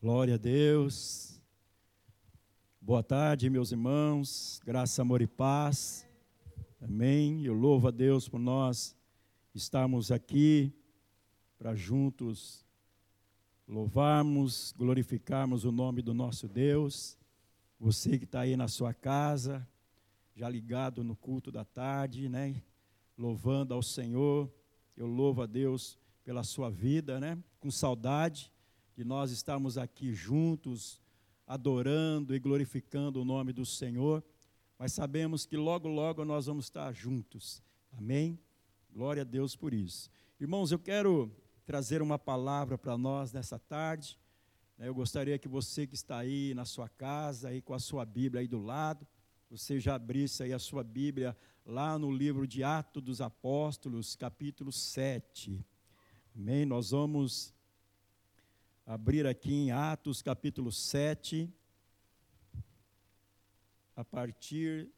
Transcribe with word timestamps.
Glória 0.00 0.34
a 0.34 0.38
Deus. 0.38 1.42
Boa 2.80 3.02
tarde, 3.02 3.50
meus 3.50 3.72
irmãos. 3.72 4.60
Graça, 4.64 5.02
amor 5.02 5.20
e 5.20 5.26
paz. 5.26 6.06
Amém. 6.80 7.44
Eu 7.44 7.52
louvo 7.52 7.88
a 7.88 7.90
Deus 7.90 8.28
por 8.28 8.38
nós 8.38 8.94
estarmos 9.52 10.12
aqui 10.12 10.72
para 11.58 11.74
juntos 11.74 12.64
louvarmos, 13.66 14.72
glorificarmos 14.78 15.64
o 15.64 15.72
nome 15.72 16.00
do 16.00 16.14
nosso 16.14 16.46
Deus. 16.46 17.18
Você 17.80 18.16
que 18.18 18.24
está 18.24 18.42
aí 18.42 18.56
na 18.56 18.68
sua 18.68 18.94
casa, 18.94 19.66
já 20.36 20.48
ligado 20.48 21.02
no 21.02 21.16
culto 21.16 21.50
da 21.50 21.64
tarde, 21.64 22.28
né? 22.28 22.62
Louvando 23.18 23.74
ao 23.74 23.82
Senhor. 23.82 24.48
Eu 24.96 25.08
louvo 25.08 25.42
a 25.42 25.46
Deus 25.46 25.98
pela 26.22 26.44
sua 26.44 26.70
vida, 26.70 27.18
né? 27.18 27.36
Com 27.58 27.68
saudade 27.68 28.52
de 28.98 29.04
nós 29.04 29.30
estarmos 29.30 29.78
aqui 29.78 30.12
juntos, 30.12 31.00
adorando 31.46 32.34
e 32.34 32.38
glorificando 32.40 33.22
o 33.22 33.24
nome 33.24 33.52
do 33.52 33.64
Senhor, 33.64 34.24
mas 34.76 34.92
sabemos 34.92 35.46
que 35.46 35.56
logo, 35.56 35.86
logo 35.86 36.24
nós 36.24 36.46
vamos 36.46 36.64
estar 36.64 36.92
juntos. 36.92 37.62
Amém? 37.92 38.36
Glória 38.92 39.22
a 39.22 39.24
Deus 39.24 39.54
por 39.54 39.72
isso. 39.72 40.10
Irmãos, 40.40 40.72
eu 40.72 40.80
quero 40.80 41.30
trazer 41.64 42.02
uma 42.02 42.18
palavra 42.18 42.76
para 42.76 42.98
nós 42.98 43.32
nessa 43.32 43.56
tarde. 43.56 44.18
Né? 44.76 44.88
Eu 44.88 44.94
gostaria 44.96 45.38
que 45.38 45.46
você 45.46 45.86
que 45.86 45.94
está 45.94 46.18
aí 46.18 46.52
na 46.52 46.64
sua 46.64 46.88
casa, 46.88 47.50
aí 47.50 47.62
com 47.62 47.74
a 47.74 47.78
sua 47.78 48.04
Bíblia 48.04 48.40
aí 48.40 48.48
do 48.48 48.58
lado, 48.58 49.06
você 49.48 49.78
já 49.78 49.94
abrisse 49.94 50.42
aí 50.42 50.52
a 50.52 50.58
sua 50.58 50.82
Bíblia 50.82 51.36
lá 51.64 51.96
no 52.00 52.10
livro 52.10 52.48
de 52.48 52.64
Atos 52.64 53.00
dos 53.00 53.20
Apóstolos, 53.20 54.16
capítulo 54.16 54.72
7. 54.72 55.64
Amém? 56.34 56.66
Nós 56.66 56.90
vamos 56.90 57.56
abrir 58.88 59.26
aqui 59.26 59.52
em 59.52 59.70
Atos 59.70 60.22
capítulo 60.22 60.72
7, 60.72 61.46
a 63.94 64.02
partir 64.02 64.88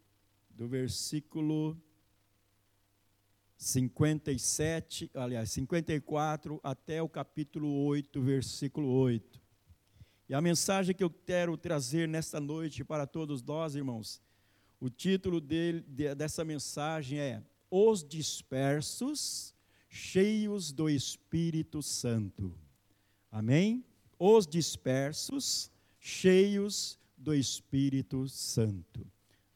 do 0.49 0.69
versículo 0.69 1.77
57, 3.57 5.11
aliás, 5.13 5.51
54 5.51 6.61
até 6.63 7.03
o 7.03 7.09
capítulo 7.09 7.85
8, 7.87 8.23
versículo 8.23 8.87
8. 8.93 9.43
E 10.29 10.35
a 10.35 10.41
mensagem 10.41 10.95
que 10.95 11.03
eu 11.03 11.11
quero 11.11 11.57
trazer 11.57 12.07
nesta 12.07 12.39
noite 12.39 12.85
para 12.85 13.09
todos 13.09 13.43
nós, 13.43 13.75
irmãos, 13.75 14.23
o 14.79 14.89
título 14.89 15.41
dele, 15.41 15.81
dessa 16.15 16.45
mensagem 16.45 17.19
é 17.19 17.43
Os 17.69 18.05
Dispersos, 18.05 19.53
cheios 19.89 20.71
do 20.71 20.89
Espírito 20.89 21.83
Santo. 21.83 22.55
Amém? 23.31 23.85
Os 24.19 24.45
dispersos, 24.45 25.71
cheios 26.01 26.99
do 27.17 27.33
Espírito 27.33 28.29
Santo. 28.29 29.07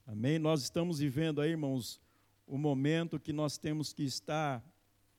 Amém? 0.07 0.39
Nós 0.39 0.63
estamos 0.63 1.01
vivendo 1.01 1.41
aí, 1.41 1.51
irmãos, 1.51 2.01
o 2.47 2.57
momento 2.57 3.19
que 3.19 3.33
nós 3.33 3.59
temos 3.59 3.93
que 3.93 4.05
estar 4.05 4.65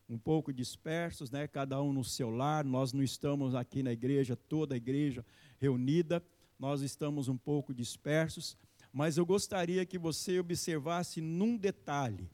um 0.08 0.18
pouco 0.18 0.54
dispersos, 0.54 1.30
né? 1.30 1.48
Cada 1.48 1.82
um 1.82 1.92
no 1.92 2.04
seu 2.04 2.30
lar. 2.30 2.64
Nós 2.64 2.94
não 2.94 3.04
estamos 3.04 3.56
aqui 3.56 3.84
na 3.84 3.92
igreja, 3.92 4.38
toda 4.38 4.74
a 4.74 4.78
igreja 4.78 5.26
reunida. 5.60 6.24
Nós 6.58 6.82
estamos 6.82 7.28
um 7.28 7.36
pouco 7.36 7.74
dispersos, 7.74 8.56
mas 8.94 9.18
eu 9.18 9.26
gostaria 9.26 9.86
que 9.86 9.98
você 9.98 10.40
observasse 10.40 11.20
num 11.20 11.58
detalhe. 11.58 12.30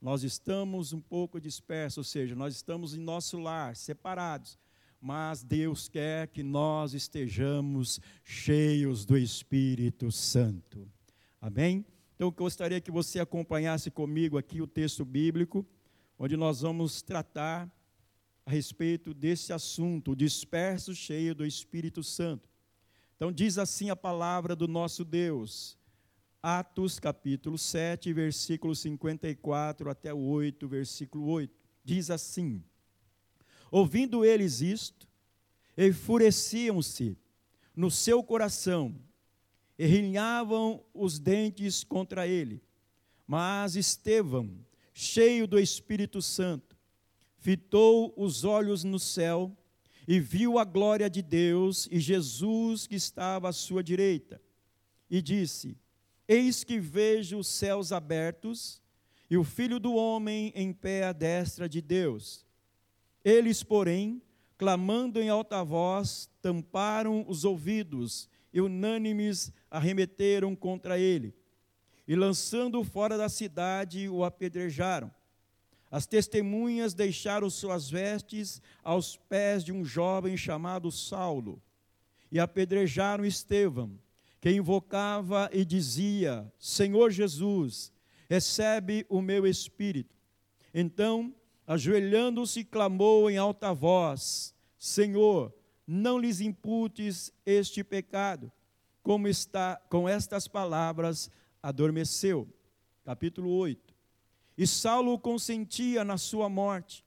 Nós 0.00 0.22
estamos 0.22 0.92
um 0.92 1.00
pouco 1.00 1.40
dispersos, 1.40 1.98
ou 1.98 2.04
seja, 2.04 2.36
nós 2.36 2.54
estamos 2.54 2.94
em 2.94 3.00
nosso 3.00 3.38
lar, 3.40 3.74
separados 3.74 4.56
mas 5.04 5.42
Deus 5.42 5.86
quer 5.86 6.28
que 6.28 6.42
nós 6.42 6.94
estejamos 6.94 8.00
cheios 8.24 9.04
do 9.04 9.18
Espírito 9.18 10.10
Santo. 10.10 10.90
Amém? 11.38 11.84
Então, 12.14 12.28
eu 12.28 12.32
gostaria 12.32 12.80
que 12.80 12.90
você 12.90 13.20
acompanhasse 13.20 13.90
comigo 13.90 14.38
aqui 14.38 14.62
o 14.62 14.66
texto 14.66 15.04
bíblico, 15.04 15.66
onde 16.18 16.38
nós 16.38 16.62
vamos 16.62 17.02
tratar 17.02 17.70
a 18.46 18.50
respeito 18.50 19.12
desse 19.12 19.52
assunto, 19.52 20.12
o 20.12 20.16
disperso 20.16 20.94
cheio 20.94 21.34
do 21.34 21.44
Espírito 21.44 22.02
Santo. 22.02 22.48
Então, 23.14 23.30
diz 23.30 23.58
assim 23.58 23.90
a 23.90 23.96
palavra 23.96 24.56
do 24.56 24.66
nosso 24.66 25.04
Deus, 25.04 25.76
Atos 26.42 26.98
capítulo 26.98 27.58
7, 27.58 28.10
versículo 28.14 28.74
54 28.74 29.90
até 29.90 30.14
o 30.14 30.18
8, 30.18 30.66
versículo 30.66 31.26
8. 31.26 31.54
Diz 31.84 32.10
assim: 32.10 32.64
Ouvindo 33.74 34.24
eles 34.24 34.60
isto, 34.60 35.08
enfureciam-se 35.76 37.18
no 37.74 37.90
seu 37.90 38.22
coração 38.22 38.94
e 39.76 39.84
rinhavam 39.84 40.80
os 40.94 41.18
dentes 41.18 41.82
contra 41.82 42.24
ele. 42.24 42.62
Mas 43.26 43.74
Estevão, 43.74 44.48
cheio 44.92 45.44
do 45.48 45.58
Espírito 45.58 46.22
Santo, 46.22 46.78
fitou 47.36 48.14
os 48.16 48.44
olhos 48.44 48.84
no 48.84 49.00
céu 49.00 49.50
e 50.06 50.20
viu 50.20 50.56
a 50.56 50.64
glória 50.64 51.10
de 51.10 51.20
Deus 51.20 51.88
e 51.90 51.98
Jesus 51.98 52.86
que 52.86 52.94
estava 52.94 53.48
à 53.48 53.52
sua 53.52 53.82
direita. 53.82 54.40
E 55.10 55.20
disse: 55.20 55.76
Eis 56.28 56.62
que 56.62 56.78
vejo 56.78 57.38
os 57.38 57.48
céus 57.48 57.90
abertos 57.90 58.80
e 59.28 59.36
o 59.36 59.42
filho 59.42 59.80
do 59.80 59.94
homem 59.94 60.52
em 60.54 60.72
pé 60.72 61.02
à 61.06 61.12
destra 61.12 61.68
de 61.68 61.82
Deus. 61.82 62.43
Eles, 63.24 63.62
porém, 63.62 64.20
clamando 64.58 65.20
em 65.20 65.28
alta 65.28 65.64
voz, 65.64 66.28
tamparam 66.42 67.24
os 67.26 67.44
ouvidos 67.44 68.28
e 68.52 68.60
unânimes 68.60 69.52
arremeteram 69.70 70.54
contra 70.54 70.98
ele. 70.98 71.34
E 72.06 72.14
lançando-o 72.14 72.84
fora 72.84 73.16
da 73.16 73.28
cidade, 73.28 74.08
o 74.08 74.24
apedrejaram. 74.24 75.10
As 75.90 76.06
testemunhas 76.06 76.92
deixaram 76.92 77.48
suas 77.48 77.88
vestes 77.88 78.60
aos 78.82 79.16
pés 79.16 79.64
de 79.64 79.72
um 79.72 79.84
jovem 79.84 80.36
chamado 80.36 80.90
Saulo 80.90 81.62
e 82.30 82.40
apedrejaram 82.40 83.24
Estevão, 83.24 83.98
que 84.40 84.50
invocava 84.50 85.48
e 85.52 85.64
dizia: 85.64 86.52
Senhor 86.58 87.10
Jesus, 87.10 87.92
recebe 88.28 89.06
o 89.08 89.22
meu 89.22 89.46
espírito. 89.46 90.16
Então 90.74 91.32
ajoelhando-se, 91.66 92.64
clamou 92.64 93.30
em 93.30 93.36
alta 93.36 93.72
voz: 93.72 94.54
Senhor, 94.78 95.52
não 95.86 96.18
lhes 96.18 96.40
imputes 96.40 97.32
este 97.44 97.82
pecado. 97.84 98.50
Como 99.02 99.28
está 99.28 99.76
com 99.88 100.08
estas 100.08 100.48
palavras 100.48 101.30
adormeceu. 101.62 102.48
Capítulo 103.04 103.50
8. 103.50 103.94
E 104.56 104.66
Saulo 104.66 105.18
consentia 105.18 106.04
na 106.04 106.16
sua 106.16 106.48
morte. 106.48 107.04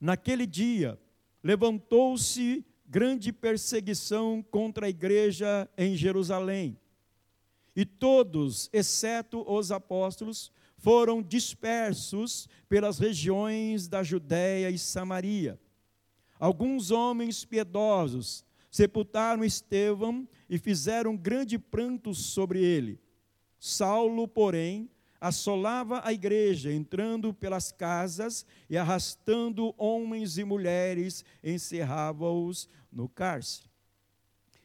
Naquele 0.00 0.46
dia 0.46 0.98
levantou-se 1.42 2.64
grande 2.86 3.32
perseguição 3.32 4.42
contra 4.50 4.86
a 4.86 4.88
igreja 4.88 5.68
em 5.76 5.94
Jerusalém. 5.94 6.78
E 7.76 7.84
todos, 7.84 8.68
exceto 8.72 9.44
os 9.48 9.70
apóstolos, 9.70 10.50
foram 10.78 11.22
dispersos 11.22 12.48
pelas 12.68 12.98
regiões 12.98 13.88
da 13.88 14.02
Judéia 14.02 14.70
e 14.70 14.78
Samaria. 14.78 15.60
Alguns 16.38 16.90
homens 16.90 17.44
piedosos 17.44 18.44
sepultaram 18.70 19.44
Estevão 19.44 20.26
e 20.48 20.56
fizeram 20.56 21.16
grande 21.16 21.58
pranto 21.58 22.14
sobre 22.14 22.62
ele. 22.62 23.00
Saulo, 23.58 24.28
porém, 24.28 24.88
assolava 25.20 26.00
a 26.04 26.12
igreja, 26.12 26.72
entrando 26.72 27.34
pelas 27.34 27.72
casas 27.72 28.46
e 28.70 28.78
arrastando 28.78 29.74
homens 29.76 30.38
e 30.38 30.44
mulheres, 30.44 31.24
encerrava-os 31.42 32.68
no 32.92 33.08
cárcere. 33.08 33.68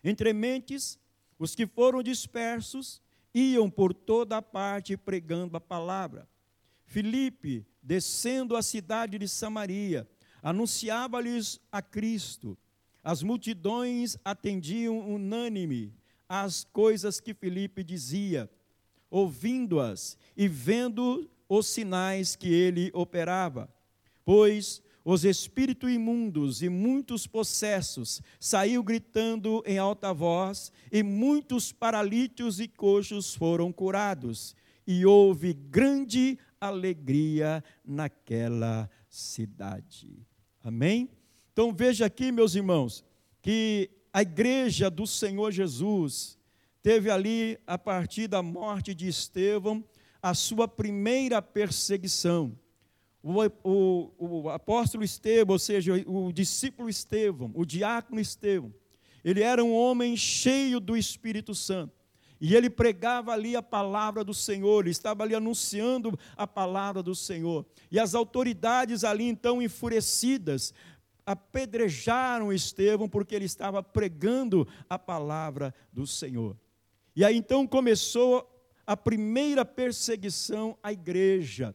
Entre 0.03 0.31
mentes, 0.31 0.99
os 1.39 1.55
que 1.55 1.65
foram 1.65 2.03
dispersos 2.03 3.01
iam 3.33 3.69
por 3.69 3.93
toda 3.93 4.41
parte 4.41 4.95
pregando 4.95 5.57
a 5.57 5.61
palavra. 5.61 6.27
Filipe, 6.85 7.65
descendo 7.81 8.55
a 8.55 8.61
cidade 8.61 9.17
de 9.17 9.27
Samaria, 9.27 10.07
anunciava-lhes 10.41 11.59
a 11.71 11.81
Cristo. 11.81 12.57
As 13.03 13.23
multidões 13.23 14.17
atendiam 14.23 14.99
unânime 14.99 15.93
às 16.27 16.63
coisas 16.63 17.19
que 17.19 17.33
Filipe 17.33 17.83
dizia, 17.83 18.49
ouvindo-as 19.09 20.17
e 20.37 20.47
vendo 20.47 21.29
os 21.49 21.67
sinais 21.67 22.35
que 22.35 22.51
ele 22.53 22.91
operava. 22.93 23.69
Pois 24.23 24.81
os 25.05 25.25
espíritos 25.25 25.91
imundos 25.91 26.61
e 26.61 26.69
muitos 26.69 27.27
possessos 27.27 28.21
saiu 28.39 28.81
gritando 28.81 29.61
em 29.65 29.77
alta 29.77 30.13
voz, 30.13 30.71
e 30.91 31.03
muitos 31.03 31.71
paralíticos 31.71 32.59
e 32.59 32.67
coxos 32.67 33.35
foram 33.35 33.71
curados, 33.71 34.55
e 34.87 35.05
houve 35.05 35.53
grande 35.53 36.37
alegria 36.59 37.63
naquela 37.83 38.89
cidade. 39.09 40.25
Amém? 40.63 41.09
Então 41.51 41.73
veja 41.73 42.05
aqui, 42.05 42.31
meus 42.31 42.55
irmãos, 42.55 43.03
que 43.41 43.89
a 44.13 44.21
igreja 44.21 44.89
do 44.89 45.05
Senhor 45.05 45.51
Jesus 45.51 46.37
teve 46.81 47.09
ali, 47.09 47.57
a 47.67 47.77
partir 47.77 48.27
da 48.27 48.41
morte 48.41 48.93
de 48.93 49.07
Estevão, 49.07 49.83
a 50.21 50.33
sua 50.33 50.67
primeira 50.67 51.41
perseguição. 51.41 52.57
O, 53.23 53.41
o, 53.63 54.11
o, 54.17 54.49
apóstolo 54.49 55.03
Estevão, 55.03 55.53
ou 55.53 55.59
seja, 55.59 55.93
o 56.05 56.31
discípulo 56.33 56.89
Estevão, 56.89 57.49
o 57.55 57.65
diácono 57.65 58.19
Estevão, 58.19 58.73
ele 59.23 59.41
era 59.41 59.63
um 59.63 59.73
homem 59.73 60.17
cheio 60.17 60.79
do 60.79 60.97
Espírito 60.97 61.55
Santo. 61.55 62.03
E 62.41 62.53
ele 62.53 62.69
pregava 62.69 63.31
ali 63.31 63.55
a 63.55 63.61
palavra 63.61 64.21
do 64.21 64.33
Senhor, 64.33 64.83
ele 64.83 64.91
estava 64.91 65.23
ali 65.23 65.33
anunciando 65.33 66.19
a 66.35 66.45
palavra 66.45 67.01
do 67.01 67.15
Senhor. 67.15 67.65
E 67.89 67.97
as 67.97 68.13
autoridades 68.13 69.05
ali 69.05 69.23
então 69.23 69.61
enfurecidas 69.61 70.73
apedrejaram 71.25 72.51
Estevão 72.51 73.07
porque 73.07 73.33
ele 73.33 73.45
estava 73.45 73.81
pregando 73.81 74.67
a 74.89 74.99
palavra 74.99 75.73
do 75.93 76.05
Senhor. 76.05 76.57
E 77.15 77.23
aí 77.23 77.37
então 77.37 77.65
começou 77.65 78.49
a 78.85 78.97
primeira 78.97 79.63
perseguição 79.63 80.77
à 80.83 80.91
igreja. 80.91 81.73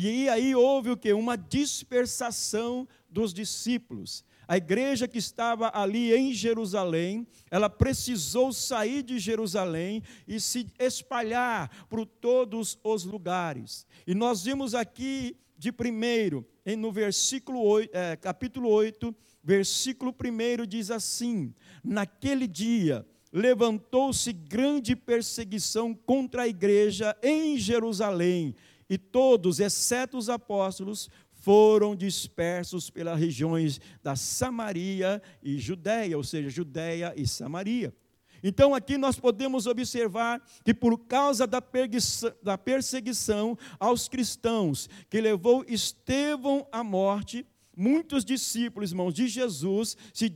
E 0.00 0.28
aí 0.28 0.54
houve 0.54 0.90
o 0.90 0.96
que? 0.96 1.12
Uma 1.12 1.36
dispersação 1.36 2.86
dos 3.10 3.34
discípulos. 3.34 4.24
A 4.46 4.56
igreja 4.56 5.08
que 5.08 5.18
estava 5.18 5.72
ali 5.74 6.14
em 6.14 6.32
Jerusalém, 6.32 7.26
ela 7.50 7.68
precisou 7.68 8.52
sair 8.52 9.02
de 9.02 9.18
Jerusalém 9.18 10.02
e 10.26 10.38
se 10.38 10.68
espalhar 10.78 11.86
por 11.88 12.06
todos 12.06 12.78
os 12.84 13.04
lugares. 13.04 13.84
E 14.06 14.14
nós 14.14 14.44
vimos 14.44 14.72
aqui 14.72 15.36
de 15.58 15.72
primeiro, 15.72 16.46
no 16.78 16.92
versículo 16.92 17.60
8, 17.60 17.90
é, 17.92 18.14
capítulo 18.14 18.68
8, 18.68 19.12
versículo 19.42 20.14
1 20.14 20.64
diz 20.64 20.92
assim: 20.92 21.52
Naquele 21.82 22.46
dia 22.46 23.04
levantou-se 23.32 24.32
grande 24.32 24.94
perseguição 24.94 25.92
contra 25.92 26.42
a 26.42 26.48
igreja 26.48 27.16
em 27.20 27.58
Jerusalém, 27.58 28.54
e 28.88 28.96
todos, 28.96 29.60
exceto 29.60 30.16
os 30.16 30.28
apóstolos, 30.28 31.10
foram 31.32 31.94
dispersos 31.94 32.90
pelas 32.90 33.18
regiões 33.18 33.80
da 34.02 34.16
Samaria 34.16 35.22
e 35.42 35.58
Judéia, 35.58 36.16
ou 36.16 36.24
seja, 36.24 36.50
Judéia 36.50 37.12
e 37.16 37.26
Samaria. 37.26 37.94
Então 38.42 38.74
aqui 38.74 38.96
nós 38.96 39.18
podemos 39.18 39.66
observar 39.66 40.40
que 40.64 40.72
por 40.72 40.98
causa 41.06 41.46
da 41.46 42.58
perseguição 42.58 43.58
aos 43.80 44.08
cristãos, 44.08 44.88
que 45.10 45.20
levou 45.20 45.64
Estevão 45.68 46.66
à 46.70 46.84
morte, 46.84 47.44
muitos 47.76 48.24
discípulos, 48.24 48.90
irmãos, 48.90 49.14
de 49.14 49.28
Jesus 49.28 49.96
se 50.12 50.28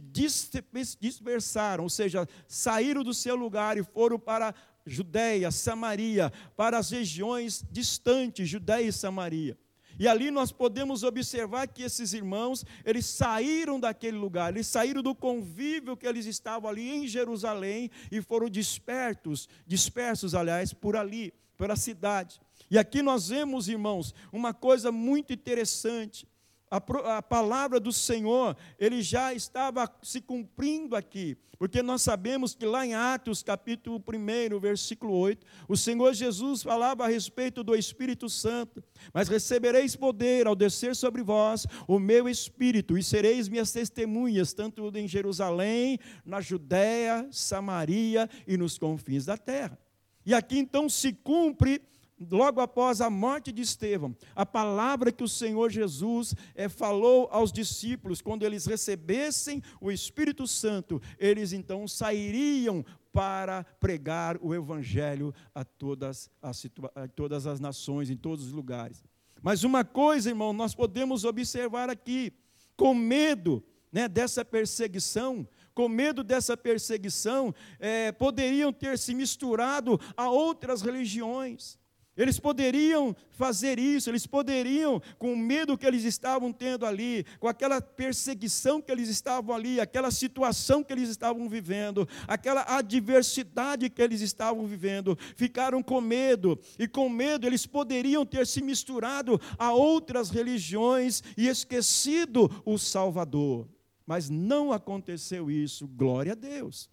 dispersaram, 1.00 1.84
ou 1.84 1.90
seja, 1.90 2.28
saíram 2.46 3.02
do 3.02 3.14
seu 3.14 3.34
lugar 3.36 3.76
e 3.76 3.82
foram 3.82 4.18
para 4.18 4.54
Judéia, 4.86 5.50
Samaria, 5.50 6.32
para 6.56 6.78
as 6.78 6.90
regiões 6.90 7.64
distantes, 7.70 8.48
Judéia 8.48 8.88
e 8.88 8.92
Samaria. 8.92 9.56
E 9.98 10.08
ali 10.08 10.30
nós 10.30 10.50
podemos 10.50 11.02
observar 11.02 11.68
que 11.68 11.82
esses 11.82 12.12
irmãos, 12.12 12.64
eles 12.84 13.06
saíram 13.06 13.78
daquele 13.78 14.16
lugar, 14.16 14.52
eles 14.52 14.66
saíram 14.66 15.02
do 15.02 15.14
convívio 15.14 15.96
que 15.96 16.06
eles 16.06 16.26
estavam 16.26 16.68
ali 16.68 16.88
em 16.90 17.06
Jerusalém 17.06 17.90
e 18.10 18.20
foram 18.22 18.48
dispersos, 18.48 19.48
dispersos, 19.66 20.34
aliás, 20.34 20.72
por 20.72 20.96
ali, 20.96 21.32
pela 21.56 21.76
cidade. 21.76 22.40
E 22.70 22.78
aqui 22.78 23.02
nós 23.02 23.28
vemos, 23.28 23.68
irmãos, 23.68 24.14
uma 24.32 24.54
coisa 24.54 24.90
muito 24.90 25.32
interessante 25.32 26.26
a, 26.72 27.18
a 27.18 27.22
palavra 27.22 27.78
do 27.78 27.92
Senhor, 27.92 28.56
ele 28.78 29.02
já 29.02 29.34
estava 29.34 29.86
se 30.02 30.22
cumprindo 30.22 30.96
aqui, 30.96 31.36
porque 31.58 31.82
nós 31.82 32.00
sabemos 32.00 32.54
que 32.54 32.64
lá 32.64 32.86
em 32.86 32.94
Atos, 32.94 33.42
capítulo 33.42 34.02
1, 34.02 34.58
versículo 34.58 35.12
8, 35.12 35.46
o 35.68 35.76
Senhor 35.76 36.14
Jesus 36.14 36.62
falava 36.62 37.04
a 37.04 37.08
respeito 37.08 37.62
do 37.62 37.76
Espírito 37.76 38.26
Santo, 38.26 38.82
mas 39.12 39.28
recebereis 39.28 39.94
poder 39.94 40.46
ao 40.46 40.56
descer 40.56 40.96
sobre 40.96 41.22
vós 41.22 41.66
o 41.86 41.98
meu 41.98 42.26
Espírito, 42.26 42.96
e 42.96 43.02
sereis 43.02 43.50
minhas 43.50 43.70
testemunhas, 43.70 44.54
tanto 44.54 44.90
em 44.96 45.06
Jerusalém, 45.06 45.98
na 46.24 46.40
Judéia, 46.40 47.28
Samaria 47.30 48.30
e 48.48 48.56
nos 48.56 48.78
confins 48.78 49.26
da 49.26 49.36
terra. 49.36 49.78
E 50.24 50.32
aqui 50.32 50.58
então 50.58 50.88
se 50.88 51.12
cumpre 51.12 51.82
logo 52.30 52.60
após 52.60 53.00
a 53.00 53.10
morte 53.10 53.50
de 53.52 53.62
Estevão, 53.62 54.16
a 54.34 54.46
palavra 54.46 55.12
que 55.12 55.24
o 55.24 55.28
Senhor 55.28 55.70
Jesus 55.70 56.34
é, 56.54 56.68
falou 56.68 57.28
aos 57.30 57.52
discípulos, 57.52 58.22
quando 58.22 58.44
eles 58.44 58.66
recebessem 58.66 59.62
o 59.80 59.90
Espírito 59.90 60.46
Santo, 60.46 61.00
eles 61.18 61.52
então 61.52 61.86
sairiam 61.88 62.84
para 63.12 63.64
pregar 63.78 64.38
o 64.40 64.54
Evangelho 64.54 65.34
a 65.54 65.64
todas 65.64 66.30
as, 66.40 66.66
a 66.94 67.08
todas 67.08 67.46
as 67.46 67.60
nações, 67.60 68.08
em 68.08 68.16
todos 68.16 68.46
os 68.46 68.52
lugares. 68.52 69.04
Mas 69.42 69.64
uma 69.64 69.84
coisa, 69.84 70.30
irmão, 70.30 70.52
nós 70.52 70.74
podemos 70.74 71.24
observar 71.24 71.90
aqui, 71.90 72.32
com 72.76 72.94
medo 72.94 73.62
né, 73.90 74.08
dessa 74.08 74.44
perseguição, 74.44 75.46
com 75.74 75.88
medo 75.88 76.22
dessa 76.22 76.56
perseguição, 76.56 77.54
é, 77.78 78.12
poderiam 78.12 78.72
ter 78.72 78.98
se 78.98 79.14
misturado 79.14 80.00
a 80.16 80.30
outras 80.30 80.80
religiões. 80.80 81.78
Eles 82.16 82.38
poderiam 82.38 83.16
fazer 83.30 83.78
isso, 83.78 84.10
eles 84.10 84.26
poderiam, 84.26 85.00
com 85.18 85.32
o 85.32 85.36
medo 85.36 85.78
que 85.78 85.86
eles 85.86 86.04
estavam 86.04 86.52
tendo 86.52 86.84
ali, 86.84 87.24
com 87.40 87.48
aquela 87.48 87.80
perseguição 87.80 88.82
que 88.82 88.92
eles 88.92 89.08
estavam 89.08 89.54
ali, 89.54 89.80
aquela 89.80 90.10
situação 90.10 90.84
que 90.84 90.92
eles 90.92 91.08
estavam 91.08 91.48
vivendo, 91.48 92.06
aquela 92.28 92.64
adversidade 92.76 93.88
que 93.88 94.02
eles 94.02 94.20
estavam 94.20 94.66
vivendo, 94.66 95.16
ficaram 95.34 95.82
com 95.82 96.02
medo, 96.02 96.58
e 96.78 96.86
com 96.86 97.08
medo 97.08 97.46
eles 97.46 97.66
poderiam 97.66 98.26
ter 98.26 98.46
se 98.46 98.62
misturado 98.62 99.40
a 99.58 99.72
outras 99.72 100.28
religiões 100.28 101.22
e 101.36 101.48
esquecido 101.48 102.50
o 102.64 102.76
Salvador. 102.76 103.66
Mas 104.04 104.28
não 104.28 104.70
aconteceu 104.70 105.50
isso, 105.50 105.88
glória 105.88 106.32
a 106.32 106.34
Deus. 106.34 106.90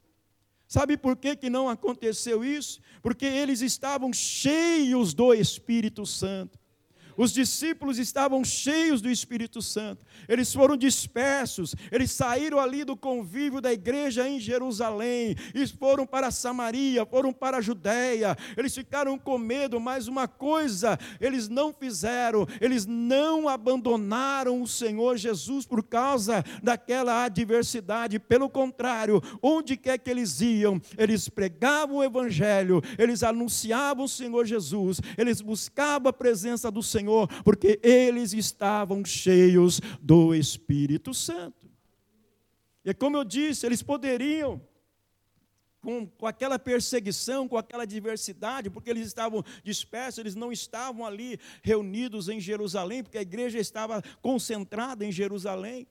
Sabe 0.70 0.96
por 0.96 1.18
que, 1.18 1.36
que 1.36 1.50
não 1.50 1.68
aconteceu 1.68 2.46
isso? 2.46 2.80
Porque 3.02 3.26
eles 3.26 3.62
estavam 3.62 4.14
cheios 4.14 5.16
do 5.16 5.34
Espírito 5.34 6.06
Santo. 6.06 6.60
Os 7.20 7.34
discípulos 7.34 8.00
estavam 8.00 8.46
cheios 8.46 9.02
do 9.02 9.10
Espírito 9.10 9.62
Santo. 9.62 10.06
Eles 10.26 10.54
foram 10.54 10.78
dispersos. 10.78 11.76
Eles 11.92 12.12
saíram 12.12 12.58
ali 12.58 12.86
do 12.86 12.96
convívio 12.96 13.60
da 13.60 13.74
igreja 13.74 14.26
em 14.26 14.40
Jerusalém. 14.40 15.36
E 15.54 15.68
foram 15.68 16.08
para 16.08 16.32
Samaria, 16.32 17.06
foram 17.06 17.34
para 17.34 17.58
a 17.58 17.62
Judéia. 17.62 18.38
Eles 18.56 18.74
ficaram 18.74 19.20
com 19.20 19.38
medo, 19.38 19.82
mas 19.82 20.08
uma 20.08 20.30
coisa 20.30 20.98
eles 21.20 21.50
não 21.50 21.74
fizeram. 21.74 22.48
Eles 22.62 22.86
não 22.86 23.50
abandonaram 23.50 24.62
o 24.62 24.68
Senhor 24.68 25.18
Jesus 25.18 25.66
por 25.66 25.84
causa 25.84 26.42
daquela 26.64 27.26
adversidade. 27.26 28.18
Pelo 28.18 28.50
contrário, 28.50 29.22
onde 29.42 29.76
quer 29.76 29.98
que 29.98 30.10
eles 30.10 30.40
iam, 30.40 30.82
eles 30.98 31.28
pregavam 31.28 31.98
o 31.98 32.04
Evangelho, 32.04 32.82
eles 32.98 33.24
anunciavam 33.24 34.06
o 34.06 34.10
Senhor 34.10 34.46
Jesus, 34.46 35.02
eles 35.18 35.42
buscavam 35.42 36.10
a 36.10 36.14
presença 36.14 36.72
do 36.72 36.82
Senhor 36.82 37.09
Senhor, 37.10 37.28
porque 37.44 37.80
eles 37.82 38.34
estavam 38.34 39.04
cheios 39.04 39.82
do 40.00 40.36
Espírito 40.36 41.14
Santo. 41.14 41.68
E 42.86 42.94
como 42.94 43.18
eu 43.18 43.24
disse, 43.24 43.66
eles 43.66 43.82
poderiam 43.82 44.62
com, 45.82 46.06
com, 46.06 46.28
aquela 46.28 46.60
perseguição, 46.60 47.48
com 47.48 47.58
aquela 47.58 47.86
diversidade, 47.86 48.70
porque 48.70 48.90
eles 48.90 49.08
estavam 49.08 49.44
dispersos, 49.64 50.20
eles 50.20 50.36
não 50.36 50.52
estavam 50.52 51.06
ali 51.06 51.40
reunidos 51.64 52.30
em 52.30 52.40
Jerusalém, 52.40 53.04
porque 53.04 53.18
a 53.18 53.24
igreja 53.24 53.58
estava 53.58 54.04
concentrada 54.22 55.04
em 55.04 55.12
Jerusalém. 55.12 55.88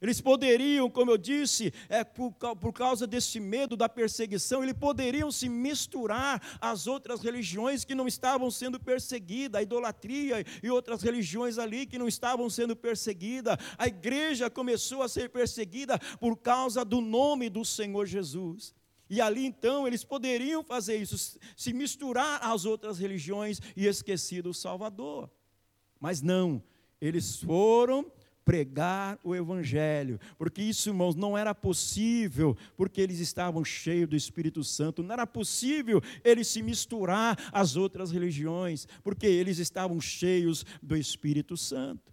Eles 0.00 0.20
poderiam, 0.20 0.88
como 0.88 1.10
eu 1.10 1.18
disse, 1.18 1.72
é, 1.88 2.04
por, 2.04 2.32
por, 2.32 2.72
causa 2.72 3.04
desse 3.04 3.40
medo 3.40 3.76
da 3.76 3.88
perseguição, 3.88 4.62
eles 4.62 4.76
poderiam 4.78 5.30
se 5.32 5.48
misturar 5.48 6.40
às 6.60 6.86
outras 6.86 7.20
religiões 7.20 7.84
que 7.84 7.96
não 7.96 8.06
estavam 8.06 8.48
sendo 8.48 8.78
perseguidas, 8.78 9.58
a 9.58 9.62
idolatria 9.62 10.44
e 10.62 10.70
outras 10.70 11.02
religiões 11.02 11.58
ali 11.58 11.84
que 11.84 11.98
não 11.98 12.06
estavam 12.06 12.48
sendo 12.48 12.76
perseguidas. 12.76 13.56
A 13.76 13.88
igreja 13.88 14.48
começou 14.48 15.02
a 15.02 15.08
ser 15.08 15.30
perseguida 15.30 15.98
por 16.20 16.36
causa 16.36 16.84
do 16.84 17.00
nome 17.00 17.50
do 17.50 17.64
Senhor 17.64 18.06
Jesus. 18.06 18.72
E 19.10 19.20
ali 19.20 19.46
então 19.46 19.84
eles 19.84 20.04
poderiam 20.04 20.62
fazer 20.62 20.96
isso, 20.96 21.40
se 21.56 21.72
misturar 21.72 22.40
às 22.44 22.64
outras 22.64 22.98
religiões 22.98 23.60
e 23.76 23.86
esquecer 23.86 24.42
do 24.42 24.54
Salvador. 24.54 25.28
Mas 25.98 26.22
não, 26.22 26.62
eles 27.00 27.40
foram 27.40 28.12
pregar 28.48 29.18
o 29.22 29.36
Evangelho, 29.36 30.18
porque 30.38 30.62
isso, 30.62 30.88
irmãos, 30.88 31.14
não 31.14 31.36
era 31.36 31.54
possível, 31.54 32.56
porque 32.78 32.98
eles 32.98 33.18
estavam 33.18 33.62
cheios 33.62 34.08
do 34.08 34.16
Espírito 34.16 34.64
Santo, 34.64 35.02
não 35.02 35.12
era 35.12 35.26
possível 35.26 36.00
eles 36.24 36.48
se 36.48 36.62
misturar 36.62 37.38
às 37.52 37.76
outras 37.76 38.10
religiões, 38.10 38.88
porque 39.04 39.26
eles 39.26 39.58
estavam 39.58 40.00
cheios 40.00 40.64
do 40.82 40.96
Espírito 40.96 41.58
Santo. 41.58 42.10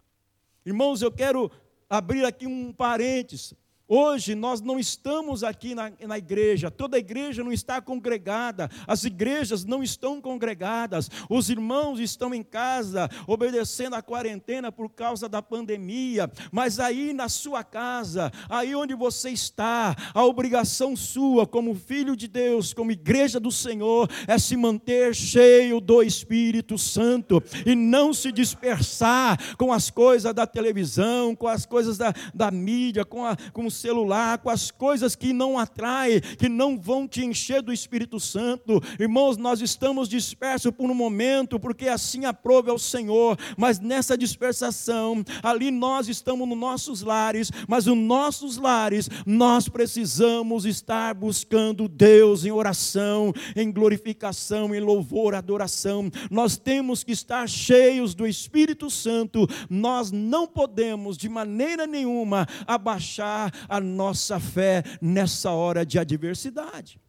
Irmãos, 0.66 1.02
eu 1.02 1.10
quero 1.10 1.50
abrir 1.90 2.26
aqui 2.26 2.46
um 2.46 2.74
parênteses. 2.74 3.54
Hoje 3.88 4.34
nós 4.34 4.62
não 4.62 4.80
estamos 4.80 5.44
aqui 5.44 5.76
na, 5.76 5.92
na, 6.08 6.18
igreja, 6.18 6.72
toda 6.72 6.98
a 6.98 7.00
igreja 7.00 7.44
não 7.44 7.52
está 7.52 7.80
congregada, 7.80 8.68
as 8.88 9.04
igrejas 9.04 9.64
não 9.64 9.84
estão 9.84 10.20
congregadas, 10.20 11.08
os 11.30 11.52
irmãos 11.52 12.00
estão 12.00 12.34
em 12.34 12.42
casa, 12.42 13.08
obedecendo 13.28 13.96
a 13.96 14.02
quarentena 14.02 14.72
por 14.72 14.90
causa 14.90 15.30
da 15.30 15.40
pandemia, 15.40 16.32
mas 16.52 16.80
aí 16.80 17.14
na 17.14 17.30
sua 17.30 17.64
casa, 17.64 18.32
aí 18.50 18.74
onde 18.74 18.96
você 18.96 19.30
está, 19.30 19.96
a 20.16 20.26
obrigação 20.26 20.96
sua, 20.96 21.46
como 21.46 21.76
filho 21.76 22.16
de 22.16 22.28
Deus, 22.28 22.74
como 22.74 22.92
igreja 22.92 23.40
do 23.40 23.52
Senhor, 23.52 24.10
é 24.28 24.40
se 24.40 24.58
manter 24.58 25.14
cheio 25.14 25.80
do 25.80 26.02
Espírito 26.02 26.76
Santo 26.76 27.40
e 27.64 27.76
não 27.76 28.16
se 28.16 28.32
dispersar 28.32 29.56
com 29.58 29.72
as 29.72 29.92
coisas 29.92 30.34
da 30.34 30.48
televisão, 30.48 31.36
com 31.36 31.48
as 31.48 31.68
coisas 31.68 32.00
da, 32.00 32.12
da 32.34 32.50
mídia, 32.50 33.06
com, 33.06 33.24
a, 33.24 33.38
com 33.54 33.75
celular, 33.76 34.38
com 34.40 34.50
as 34.50 34.72
coisas 34.72 35.16
que 35.16 35.34
não 35.34 35.60
atraem, 35.60 36.22
que 36.22 36.50
não 36.50 36.78
vão 36.80 37.08
te 37.08 37.24
encher 37.24 37.62
do 37.62 37.74
Espírito 37.74 38.20
Santo. 38.20 38.82
Irmãos, 39.00 39.38
nós 39.38 39.62
estamos 39.62 40.10
dispersos 40.10 40.72
por 40.72 40.90
um 40.90 40.96
momento, 40.96 41.60
porque 41.60 41.88
assim 41.88 42.26
aprove 42.26 42.70
ao 42.70 42.80
Senhor, 42.80 43.38
mas 43.58 43.80
nessa 43.80 44.18
dispersação, 44.18 45.24
ali 45.44 45.72
nós 45.72 46.08
estamos 46.08 46.48
nos 46.48 46.58
nossos 46.58 47.02
lares, 47.02 47.52
mas 47.68 47.86
nos 47.86 47.98
nossos 47.98 48.58
lares 48.58 49.10
nós 49.26 49.68
precisamos 49.68 50.66
estar 50.66 51.14
buscando 51.14 51.88
Deus 51.88 52.46
em 52.46 52.52
oração, 52.52 53.34
em 53.56 53.72
glorificação, 53.72 54.74
em 54.74 54.80
louvor, 54.80 55.36
adoração. 55.36 56.10
Nós 56.30 56.58
temos 56.58 57.04
que 57.04 57.12
estar 57.12 57.48
cheios 57.48 58.14
do 58.14 58.28
Espírito 58.28 58.90
Santo. 58.90 59.48
Nós 59.70 60.12
não 60.12 60.48
podemos 60.48 61.18
de 61.18 61.30
maneira 61.30 61.86
nenhuma 61.88 62.48
abaixar 62.66 63.52
a 63.68 63.80
nossa 63.80 64.40
fé 64.40 64.84
nessa 65.02 65.52
hora 65.52 65.86
de 65.86 66.00
adversidade. 66.00 67.00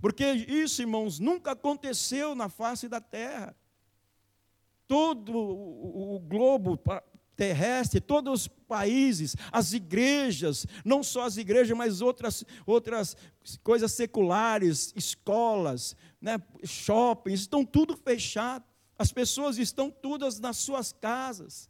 Porque 0.00 0.24
isso, 0.32 0.82
irmãos, 0.82 1.18
nunca 1.18 1.52
aconteceu 1.52 2.34
na 2.34 2.48
face 2.48 2.88
da 2.88 3.00
terra. 3.00 3.56
Todo 4.86 5.34
o 5.34 6.20
globo 6.20 6.78
terrestre, 7.36 8.00
todos 8.00 8.42
os 8.42 8.48
países, 8.48 9.36
as 9.50 9.72
igrejas, 9.72 10.66
não 10.84 11.02
só 11.02 11.22
as 11.22 11.36
igrejas, 11.36 11.76
mas 11.76 12.00
outras, 12.00 12.44
outras 12.66 13.16
coisas 13.62 13.92
seculares, 13.92 14.92
escolas, 14.94 15.96
né, 16.20 16.38
shoppings, 16.64 17.40
estão 17.40 17.64
tudo 17.64 17.96
fechado. 17.96 18.64
As 18.98 19.12
pessoas 19.12 19.58
estão 19.58 19.90
todas 19.90 20.38
nas 20.38 20.56
suas 20.58 20.92
casas. 20.92 21.68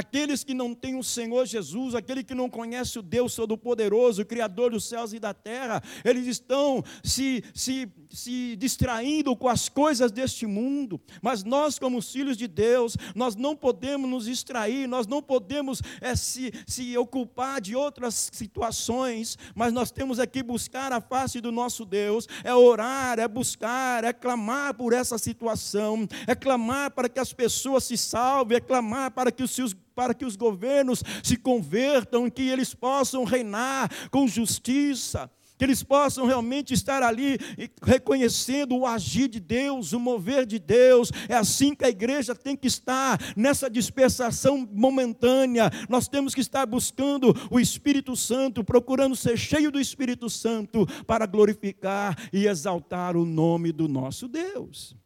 Aqueles 0.00 0.42
que 0.42 0.54
não 0.54 0.74
têm 0.74 0.96
o 0.96 1.04
Senhor 1.04 1.44
Jesus, 1.44 1.94
aquele 1.94 2.24
que 2.24 2.34
não 2.34 2.48
conhece 2.48 2.98
o 2.98 3.02
Deus 3.02 3.34
Todo-Poderoso, 3.34 4.24
Criador 4.24 4.70
dos 4.70 4.88
céus 4.88 5.12
e 5.12 5.18
da 5.18 5.34
terra, 5.34 5.82
eles 6.02 6.26
estão 6.26 6.82
se, 7.04 7.44
se, 7.52 7.86
se 8.08 8.56
distraindo 8.56 9.36
com 9.36 9.46
as 9.46 9.68
coisas 9.68 10.10
deste 10.10 10.46
mundo. 10.46 10.98
Mas 11.20 11.44
nós, 11.44 11.78
como 11.78 12.00
filhos 12.00 12.38
de 12.38 12.48
Deus, 12.48 12.96
nós 13.14 13.36
não 13.36 13.54
podemos 13.54 14.08
nos 14.08 14.24
distrair, 14.24 14.86
nós 14.86 15.06
não 15.06 15.20
podemos 15.20 15.82
é, 16.00 16.16
se, 16.16 16.50
se 16.66 16.96
ocupar 16.96 17.60
de 17.60 17.76
outras 17.76 18.30
situações, 18.32 19.36
mas 19.54 19.70
nós 19.70 19.90
temos 19.90 20.18
aqui 20.18 20.42
buscar 20.42 20.94
a 20.94 21.02
face 21.02 21.42
do 21.42 21.52
nosso 21.52 21.84
Deus, 21.84 22.26
é 22.42 22.54
orar, 22.54 23.18
é 23.18 23.28
buscar, 23.28 24.02
é 24.02 24.14
clamar 24.14 24.72
por 24.72 24.94
essa 24.94 25.18
situação, 25.18 26.08
é 26.26 26.34
clamar 26.34 26.90
para 26.90 27.06
que 27.06 27.20
as 27.20 27.34
pessoas 27.34 27.84
se 27.84 27.98
salvem, 27.98 28.56
é 28.56 28.60
clamar 28.60 29.10
para 29.10 29.30
que 29.30 29.42
os 29.42 29.50
seus 29.50 29.74
para 30.00 30.14
que 30.14 30.24
os 30.24 30.34
governos 30.34 31.04
se 31.22 31.36
convertam, 31.36 32.30
que 32.30 32.48
eles 32.48 32.72
possam 32.72 33.22
reinar 33.22 33.90
com 34.10 34.26
justiça, 34.26 35.30
que 35.58 35.62
eles 35.62 35.82
possam 35.82 36.24
realmente 36.24 36.72
estar 36.72 37.02
ali 37.02 37.36
reconhecendo 37.82 38.78
o 38.78 38.86
agir 38.86 39.28
de 39.28 39.38
Deus, 39.38 39.92
o 39.92 40.00
mover 40.00 40.46
de 40.46 40.58
Deus. 40.58 41.12
É 41.28 41.34
assim 41.34 41.74
que 41.74 41.84
a 41.84 41.90
igreja 41.90 42.34
tem 42.34 42.56
que 42.56 42.66
estar, 42.66 43.20
nessa 43.36 43.68
dispersação 43.68 44.66
momentânea. 44.72 45.70
Nós 45.86 46.08
temos 46.08 46.34
que 46.34 46.40
estar 46.40 46.64
buscando 46.64 47.36
o 47.50 47.60
Espírito 47.60 48.16
Santo, 48.16 48.64
procurando 48.64 49.14
ser 49.14 49.36
cheio 49.36 49.70
do 49.70 49.78
Espírito 49.78 50.30
Santo 50.30 50.86
para 51.06 51.26
glorificar 51.26 52.16
e 52.32 52.46
exaltar 52.46 53.18
o 53.18 53.26
nome 53.26 53.70
do 53.70 53.86
nosso 53.86 54.26
Deus. 54.26 54.96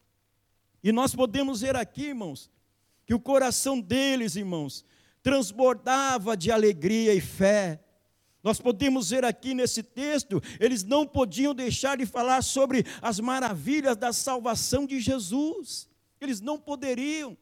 E 0.84 0.92
nós 0.92 1.16
podemos 1.16 1.62
ver 1.62 1.74
aqui, 1.74 2.10
irmãos, 2.10 2.48
que 3.06 3.14
o 3.14 3.20
coração 3.20 3.80
deles, 3.80 4.37
irmãos, 4.37 4.84
transbordava 5.23 6.37
de 6.37 6.50
alegria 6.50 7.14
e 7.14 7.20
fé. 7.20 7.80
Nós 8.42 8.61
podemos 8.61 9.08
ver 9.08 9.25
aqui 9.25 9.54
nesse 9.54 9.82
texto, 9.82 10.42
eles 10.61 10.84
não 10.84 11.06
podiam 11.06 11.54
deixar 11.54 11.96
de 11.96 12.04
falar 12.04 12.42
sobre 12.42 12.84
as 13.00 13.18
maravilhas 13.18 13.96
da 13.96 14.12
salvação 14.12 14.87
de 14.87 15.00
Jesus. 15.00 15.88
Eles 16.20 16.40
não 16.40 16.58
poderiam. 16.58 17.37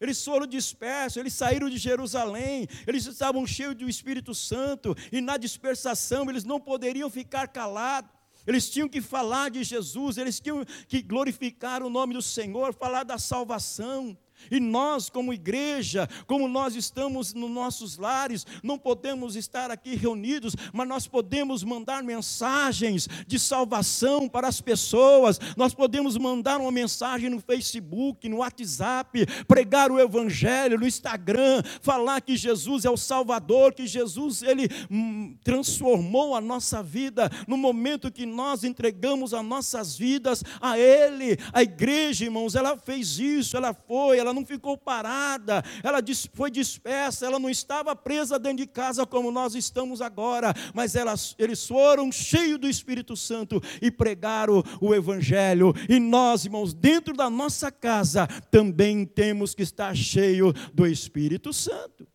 Eles 0.00 0.22
foram 0.24 0.46
dispersos, 0.46 1.16
eles 1.16 1.32
saíram 1.32 1.70
de 1.70 1.78
Jerusalém, 1.78 2.66
eles 2.86 3.06
estavam 3.06 3.46
cheios 3.46 3.74
do 3.74 3.88
Espírito 3.88 4.34
Santo, 4.34 4.94
e 5.10 5.20
na 5.20 5.36
dispersação 5.36 6.28
eles 6.28 6.44
não 6.44 6.60
poderiam 6.60 7.08
ficar 7.08 7.48
calados. 7.48 8.10
Eles 8.46 8.68
tinham 8.68 8.88
que 8.88 9.00
falar 9.00 9.50
de 9.50 9.62
Jesus, 9.62 10.18
eles 10.18 10.40
tinham 10.40 10.64
que 10.88 11.00
glorificar 11.00 11.82
o 11.82 11.88
nome 11.88 12.12
do 12.12 12.20
Senhor, 12.20 12.74
falar 12.74 13.04
da 13.04 13.18
salvação. 13.18 14.16
E 14.50 14.60
nós, 14.60 15.08
como 15.08 15.32
igreja, 15.32 16.08
como 16.26 16.48
nós 16.48 16.74
estamos 16.74 17.32
nos 17.34 17.50
nossos 17.50 17.96
lares, 17.96 18.46
não 18.62 18.78
podemos 18.78 19.36
estar 19.36 19.70
aqui 19.70 19.94
reunidos, 19.94 20.54
mas 20.72 20.88
nós 20.88 21.06
podemos 21.06 21.64
mandar 21.64 22.02
mensagens 22.02 23.08
de 23.26 23.38
salvação 23.38 24.28
para 24.28 24.48
as 24.48 24.60
pessoas, 24.60 25.38
nós 25.56 25.74
podemos 25.74 26.16
mandar 26.16 26.60
uma 26.60 26.70
mensagem 26.70 27.30
no 27.30 27.40
Facebook, 27.40 28.28
no 28.28 28.38
WhatsApp, 28.38 29.26
pregar 29.46 29.90
o 29.90 29.98
Evangelho 29.98 30.78
no 30.78 30.86
Instagram, 30.86 31.62
falar 31.80 32.20
que 32.20 32.36
Jesus 32.36 32.84
é 32.84 32.90
o 32.90 32.96
Salvador, 32.96 33.72
que 33.72 33.86
Jesus 33.86 34.42
ele 34.42 34.68
hum, 34.90 35.36
transformou 35.42 36.34
a 36.34 36.40
nossa 36.40 36.82
vida 36.82 37.30
no 37.46 37.56
momento 37.56 38.12
que 38.12 38.26
nós 38.26 38.64
entregamos 38.64 39.32
as 39.32 39.44
nossas 39.44 39.96
vidas 39.96 40.42
a 40.60 40.78
Ele. 40.78 41.38
A 41.52 41.62
igreja, 41.62 42.24
irmãos, 42.24 42.54
ela 42.54 42.76
fez 42.76 43.18
isso, 43.18 43.56
ela 43.56 43.72
foi, 43.72 44.18
ela 44.18 44.33
não 44.34 44.44
ficou 44.44 44.76
parada, 44.76 45.62
ela 45.82 46.00
foi 46.32 46.50
dispersa, 46.50 47.26
ela 47.26 47.38
não 47.38 47.48
estava 47.48 47.94
presa 47.96 48.38
dentro 48.38 48.58
de 48.58 48.66
casa 48.66 49.06
como 49.06 49.30
nós 49.30 49.54
estamos 49.54 50.02
agora, 50.02 50.52
mas 50.74 50.94
elas, 50.94 51.34
eles 51.38 51.66
foram 51.66 52.10
cheios 52.12 52.58
do 52.58 52.68
Espírito 52.68 53.16
Santo 53.16 53.62
e 53.80 53.90
pregaram 53.90 54.62
o 54.80 54.94
Evangelho. 54.94 55.72
E 55.88 55.98
nós, 55.98 56.44
irmãos, 56.44 56.74
dentro 56.74 57.14
da 57.14 57.30
nossa 57.30 57.70
casa 57.70 58.26
também 58.50 59.06
temos 59.06 59.54
que 59.54 59.62
estar 59.62 59.94
cheio 59.96 60.52
do 60.72 60.86
Espírito 60.86 61.52
Santo. 61.52 62.06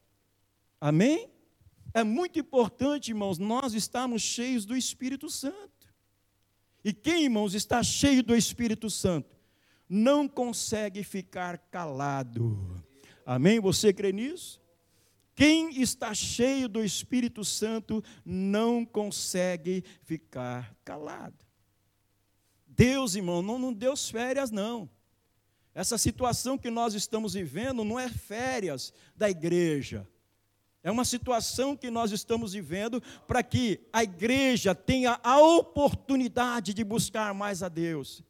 Amém? 0.79 1.29
É 1.93 2.03
muito 2.03 2.39
importante, 2.39 3.09
irmãos, 3.09 3.37
nós 3.37 3.73
estarmos 3.73 4.21
cheios 4.21 4.65
do 4.65 4.75
Espírito 4.75 5.29
Santo. 5.29 5.69
E 6.83 6.93
quem, 6.93 7.23
irmãos, 7.23 7.53
está 7.53 7.83
cheio 7.83 8.23
do 8.23 8.35
Espírito 8.35 8.89
Santo? 8.89 9.38
Não 9.89 10.27
consegue 10.27 11.03
ficar 11.03 11.57
calado. 11.57 12.83
Amém? 13.25 13.59
Você 13.59 13.91
crê 13.91 14.11
nisso? 14.11 14.61
Quem 15.33 15.81
está 15.81 16.13
cheio 16.13 16.67
do 16.67 16.83
Espírito 16.83 17.43
Santo 17.43 18.03
não 18.25 18.85
consegue 18.85 19.83
ficar 20.03 20.75
calado. 20.83 21.45
Deus, 22.67 23.15
irmão, 23.15 23.41
não, 23.41 23.57
não 23.57 23.73
deu 23.73 23.95
férias, 23.95 24.51
não. 24.51 24.89
Essa 25.73 25.97
situação 25.97 26.57
que 26.57 26.69
nós 26.69 26.93
estamos 26.93 27.33
vivendo 27.33 27.83
não 27.83 27.99
é 27.99 28.09
férias 28.09 28.93
da 29.15 29.29
igreja. 29.29 30.07
É 30.81 30.89
uma 30.89 31.05
situação 31.05 31.75
que 31.75 31.89
nós 31.89 32.11
estamos 32.11 32.53
vivendo 32.53 33.01
para 33.27 33.43
que 33.43 33.81
a 33.91 34.03
igreja 34.03 34.73
tenha 34.73 35.19
a 35.23 35.39
oportunidade 35.39 36.73
de 36.73 36.83
buscar 36.83 37.33
mais 37.33 37.61
a 37.61 37.69
Deus. 37.69 38.23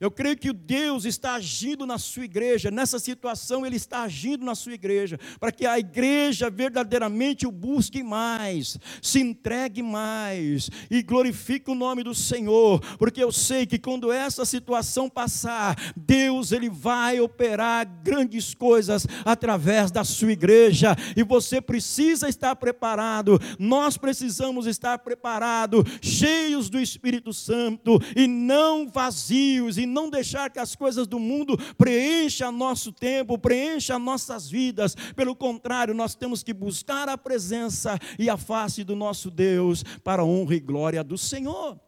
Eu 0.00 0.10
creio 0.10 0.36
que 0.36 0.52
Deus 0.52 1.04
está 1.04 1.34
agindo 1.34 1.86
na 1.86 1.98
sua 1.98 2.24
igreja, 2.24 2.68
nessa 2.68 2.98
situação 2.98 3.64
Ele 3.64 3.76
está 3.76 4.02
agindo 4.02 4.44
na 4.44 4.56
sua 4.56 4.74
igreja, 4.74 5.20
para 5.38 5.52
que 5.52 5.64
a 5.64 5.78
igreja 5.78 6.50
verdadeiramente 6.50 7.46
o 7.46 7.52
busque 7.52 8.02
mais, 8.02 8.76
se 9.00 9.20
entregue 9.20 9.82
mais 9.82 10.68
e 10.90 11.00
glorifique 11.00 11.70
o 11.70 11.76
nome 11.76 12.02
do 12.02 12.12
Senhor, 12.12 12.80
porque 12.98 13.22
eu 13.22 13.30
sei 13.30 13.66
que 13.66 13.78
quando 13.78 14.10
essa 14.10 14.44
situação 14.44 15.08
passar, 15.08 15.76
Deus 15.96 16.50
Ele 16.50 16.68
vai 16.68 17.20
operar 17.20 17.86
grandes 18.02 18.52
coisas 18.52 19.06
através 19.24 19.92
da 19.92 20.02
sua 20.02 20.32
igreja, 20.32 20.96
e 21.16 21.22
você 21.22 21.60
precisa 21.60 22.28
estar 22.28 22.56
preparado, 22.56 23.40
nós 23.60 23.96
precisamos 23.96 24.66
estar 24.66 24.98
preparados, 24.98 25.84
cheios 26.02 26.68
do 26.68 26.80
Espírito 26.80 27.32
Santo 27.32 28.00
e 28.16 28.26
não 28.26 28.88
vazios 28.88 29.78
e 29.78 29.93
não 29.94 30.10
deixar 30.10 30.50
que 30.50 30.58
as 30.58 30.74
coisas 30.74 31.06
do 31.06 31.18
mundo 31.18 31.56
preencham 31.78 32.52
nosso 32.52 32.92
tempo, 32.92 33.38
preencham 33.38 33.98
nossas 33.98 34.50
vidas. 34.50 34.94
Pelo 35.14 35.34
contrário, 35.34 35.94
nós 35.94 36.14
temos 36.14 36.42
que 36.42 36.52
buscar 36.52 37.08
a 37.08 37.16
presença 37.16 37.98
e 38.18 38.28
a 38.28 38.36
face 38.36 38.84
do 38.84 38.96
nosso 38.96 39.30
Deus 39.30 39.82
para 40.02 40.22
a 40.22 40.24
honra 40.24 40.56
e 40.56 40.60
glória 40.60 41.04
do 41.04 41.16
Senhor. 41.16 41.80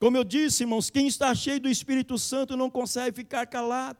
Como 0.00 0.16
eu 0.16 0.24
disse, 0.24 0.64
irmãos, 0.64 0.90
quem 0.90 1.06
está 1.06 1.34
cheio 1.34 1.60
do 1.60 1.68
Espírito 1.68 2.18
Santo 2.18 2.56
não 2.56 2.68
consegue 2.68 3.14
ficar 3.14 3.46
calado. 3.46 3.98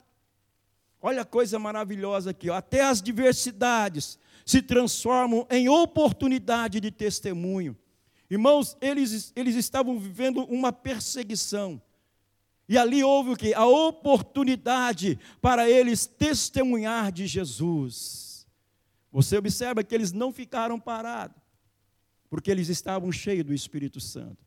Olha 1.01 1.21
a 1.21 1.25
coisa 1.25 1.59
maravilhosa 1.59 2.31
aqui, 2.31 2.49
ó. 2.49 2.55
até 2.55 2.81
as 2.81 3.01
diversidades 3.01 4.17
se 4.45 4.61
transformam 4.61 5.45
em 5.49 5.69
oportunidade 5.69 6.79
de 6.79 6.91
testemunho. 6.91 7.77
Irmãos, 8.29 8.75
eles, 8.81 9.31
eles 9.35 9.55
estavam 9.55 9.99
vivendo 9.99 10.43
uma 10.45 10.73
perseguição. 10.73 11.81
E 12.67 12.77
ali 12.77 13.03
houve 13.03 13.31
o 13.31 13.35
que? 13.35 13.53
A 13.53 13.65
oportunidade 13.65 15.19
para 15.41 15.69
eles 15.69 16.05
testemunhar 16.05 17.11
de 17.11 17.27
Jesus. 17.27 18.47
Você 19.11 19.37
observa 19.37 19.83
que 19.83 19.93
eles 19.93 20.11
não 20.11 20.31
ficaram 20.31 20.79
parados, 20.79 21.37
porque 22.29 22.51
eles 22.51 22.67
estavam 22.69 23.11
cheios 23.11 23.45
do 23.45 23.53
Espírito 23.53 23.99
Santo. 23.99 24.45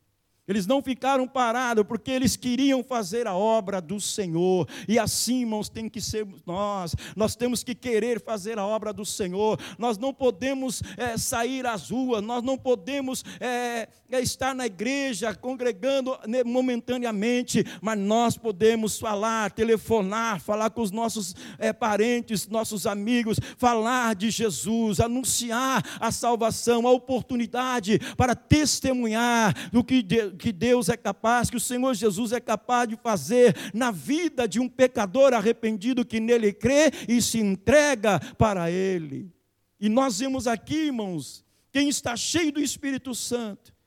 Eles 0.49 0.65
não 0.65 0.81
ficaram 0.81 1.27
parados 1.27 1.85
porque 1.85 2.09
eles 2.09 2.35
queriam 2.35 2.83
fazer 2.83 3.27
a 3.27 3.35
obra 3.35 3.79
do 3.79 4.01
Senhor. 4.01 4.67
E 4.87 4.97
assim, 4.97 5.41
irmãos, 5.41 5.69
tem 5.69 5.87
que 5.87 6.01
ser 6.01 6.27
nós. 6.43 6.95
Nós 7.15 7.35
temos 7.35 7.63
que 7.63 7.75
querer 7.75 8.19
fazer 8.19 8.57
a 8.57 8.65
obra 8.65 8.91
do 8.91 9.05
Senhor. 9.05 9.59
Nós 9.77 9.99
não 9.99 10.11
podemos 10.11 10.81
é, 10.97 11.15
sair 11.19 11.67
às 11.67 11.91
ruas, 11.91 12.23
nós 12.23 12.41
não 12.41 12.57
podemos 12.57 13.23
é, 13.39 13.87
estar 14.17 14.55
na 14.55 14.65
igreja 14.65 15.35
congregando 15.35 16.17
né, 16.25 16.43
momentaneamente, 16.43 17.63
mas 17.81 17.99
nós 17.99 18.37
podemos 18.37 18.97
falar, 18.97 19.51
telefonar, 19.51 20.39
falar 20.39 20.71
com 20.71 20.81
os 20.81 20.89
nossos 20.89 21.35
é, 21.59 21.71
parentes, 21.71 22.47
nossos 22.47 22.87
amigos, 22.87 23.39
falar 23.57 24.15
de 24.15 24.31
Jesus, 24.31 24.99
anunciar 24.99 25.83
a 25.99 26.11
salvação, 26.11 26.87
a 26.87 26.91
oportunidade 26.91 27.99
para 28.17 28.33
testemunhar 28.33 29.53
do 29.71 29.83
que 29.83 29.99
que 30.37 30.51
Deus 30.51 30.89
é 30.89 30.97
capaz, 30.97 31.49
que 31.49 31.57
o 31.57 31.59
Senhor 31.59 31.93
Jesus 31.93 32.31
é 32.31 32.39
capaz 32.39 32.87
de 32.87 32.95
fazer 32.95 33.55
na 33.73 33.91
vida 33.91 34.47
de 34.47 34.59
um 34.59 34.67
pecador 34.67 35.33
arrependido 35.33 36.05
que 36.05 36.19
nele 36.19 36.51
crê 36.51 36.91
e 37.07 37.21
se 37.21 37.39
entrega 37.39 38.19
para 38.37 38.71
ele. 38.71 39.31
E 39.79 39.87
nós 39.87 40.19
vemos 40.19 40.47
aqui, 40.47 40.87
irmãos, 40.87 41.45
quem 41.71 41.89
está 41.89 42.15
cheio 42.15 42.51
do 42.51 42.59
Espírito 42.59 43.13
Santo 43.13 43.78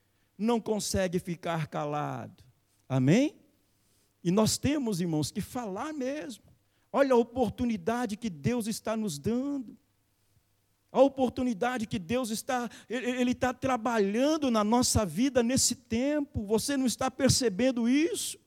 não 0.43 0.61
consegue 0.61 1.19
ficar 1.19 1.67
calado. 1.69 2.43
Amém? 2.89 3.37
E 4.23 4.31
nós 4.31 4.59
temos, 4.59 5.01
irmãos, 5.01 5.31
que 5.31 5.41
falar 5.41 5.93
mesmo. 5.93 6.45
Olha 6.93 7.15
a 7.15 7.17
oportunidade 7.17 8.17
que 8.17 8.29
Deus 8.29 8.67
está 8.67 8.97
nos 8.97 9.19
dando 9.19 9.77
a 10.93 11.01
oportunidade 11.01 11.87
que 11.87 11.99
Deus 11.99 12.29
está, 12.29 12.69
Ele 12.89 13.31
está 13.31 13.55
trabalhando 13.55 14.51
na 14.51 14.63
nossa 14.63 15.07
vida 15.07 15.43
nesse 15.43 15.75
tempo, 15.75 16.45
você 16.45 16.77
não 16.77 16.85
está 16.85 17.11
percebendo 17.11 17.89
isso? 17.89 18.39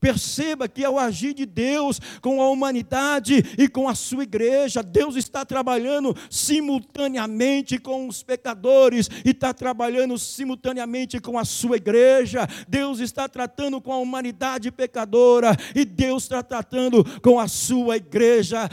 Perceba 0.00 0.66
que 0.66 0.82
ao 0.82 0.98
agir 0.98 1.34
de 1.34 1.44
Deus 1.44 2.00
com 2.22 2.40
a 2.40 2.48
humanidade 2.48 3.44
e 3.58 3.68
com 3.68 3.86
a 3.86 3.94
sua 3.94 4.22
igreja, 4.22 4.82
Deus 4.82 5.14
está 5.14 5.44
trabalhando 5.44 6.16
simultaneamente 6.30 7.78
com 7.78 8.08
os 8.08 8.22
pecadores 8.22 9.10
e 9.24 9.30
está 9.30 9.52
trabalhando 9.52 10.18
simultaneamente 10.18 11.20
com 11.20 11.38
a 11.38 11.44
sua 11.44 11.76
igreja. 11.76 12.48
Deus 12.66 12.98
está 12.98 13.28
tratando 13.28 13.78
com 13.78 13.92
a 13.92 13.98
humanidade 13.98 14.70
pecadora 14.70 15.54
e 15.74 15.84
Deus 15.84 16.22
está 16.22 16.42
tratando 16.42 17.04
com 17.20 17.38
a 17.38 17.46
sua 17.46 17.98
igreja 17.98 18.70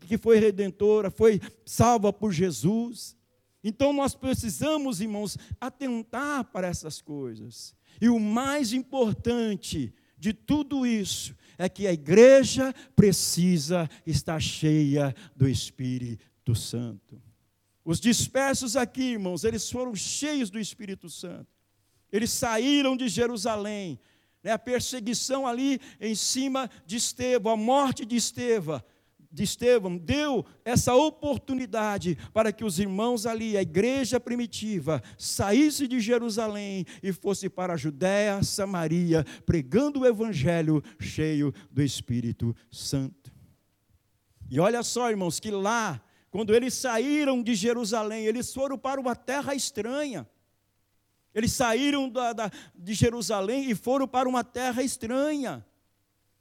que 0.00 0.18
foi 0.18 0.38
redentora, 0.38 1.10
foi 1.10 1.40
salva 1.64 2.12
por 2.12 2.32
Jesus. 2.32 3.16
Então 3.62 3.94
nós 3.94 4.14
precisamos, 4.14 5.00
irmãos, 5.00 5.38
atentar 5.58 6.44
para 6.44 6.68
essas 6.68 7.00
coisas. 7.00 7.74
E 7.98 8.10
o 8.10 8.20
mais 8.20 8.74
importante 8.74 9.94
de 10.24 10.32
tudo 10.32 10.86
isso 10.86 11.36
é 11.58 11.68
que 11.68 11.86
a 11.86 11.92
igreja 11.92 12.74
precisa 12.96 13.90
estar 14.06 14.40
cheia 14.40 15.14
do 15.36 15.46
Espírito 15.46 16.54
Santo. 16.54 17.20
Os 17.84 18.00
dispersos 18.00 18.74
aqui, 18.74 19.02
irmãos, 19.12 19.44
eles 19.44 19.70
foram 19.70 19.94
cheios 19.94 20.48
do 20.48 20.58
Espírito 20.58 21.10
Santo. 21.10 21.46
Eles 22.10 22.30
saíram 22.30 22.96
de 22.96 23.06
Jerusalém. 23.06 24.00
Né, 24.42 24.52
a 24.52 24.58
perseguição 24.58 25.46
ali 25.46 25.78
em 26.00 26.14
cima 26.14 26.70
de 26.86 26.96
Estevão, 26.96 27.52
a 27.52 27.56
morte 27.56 28.06
de 28.06 28.16
Estevão, 28.16 28.82
de 29.34 29.42
Estevão 29.42 29.98
deu 29.98 30.46
essa 30.64 30.94
oportunidade 30.94 32.16
para 32.32 32.52
que 32.52 32.64
os 32.64 32.78
irmãos 32.78 33.26
ali, 33.26 33.56
a 33.56 33.62
igreja 33.62 34.20
primitiva, 34.20 35.02
saísse 35.18 35.88
de 35.88 35.98
Jerusalém 35.98 36.86
e 37.02 37.12
fosse 37.12 37.50
para 37.50 37.74
a 37.74 37.76
Judéia, 37.76 38.40
Samaria, 38.44 39.24
pregando 39.44 40.00
o 40.00 40.06
evangelho 40.06 40.80
cheio 41.00 41.52
do 41.68 41.82
Espírito 41.82 42.54
Santo. 42.70 43.32
E 44.48 44.60
olha 44.60 44.84
só, 44.84 45.10
irmãos, 45.10 45.40
que 45.40 45.50
lá, 45.50 46.00
quando 46.30 46.54
eles 46.54 46.72
saíram 46.74 47.42
de 47.42 47.56
Jerusalém, 47.56 48.26
eles 48.26 48.54
foram 48.54 48.78
para 48.78 49.00
uma 49.00 49.16
terra 49.16 49.52
estranha. 49.52 50.28
Eles 51.34 51.52
saíram 51.52 52.08
da, 52.08 52.32
da, 52.32 52.50
de 52.72 52.94
Jerusalém 52.94 53.68
e 53.68 53.74
foram 53.74 54.06
para 54.06 54.28
uma 54.28 54.44
terra 54.44 54.80
estranha. 54.80 55.66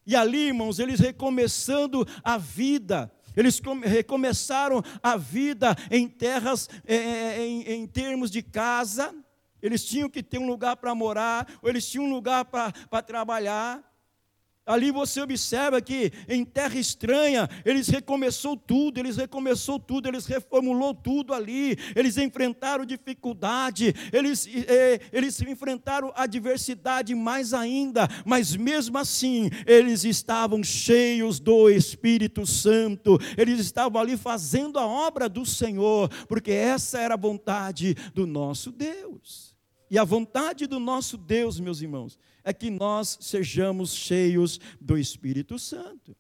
E 0.06 0.16
ali, 0.16 0.48
irmãos, 0.48 0.80
eles 0.80 1.00
recomeçando 1.00 2.06
a 2.24 2.38
vida, 2.38 3.12
eles 3.36 3.62
recomeçaram 3.84 4.84
a 5.02 5.16
vida 5.16 5.76
em 5.90 6.08
terras, 6.08 6.70
é, 6.86 6.96
é, 6.96 7.46
em, 7.46 7.62
em 7.62 7.88
termos 7.88 8.30
de 8.30 8.42
casa, 8.42 9.14
eles 9.62 9.86
tinham 9.86 10.10
que 10.10 10.22
ter 10.22 10.40
um 10.40 10.48
lugar 10.48 10.76
para 10.76 10.94
morar, 10.94 11.48
ou 11.62 11.70
eles 11.70 11.90
tinham 11.90 12.06
um 12.06 12.14
lugar 12.14 12.44
para 12.44 13.02
trabalhar. 13.02 13.82
Ali 14.66 14.92
você 14.92 15.22
observa 15.22 15.82
que 15.82 16.14
em 16.30 16.46
terra 16.46 16.80
estranha, 16.80 17.50
eles 17.66 17.90
recomeçou 17.90 18.56
tudo, 18.56 18.98
eles 18.98 19.18
recomeçou 19.18 19.78
tudo, 19.78 20.08
eles 20.08 20.26
reformulou 20.26 20.94
tudo 20.94 21.34
ali, 21.34 21.78
eles 21.94 22.18
enfrentaram 22.18 22.86
dificuldade, 22.86 23.94
eles, 24.14 24.48
eh, 24.48 25.02
eles 25.12 25.42
enfrentaram 25.42 26.14
adversidade 26.16 27.14
mais 27.14 27.54
ainda, 27.54 28.08
mas 28.26 28.56
mesmo 28.56 28.98
assim, 28.98 29.50
eles 29.68 30.06
estavam 30.06 30.64
cheios 30.64 31.42
do 31.42 31.70
Espírito 31.70 32.46
Santo, 32.46 33.20
eles 33.38 33.60
estavam 33.60 34.00
ali 34.02 34.16
fazendo 34.16 34.80
a 34.80 34.88
obra 34.88 35.28
do 35.28 35.46
Senhor, 35.46 36.08
porque 36.26 36.52
essa 36.52 37.00
era 37.00 37.16
a 37.16 37.18
vontade 37.18 37.96
do 38.14 38.26
nosso 38.26 38.72
Deus. 38.72 39.43
E 39.90 39.98
a 39.98 40.04
vontade 40.04 40.66
do 40.68 40.80
nosso 40.80 41.18
Deus, 41.18 41.60
meus 41.60 41.82
irmãos, 41.82 42.18
é 42.44 42.54
que 42.54 42.70
nós 42.70 43.18
sejamos 43.22 43.94
cheios 43.94 44.60
do 44.80 44.98
Espírito 44.98 45.60
Santo. 45.60 46.16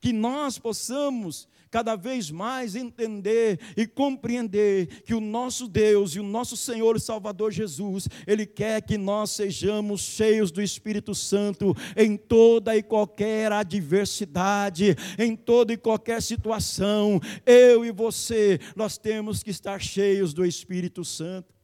Que 0.00 0.12
nós 0.12 0.58
possamos 0.58 1.48
cada 1.70 1.96
vez 1.96 2.30
mais 2.30 2.74
entender 2.74 3.58
e 3.76 3.86
compreender 3.86 5.02
que 5.02 5.14
o 5.14 5.20
nosso 5.20 5.68
Deus 5.68 6.12
e 6.12 6.20
o 6.20 6.22
nosso 6.22 6.56
Senhor 6.56 6.96
e 6.96 7.00
Salvador 7.00 7.50
Jesus, 7.52 8.08
Ele 8.26 8.46
quer 8.46 8.82
que 8.82 8.96
nós 8.96 9.30
sejamos 9.30 10.00
cheios 10.00 10.50
do 10.50 10.62
Espírito 10.62 11.14
Santo 11.14 11.74
em 11.96 12.16
toda 12.16 12.76
e 12.76 12.82
qualquer 12.82 13.52
adversidade, 13.52 14.96
em 15.18 15.36
toda 15.36 15.72
e 15.72 15.76
qualquer 15.76 16.22
situação. 16.22 17.20
Eu 17.44 17.84
e 17.84 17.90
você, 17.90 18.58
nós 18.76 18.96
temos 18.96 19.42
que 19.42 19.50
estar 19.50 19.80
cheios 19.80 20.32
do 20.32 20.44
Espírito 20.44 21.04
Santo. 21.04 21.57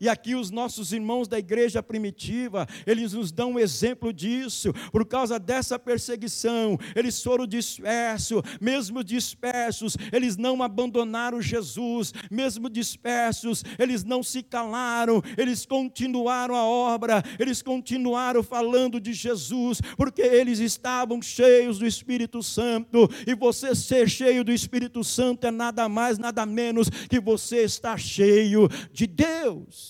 E 0.00 0.08
aqui 0.08 0.34
os 0.34 0.50
nossos 0.50 0.94
irmãos 0.94 1.28
da 1.28 1.38
igreja 1.38 1.82
primitiva, 1.82 2.66
eles 2.86 3.12
nos 3.12 3.30
dão 3.30 3.52
um 3.52 3.58
exemplo 3.58 4.14
disso. 4.14 4.72
Por 4.90 5.04
causa 5.04 5.38
dessa 5.38 5.78
perseguição, 5.78 6.78
eles 6.96 7.22
foram 7.22 7.46
dispersos, 7.46 8.40
mesmo 8.58 9.04
dispersos, 9.04 9.98
eles 10.10 10.38
não 10.38 10.62
abandonaram 10.62 11.42
Jesus, 11.42 12.14
mesmo 12.30 12.70
dispersos, 12.70 13.62
eles 13.78 14.02
não 14.02 14.22
se 14.22 14.42
calaram, 14.42 15.22
eles 15.36 15.66
continuaram 15.66 16.54
a 16.54 16.64
obra, 16.64 17.22
eles 17.38 17.60
continuaram 17.60 18.42
falando 18.42 18.98
de 18.98 19.12
Jesus, 19.12 19.82
porque 19.98 20.22
eles 20.22 20.60
estavam 20.60 21.20
cheios 21.20 21.78
do 21.78 21.86
Espírito 21.86 22.42
Santo. 22.42 23.06
E 23.26 23.34
você 23.34 23.74
ser 23.74 24.08
cheio 24.08 24.42
do 24.42 24.52
Espírito 24.52 25.04
Santo 25.04 25.46
é 25.46 25.50
nada 25.50 25.90
mais, 25.90 26.16
nada 26.16 26.46
menos 26.46 26.88
que 26.88 27.20
você 27.20 27.64
estar 27.64 27.98
cheio 27.98 28.66
de 28.92 29.06
Deus. 29.06 29.89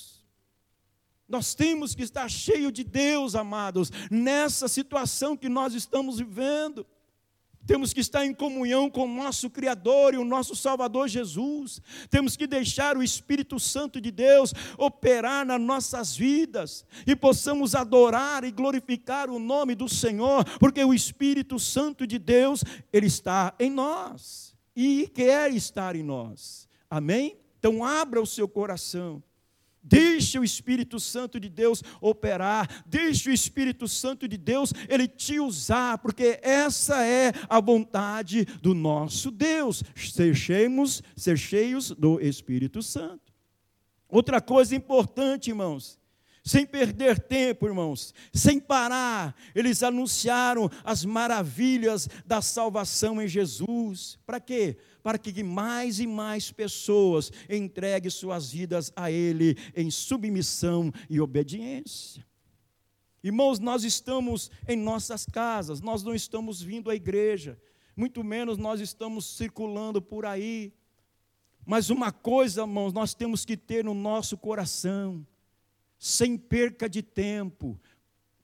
Nós 1.30 1.54
temos 1.54 1.94
que 1.94 2.02
estar 2.02 2.28
cheio 2.28 2.72
de 2.72 2.82
Deus, 2.82 3.36
amados, 3.36 3.92
nessa 4.10 4.66
situação 4.66 5.36
que 5.36 5.48
nós 5.48 5.74
estamos 5.74 6.18
vivendo. 6.18 6.84
temos 7.64 7.92
que 7.92 8.00
estar 8.00 8.26
em 8.26 8.34
comunhão 8.34 8.90
com 8.90 9.04
o 9.04 9.14
nosso 9.14 9.48
Criador 9.48 10.12
e 10.14 10.16
o 10.16 10.24
nosso 10.24 10.56
Salvador 10.56 11.06
Jesus, 11.06 11.80
temos 12.08 12.36
que 12.36 12.46
deixar 12.46 12.96
o 12.96 13.02
Espírito 13.02 13.60
Santo 13.60 14.00
de 14.00 14.10
Deus 14.10 14.52
operar 14.76 15.46
nas 15.46 15.60
nossas 15.60 16.16
vidas 16.16 16.84
e 17.06 17.14
possamos 17.14 17.76
adorar 17.76 18.42
e 18.42 18.50
glorificar 18.50 19.30
o 19.30 19.38
nome 19.38 19.76
do 19.76 19.88
Senhor, 19.88 20.44
porque 20.58 20.82
o 20.82 20.92
Espírito 20.92 21.60
Santo 21.60 22.08
de 22.08 22.18
Deus, 22.18 22.64
ele 22.92 23.06
está 23.06 23.54
em 23.60 23.70
nós 23.70 24.56
e 24.74 25.08
quer 25.14 25.52
estar 25.54 25.94
em 25.94 26.02
nós. 26.02 26.66
Amém? 26.90 27.38
Então 27.58 27.84
abra 27.84 28.20
o 28.20 28.26
seu 28.26 28.48
coração 28.48 29.22
Deixe 29.82 30.38
o 30.38 30.44
Espírito 30.44 31.00
Santo 31.00 31.40
de 31.40 31.48
Deus 31.48 31.82
operar, 32.00 32.84
deixe 32.86 33.30
o 33.30 33.32
Espírito 33.32 33.88
Santo 33.88 34.28
de 34.28 34.36
Deus 34.36 34.72
ele 34.88 35.08
te 35.08 35.40
usar, 35.40 35.98
porque 35.98 36.38
essa 36.42 37.04
é 37.04 37.32
a 37.48 37.60
vontade 37.60 38.44
do 38.60 38.74
nosso 38.74 39.30
Deus. 39.30 39.82
Cheios, 39.94 41.02
ser 41.16 41.38
cheios 41.38 41.90
do 41.92 42.20
Espírito 42.20 42.82
Santo. 42.82 43.32
Outra 44.08 44.40
coisa 44.40 44.74
importante, 44.76 45.48
irmãos, 45.48 45.98
sem 46.42 46.66
perder 46.66 47.18
tempo, 47.18 47.66
irmãos, 47.66 48.14
sem 48.32 48.58
parar, 48.58 49.34
eles 49.54 49.82
anunciaram 49.82 50.70
as 50.84 51.04
maravilhas 51.04 52.08
da 52.26 52.42
salvação 52.42 53.20
em 53.20 53.28
Jesus. 53.28 54.18
Para 54.26 54.40
quê? 54.40 54.78
Para 55.02 55.18
que 55.18 55.42
mais 55.42 55.98
e 56.00 56.06
mais 56.06 56.50
pessoas 56.50 57.32
entreguem 57.48 58.10
suas 58.10 58.50
vidas 58.50 58.92
a 58.94 59.10
Ele 59.10 59.56
em 59.74 59.90
submissão 59.90 60.92
e 61.08 61.20
obediência. 61.20 62.26
Irmãos, 63.22 63.58
nós 63.58 63.84
estamos 63.84 64.50
em 64.66 64.76
nossas 64.76 65.26
casas, 65.26 65.80
nós 65.80 66.02
não 66.02 66.14
estamos 66.14 66.62
vindo 66.62 66.90
à 66.90 66.94
igreja, 66.94 67.60
muito 67.94 68.24
menos 68.24 68.56
nós 68.56 68.80
estamos 68.80 69.26
circulando 69.26 70.00
por 70.00 70.24
aí. 70.24 70.72
Mas 71.66 71.90
uma 71.90 72.10
coisa, 72.10 72.62
irmãos, 72.62 72.92
nós 72.92 73.12
temos 73.12 73.44
que 73.44 73.56
ter 73.56 73.84
no 73.84 73.92
nosso 73.92 74.38
coração 74.38 75.26
sem 75.98 76.38
perca 76.38 76.88
de 76.88 77.02
tempo, 77.02 77.78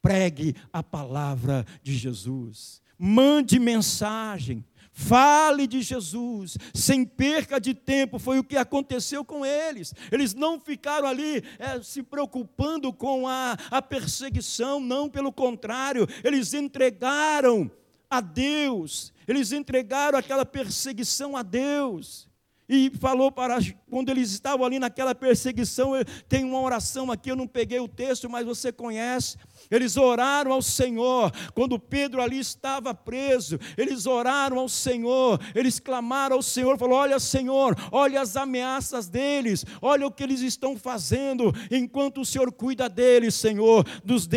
pregue 0.02 0.54
a 0.70 0.82
palavra 0.82 1.64
de 1.82 1.96
Jesus. 1.96 2.82
Mande 2.98 3.58
mensagem, 3.58 4.62
fale 4.98 5.66
de 5.66 5.82
Jesus, 5.82 6.56
sem 6.72 7.04
perca 7.04 7.60
de 7.60 7.74
tempo, 7.74 8.18
foi 8.18 8.38
o 8.38 8.44
que 8.44 8.56
aconteceu 8.56 9.22
com 9.22 9.44
eles. 9.44 9.92
Eles 10.10 10.32
não 10.32 10.58
ficaram 10.58 11.06
ali 11.06 11.44
é, 11.58 11.82
se 11.82 12.02
preocupando 12.02 12.90
com 12.94 13.28
a, 13.28 13.58
a 13.70 13.82
perseguição, 13.82 14.80
não, 14.80 15.06
pelo 15.06 15.30
contrário, 15.30 16.08
eles 16.24 16.54
entregaram 16.54 17.70
a 18.08 18.22
Deus, 18.22 19.12
eles 19.28 19.52
entregaram 19.52 20.18
aquela 20.18 20.46
perseguição 20.46 21.36
a 21.36 21.42
Deus 21.42 22.26
e 22.66 22.90
falou 22.98 23.30
para 23.30 23.58
quando 23.90 24.08
eles 24.08 24.30
estavam 24.30 24.64
ali 24.64 24.78
naquela 24.78 25.14
perseguição, 25.14 25.92
tem 26.26 26.42
uma 26.42 26.60
oração 26.60 27.12
aqui, 27.12 27.30
eu 27.30 27.36
não 27.36 27.46
peguei 27.46 27.80
o 27.80 27.86
texto, 27.86 28.30
mas 28.30 28.46
você 28.46 28.72
conhece. 28.72 29.36
Eles 29.70 29.96
oraram 29.96 30.52
ao 30.52 30.62
Senhor, 30.62 31.32
quando 31.54 31.78
Pedro 31.78 32.20
ali 32.20 32.38
estava 32.38 32.94
preso, 32.94 33.58
eles 33.76 34.06
oraram 34.06 34.58
ao 34.58 34.68
Senhor, 34.68 35.40
eles 35.54 35.80
clamaram 35.80 36.36
ao 36.36 36.42
Senhor, 36.42 36.78
falou: 36.78 36.98
"Olha, 36.98 37.18
Senhor, 37.18 37.76
olha 37.90 38.20
as 38.20 38.36
ameaças 38.36 39.08
deles, 39.08 39.64
olha 39.82 40.06
o 40.06 40.10
que 40.10 40.22
eles 40.22 40.40
estão 40.40 40.76
fazendo, 40.76 41.52
enquanto 41.70 42.20
o 42.20 42.24
Senhor 42.24 42.52
cuida 42.52 42.88
deles, 42.88 43.34
Senhor, 43.34 43.84
nos 44.04 44.26
dê 44.26 44.36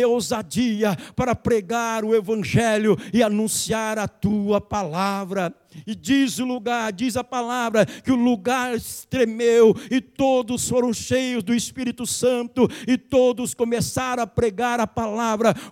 para 1.14 1.34
pregar 1.34 2.04
o 2.04 2.14
evangelho 2.14 2.96
e 3.12 3.22
anunciar 3.22 3.98
a 3.98 4.08
tua 4.08 4.60
palavra." 4.60 5.54
E 5.86 5.94
diz 5.94 6.40
o 6.40 6.44
lugar, 6.44 6.92
diz 6.92 7.16
a 7.16 7.22
palavra, 7.22 7.86
que 7.86 8.10
o 8.10 8.16
lugar 8.16 8.74
tremeu 9.08 9.72
e 9.88 10.00
todos 10.00 10.68
foram 10.68 10.92
cheios 10.92 11.44
do 11.44 11.54
Espírito 11.54 12.04
Santo 12.04 12.68
e 12.88 12.98
todos 12.98 13.54
começaram 13.54 14.24
a 14.24 14.26
pregar 14.26 14.80
a 14.80 14.86
palavra 14.86 15.19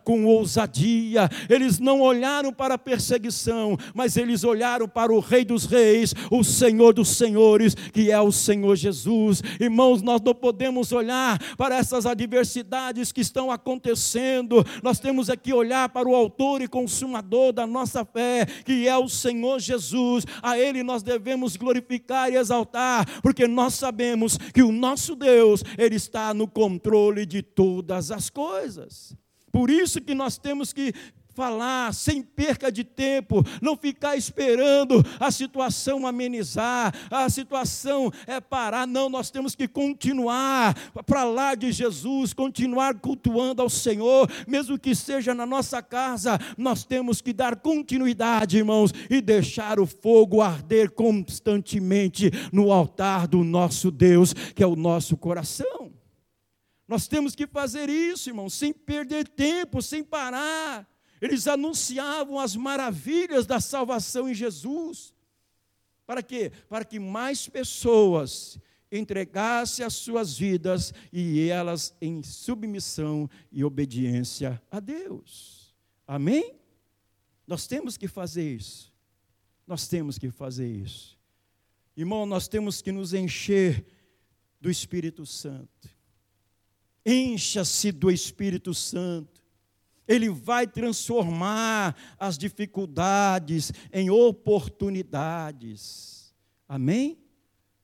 com 0.04 0.24
ousadia. 0.24 1.28
Eles 1.48 1.78
não 1.78 2.00
olharam 2.00 2.52
para 2.52 2.74
a 2.74 2.78
perseguição, 2.78 3.76
mas 3.94 4.16
eles 4.16 4.44
olharam 4.44 4.88
para 4.88 5.12
o 5.12 5.20
Rei 5.20 5.44
dos 5.44 5.64
Reis, 5.64 6.14
o 6.30 6.44
Senhor 6.44 6.92
dos 6.92 7.08
Senhores, 7.08 7.74
que 7.74 8.10
é 8.10 8.20
o 8.20 8.32
Senhor 8.32 8.76
Jesus. 8.76 9.42
Irmãos, 9.60 10.02
nós 10.02 10.20
não 10.20 10.34
podemos 10.34 10.92
olhar 10.92 11.38
para 11.56 11.76
essas 11.76 12.06
adversidades 12.06 13.12
que 13.12 13.20
estão 13.20 13.50
acontecendo, 13.50 14.64
nós 14.82 14.98
temos 14.98 15.30
aqui 15.30 15.52
olhar 15.52 15.88
para 15.88 16.08
o 16.08 16.14
Autor 16.14 16.62
e 16.62 16.68
Consumador 16.68 17.52
da 17.52 17.66
nossa 17.66 18.04
fé, 18.04 18.46
que 18.64 18.86
é 18.86 18.96
o 18.96 19.08
Senhor 19.08 19.58
Jesus 19.58 19.78
Jesus, 19.78 20.24
a 20.42 20.58
Ele 20.58 20.82
nós 20.82 21.02
devemos 21.02 21.56
glorificar 21.56 22.30
e 22.30 22.36
exaltar, 22.36 23.06
porque 23.20 23.46
nós 23.46 23.74
sabemos 23.74 24.36
que 24.36 24.62
o 24.62 24.72
nosso 24.72 25.14
Deus, 25.14 25.62
Ele 25.76 25.96
está 25.96 26.34
no 26.34 26.46
controle 26.46 27.24
de 27.24 27.42
todas 27.42 28.10
as 28.10 28.28
coisas. 28.28 29.16
Por 29.52 29.70
isso 29.70 30.00
que 30.00 30.14
nós 30.14 30.38
temos 30.38 30.72
que 30.72 30.92
falar 31.38 31.94
sem 31.94 32.20
perca 32.20 32.68
de 32.72 32.82
tempo, 32.82 33.44
não 33.62 33.76
ficar 33.76 34.16
esperando 34.16 35.06
a 35.20 35.30
situação 35.30 36.04
amenizar, 36.04 36.92
a 37.08 37.30
situação 37.30 38.10
é 38.26 38.40
parar, 38.40 38.88
não, 38.88 39.08
nós 39.08 39.30
temos 39.30 39.54
que 39.54 39.68
continuar 39.68 40.74
para 41.06 41.22
lá 41.22 41.54
de 41.54 41.70
Jesus, 41.70 42.32
continuar 42.32 42.96
cultuando 42.96 43.62
ao 43.62 43.70
Senhor, 43.70 44.28
mesmo 44.48 44.76
que 44.76 44.96
seja 44.96 45.32
na 45.32 45.46
nossa 45.46 45.80
casa, 45.80 46.40
nós 46.56 46.84
temos 46.84 47.20
que 47.20 47.32
dar 47.32 47.54
continuidade, 47.54 48.58
irmãos, 48.58 48.92
e 49.08 49.20
deixar 49.20 49.78
o 49.78 49.86
fogo 49.86 50.42
arder 50.42 50.90
constantemente 50.90 52.32
no 52.52 52.72
altar 52.72 53.28
do 53.28 53.44
nosso 53.44 53.92
Deus, 53.92 54.34
que 54.34 54.64
é 54.64 54.66
o 54.66 54.74
nosso 54.74 55.16
coração. 55.16 55.77
Nós 56.88 57.06
temos 57.06 57.34
que 57.34 57.46
fazer 57.46 57.90
isso, 57.90 58.30
irmãos, 58.30 58.54
sem 58.54 58.72
perder 58.72 59.28
tempo, 59.28 59.82
sem 59.82 60.02
parar. 60.02 60.88
Eles 61.20 61.46
anunciavam 61.46 62.38
as 62.38 62.56
maravilhas 62.56 63.44
da 63.44 63.60
salvação 63.60 64.26
em 64.28 64.34
Jesus. 64.34 65.12
Para 66.06 66.22
quê? 66.22 66.50
Para 66.66 66.86
que 66.86 66.98
mais 66.98 67.46
pessoas 67.46 68.58
entregassem 68.90 69.84
as 69.84 69.92
suas 69.92 70.38
vidas 70.38 70.94
e 71.12 71.46
elas 71.48 71.94
em 72.00 72.22
submissão 72.22 73.28
e 73.52 73.62
obediência 73.62 74.62
a 74.70 74.80
Deus. 74.80 75.74
Amém? 76.06 76.54
Nós 77.46 77.66
temos 77.66 77.98
que 77.98 78.08
fazer 78.08 78.54
isso. 78.56 78.90
Nós 79.66 79.86
temos 79.86 80.16
que 80.18 80.30
fazer 80.30 80.66
isso. 80.66 81.18
Irmão, 81.94 82.24
nós 82.24 82.48
temos 82.48 82.80
que 82.80 82.90
nos 82.90 83.12
encher 83.12 83.84
do 84.58 84.70
Espírito 84.70 85.26
Santo. 85.26 85.97
Encha-se 87.10 87.90
do 87.90 88.10
Espírito 88.10 88.74
Santo. 88.74 89.40
Ele 90.06 90.28
vai 90.28 90.66
transformar 90.66 91.96
as 92.18 92.36
dificuldades 92.36 93.72
em 93.90 94.10
oportunidades. 94.10 96.34
Amém? 96.68 97.16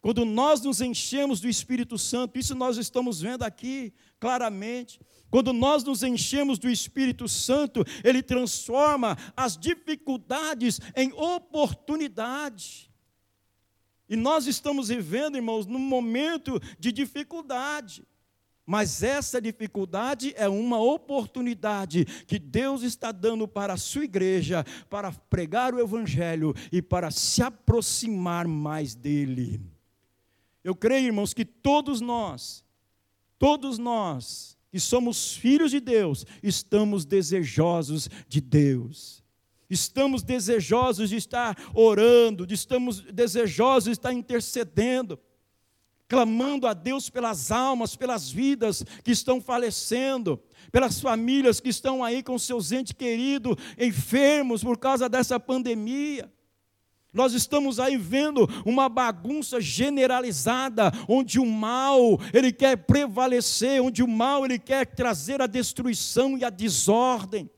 Quando 0.02 0.26
nós 0.26 0.60
nos 0.60 0.82
enchemos 0.82 1.40
do 1.40 1.48
Espírito 1.48 1.96
Santo, 1.96 2.38
isso 2.38 2.54
nós 2.54 2.76
estamos 2.76 3.22
vendo 3.22 3.44
aqui 3.44 3.94
claramente. 4.20 5.00
Quando 5.30 5.54
nós 5.54 5.82
nos 5.82 6.02
enchemos 6.02 6.58
do 6.58 6.68
Espírito 6.68 7.26
Santo, 7.26 7.82
ele 8.04 8.22
transforma 8.22 9.16
as 9.34 9.56
dificuldades 9.56 10.82
em 10.94 11.10
oportunidade. 11.14 12.92
E 14.06 14.16
nós 14.16 14.46
estamos 14.46 14.88
vivendo, 14.88 15.36
irmãos, 15.36 15.64
num 15.64 15.78
momento 15.78 16.60
de 16.78 16.92
dificuldade. 16.92 18.04
Mas 18.66 19.02
essa 19.02 19.40
dificuldade 19.40 20.32
é 20.36 20.48
uma 20.48 20.80
oportunidade 20.80 22.04
que 22.26 22.38
Deus 22.38 22.82
está 22.82 23.12
dando 23.12 23.46
para 23.46 23.74
a 23.74 23.76
sua 23.76 24.04
igreja 24.04 24.64
para 24.88 25.12
pregar 25.12 25.74
o 25.74 25.80
Evangelho 25.80 26.54
e 26.72 26.80
para 26.80 27.10
se 27.10 27.42
aproximar 27.42 28.48
mais 28.48 28.94
dele. 28.94 29.60
Eu 30.62 30.74
creio, 30.74 31.08
irmãos, 31.08 31.34
que 31.34 31.44
todos 31.44 32.00
nós, 32.00 32.64
todos 33.38 33.76
nós 33.76 34.56
que 34.70 34.80
somos 34.80 35.36
filhos 35.36 35.70
de 35.70 35.78
Deus, 35.78 36.24
estamos 36.42 37.04
desejosos 37.04 38.08
de 38.26 38.40
Deus. 38.40 39.22
Estamos 39.68 40.22
desejosos 40.22 41.10
de 41.10 41.16
estar 41.16 41.56
orando, 41.74 42.46
estamos 42.50 43.00
desejosos 43.00 43.84
de 43.84 43.90
estar 43.92 44.12
intercedendo 44.12 45.18
clamando 46.08 46.66
a 46.66 46.74
Deus 46.74 47.08
pelas 47.08 47.50
almas, 47.50 47.96
pelas 47.96 48.30
vidas 48.30 48.84
que 49.02 49.10
estão 49.10 49.40
falecendo, 49.40 50.40
pelas 50.70 51.00
famílias 51.00 51.60
que 51.60 51.68
estão 51.68 52.04
aí 52.04 52.22
com 52.22 52.38
seus 52.38 52.72
entes 52.72 52.92
queridos 52.92 53.56
enfermos 53.78 54.62
por 54.62 54.78
causa 54.78 55.08
dessa 55.08 55.40
pandemia. 55.40 56.30
Nós 57.12 57.32
estamos 57.32 57.78
aí 57.78 57.96
vendo 57.96 58.48
uma 58.66 58.88
bagunça 58.88 59.60
generalizada, 59.60 60.90
onde 61.08 61.38
o 61.38 61.46
mal, 61.46 62.18
ele 62.32 62.52
quer 62.52 62.76
prevalecer, 62.76 63.80
onde 63.80 64.02
o 64.02 64.08
mal, 64.08 64.44
ele 64.44 64.58
quer 64.58 64.84
trazer 64.84 65.40
a 65.40 65.46
destruição 65.46 66.36
e 66.36 66.44
a 66.44 66.50
desordem. 66.50 67.48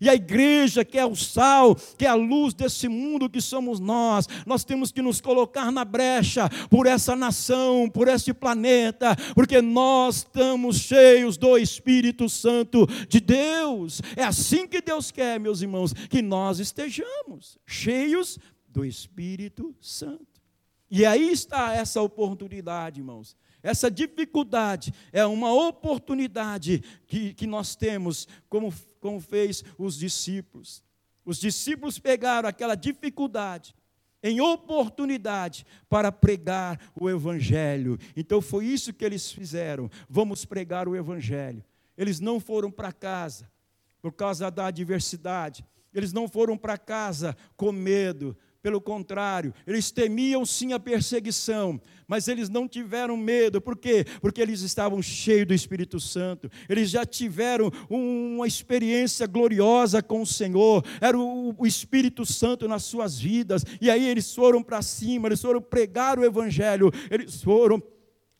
E 0.00 0.08
a 0.08 0.14
igreja, 0.14 0.84
que 0.84 0.98
é 0.98 1.06
o 1.06 1.16
sal, 1.16 1.74
que 1.74 2.04
é 2.04 2.08
a 2.08 2.14
luz 2.14 2.54
desse 2.54 2.88
mundo 2.88 3.30
que 3.30 3.40
somos 3.40 3.80
nós, 3.80 4.28
nós 4.44 4.64
temos 4.64 4.92
que 4.92 5.02
nos 5.02 5.20
colocar 5.20 5.70
na 5.70 5.84
brecha 5.84 6.48
por 6.68 6.86
essa 6.86 7.16
nação, 7.16 7.88
por 7.88 8.08
esse 8.08 8.32
planeta, 8.34 9.16
porque 9.34 9.60
nós 9.60 10.16
estamos 10.16 10.78
cheios 10.78 11.36
do 11.36 11.56
Espírito 11.56 12.28
Santo 12.28 12.86
de 13.08 13.20
Deus. 13.20 14.02
É 14.16 14.24
assim 14.24 14.66
que 14.66 14.80
Deus 14.80 15.10
quer, 15.10 15.40
meus 15.40 15.62
irmãos, 15.62 15.92
que 15.92 16.22
nós 16.22 16.58
estejamos 16.58 17.58
cheios 17.66 18.38
do 18.68 18.84
Espírito 18.84 19.74
Santo. 19.80 20.36
E 20.90 21.04
aí 21.04 21.30
está 21.30 21.74
essa 21.74 22.00
oportunidade, 22.00 23.00
irmãos. 23.00 23.36
Essa 23.66 23.90
dificuldade 23.90 24.94
é 25.12 25.26
uma 25.26 25.52
oportunidade 25.52 26.84
que, 27.04 27.34
que 27.34 27.48
nós 27.48 27.74
temos, 27.74 28.28
como, 28.48 28.72
como 29.00 29.20
fez 29.20 29.64
os 29.76 29.98
discípulos. 29.98 30.84
Os 31.24 31.36
discípulos 31.40 31.98
pegaram 31.98 32.48
aquela 32.48 32.76
dificuldade 32.76 33.74
em 34.22 34.40
oportunidade 34.40 35.66
para 35.88 36.12
pregar 36.12 36.80
o 36.94 37.10
Evangelho. 37.10 37.98
Então 38.16 38.40
foi 38.40 38.66
isso 38.66 38.92
que 38.92 39.04
eles 39.04 39.32
fizeram. 39.32 39.90
Vamos 40.08 40.44
pregar 40.44 40.86
o 40.86 40.94
Evangelho. 40.94 41.64
Eles 41.98 42.20
não 42.20 42.38
foram 42.38 42.70
para 42.70 42.92
casa 42.92 43.50
por 44.00 44.12
causa 44.12 44.48
da 44.48 44.66
adversidade. 44.66 45.64
Eles 45.92 46.12
não 46.12 46.28
foram 46.28 46.56
para 46.56 46.78
casa 46.78 47.36
com 47.56 47.72
medo. 47.72 48.36
Pelo 48.66 48.80
contrário, 48.80 49.54
eles 49.64 49.92
temiam 49.92 50.44
sim 50.44 50.72
a 50.72 50.80
perseguição, 50.80 51.80
mas 52.04 52.26
eles 52.26 52.48
não 52.48 52.66
tiveram 52.66 53.16
medo, 53.16 53.60
por 53.60 53.76
quê? 53.76 54.04
Porque 54.20 54.40
eles 54.42 54.60
estavam 54.62 55.00
cheios 55.00 55.46
do 55.46 55.54
Espírito 55.54 56.00
Santo, 56.00 56.50
eles 56.68 56.90
já 56.90 57.06
tiveram 57.06 57.70
uma 57.88 58.44
experiência 58.44 59.24
gloriosa 59.28 60.02
com 60.02 60.20
o 60.20 60.26
Senhor, 60.26 60.84
era 61.00 61.16
o 61.16 61.64
Espírito 61.64 62.26
Santo 62.26 62.66
nas 62.66 62.82
suas 62.82 63.16
vidas, 63.16 63.64
e 63.80 63.88
aí 63.88 64.04
eles 64.04 64.34
foram 64.34 64.64
para 64.64 64.82
cima, 64.82 65.28
eles 65.28 65.40
foram 65.40 65.62
pregar 65.62 66.18
o 66.18 66.24
Evangelho, 66.24 66.90
eles 67.08 67.40
foram 67.44 67.80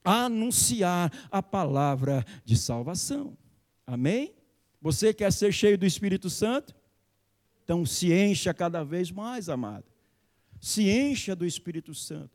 anunciar 0.03 1.13
a 1.31 1.41
palavra 1.41 2.25
de 2.45 2.57
salvação. 2.57 3.39
Amém? 3.87 4.35
Você 4.83 5.15
quer 5.15 5.33
ser 5.33 5.53
cheio 5.53 5.79
do 5.79 5.87
Espírito 5.87 6.29
Santo? 6.29 6.75
Então 7.63 7.87
se 7.87 8.13
encha 8.13 8.53
cada 8.53 8.83
vez 8.83 9.13
mais, 9.13 9.49
amado 9.49 9.96
se 10.61 10.89
encha 10.89 11.35
do 11.35 11.47
Espírito 11.47 11.95
Santo. 11.95 12.31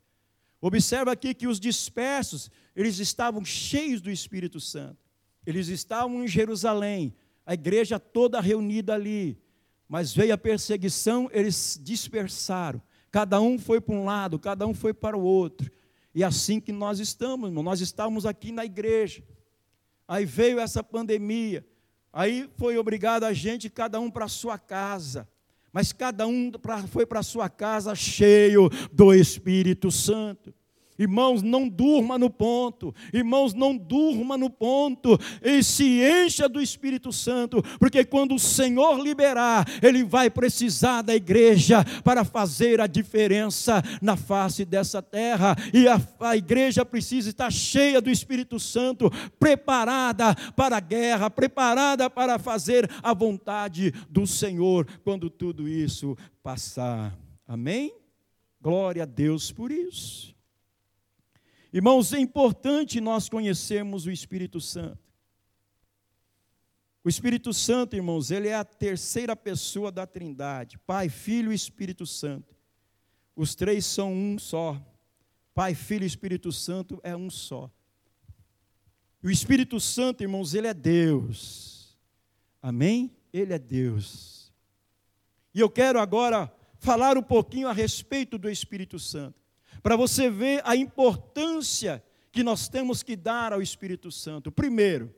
Observa 0.60 1.12
aqui 1.12 1.34
que 1.34 1.46
os 1.46 1.58
dispersos, 1.58 2.50
eles 2.74 2.98
estavam 2.98 3.44
cheios 3.44 4.00
do 4.00 4.10
Espírito 4.10 4.60
Santo. 4.60 4.98
Eles 5.44 5.68
estavam 5.68 6.22
em 6.22 6.28
Jerusalém, 6.28 7.14
a 7.44 7.54
igreja 7.54 7.98
toda 7.98 8.40
reunida 8.40 8.94
ali. 8.94 9.36
Mas 9.88 10.14
veio 10.14 10.32
a 10.32 10.38
perseguição, 10.38 11.28
eles 11.32 11.80
dispersaram. 11.82 12.80
Cada 13.10 13.40
um 13.40 13.58
foi 13.58 13.80
para 13.80 13.94
um 13.94 14.04
lado, 14.04 14.38
cada 14.38 14.66
um 14.66 14.72
foi 14.72 14.94
para 14.94 15.16
o 15.16 15.22
outro. 15.22 15.70
E 16.14 16.22
assim 16.22 16.60
que 16.60 16.72
nós 16.72 17.00
estamos, 17.00 17.48
irmão, 17.48 17.62
nós 17.62 17.80
estamos 17.80 18.24
aqui 18.24 18.52
na 18.52 18.64
igreja. 18.64 19.22
Aí 20.06 20.24
veio 20.24 20.60
essa 20.60 20.82
pandemia. 20.82 21.66
Aí 22.12 22.48
foi 22.56 22.78
obrigado 22.78 23.24
a 23.24 23.32
gente, 23.32 23.68
cada 23.68 23.98
um 23.98 24.10
para 24.10 24.26
a 24.26 24.28
sua 24.28 24.58
casa 24.58 25.28
mas 25.72 25.92
cada 25.92 26.26
um 26.26 26.50
foi 26.88 27.06
para 27.06 27.22
sua 27.22 27.48
casa 27.48 27.94
cheio 27.94 28.68
do 28.92 29.14
Espírito 29.14 29.90
Santo. 29.90 30.54
Irmãos, 30.98 31.42
não 31.42 31.68
durma 31.68 32.18
no 32.18 32.28
ponto. 32.28 32.94
Irmãos, 33.12 33.54
não 33.54 33.76
durma 33.76 34.36
no 34.36 34.50
ponto. 34.50 35.18
E 35.42 35.62
se 35.62 36.02
encha 36.02 36.48
do 36.48 36.60
Espírito 36.60 37.12
Santo, 37.12 37.62
porque 37.78 38.04
quando 38.04 38.34
o 38.34 38.38
Senhor 38.38 39.00
liberar, 39.00 39.66
Ele 39.82 40.04
vai 40.04 40.28
precisar 40.28 41.02
da 41.02 41.14
igreja 41.14 41.84
para 42.04 42.24
fazer 42.24 42.80
a 42.80 42.86
diferença 42.86 43.82
na 44.00 44.16
face 44.16 44.64
dessa 44.64 45.00
terra. 45.00 45.56
E 45.72 45.88
a, 45.88 46.00
a 46.20 46.36
igreja 46.36 46.84
precisa 46.84 47.30
estar 47.30 47.50
cheia 47.50 48.00
do 48.00 48.10
Espírito 48.10 48.60
Santo, 48.60 49.10
preparada 49.38 50.34
para 50.54 50.76
a 50.76 50.80
guerra, 50.80 51.30
preparada 51.30 52.10
para 52.10 52.38
fazer 52.38 52.88
a 53.02 53.14
vontade 53.14 53.92
do 54.10 54.26
Senhor 54.26 54.86
quando 55.02 55.30
tudo 55.30 55.68
isso 55.68 56.16
passar. 56.42 57.16
Amém? 57.46 57.94
Glória 58.60 59.02
a 59.02 59.06
Deus 59.06 59.50
por 59.50 59.72
isso. 59.72 60.31
Irmãos, 61.72 62.12
é 62.12 62.18
importante 62.18 63.00
nós 63.00 63.30
conhecermos 63.30 64.04
o 64.04 64.10
Espírito 64.10 64.60
Santo. 64.60 64.98
O 67.02 67.08
Espírito 67.08 67.52
Santo, 67.54 67.96
irmãos, 67.96 68.30
ele 68.30 68.48
é 68.48 68.54
a 68.54 68.64
terceira 68.64 69.34
pessoa 69.34 69.90
da 69.90 70.06
Trindade: 70.06 70.78
Pai, 70.78 71.08
Filho 71.08 71.50
e 71.50 71.54
Espírito 71.54 72.04
Santo. 72.04 72.54
Os 73.34 73.54
três 73.54 73.86
são 73.86 74.12
um 74.12 74.38
só. 74.38 74.80
Pai, 75.54 75.74
Filho 75.74 76.04
e 76.04 76.06
Espírito 76.06 76.52
Santo 76.52 77.00
é 77.02 77.16
um 77.16 77.30
só. 77.30 77.70
O 79.22 79.30
Espírito 79.30 79.80
Santo, 79.80 80.22
irmãos, 80.22 80.52
ele 80.52 80.66
é 80.66 80.74
Deus. 80.74 81.96
Amém? 82.60 83.16
Ele 83.32 83.54
é 83.54 83.58
Deus. 83.58 84.52
E 85.54 85.60
eu 85.60 85.70
quero 85.70 85.98
agora 85.98 86.52
falar 86.78 87.16
um 87.16 87.22
pouquinho 87.22 87.68
a 87.68 87.72
respeito 87.72 88.36
do 88.36 88.50
Espírito 88.50 88.98
Santo 88.98 89.41
para 89.82 89.96
você 89.96 90.30
ver 90.30 90.62
a 90.64 90.76
importância 90.76 92.02
que 92.30 92.42
nós 92.42 92.68
temos 92.68 93.02
que 93.02 93.16
dar 93.16 93.52
ao 93.52 93.60
Espírito 93.60 94.10
Santo. 94.10 94.50
Primeiro, 94.50 95.14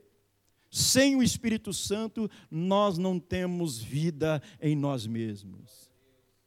sem 0.70 1.14
o 1.14 1.22
Espírito 1.22 1.72
Santo, 1.72 2.28
nós 2.50 2.98
não 2.98 3.20
temos 3.20 3.78
vida 3.78 4.42
em 4.60 4.74
nós 4.74 5.06
mesmos. 5.06 5.88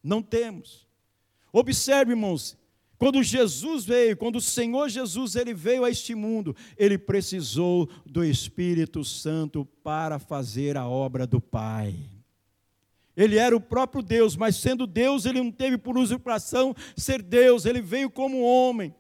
Não 0.03 0.21
temos. 0.21 0.85
Observe, 1.53 2.11
irmãos, 2.11 2.57
quando 2.97 3.23
Jesus 3.23 3.85
veio, 3.85 4.17
quando 4.17 4.37
o 4.37 4.41
Senhor 4.41 4.89
Jesus 4.89 5.35
ele 5.35 5.53
veio 5.53 5.85
a 5.85 5.89
este 5.89 6.15
mundo, 6.15 6.55
ele 6.75 6.97
precisou 6.97 7.87
do 8.05 8.23
Espírito 8.23 9.03
Santo 9.03 9.63
para 9.83 10.19
fazer 10.19 10.75
a 10.75 10.87
obra 10.87 11.27
do 11.27 11.39
Pai. 11.39 12.16
Ele 13.17 13.37
era 13.37 13.55
o 13.55 13.59
próprio 13.59 14.03
Deus, 14.03 14.37
mas 14.37 14.55
sendo 14.55 14.85
Deus, 14.85 15.25
ele 15.25 15.41
não 15.41 15.51
teve 15.51 15.75
por 15.77 15.97
usurpação 15.97 16.75
ser 16.95 17.23
Deus, 17.23 17.65
ele 17.65 17.81
veio 17.81 18.11
como 18.11 18.43
homem. 18.43 18.93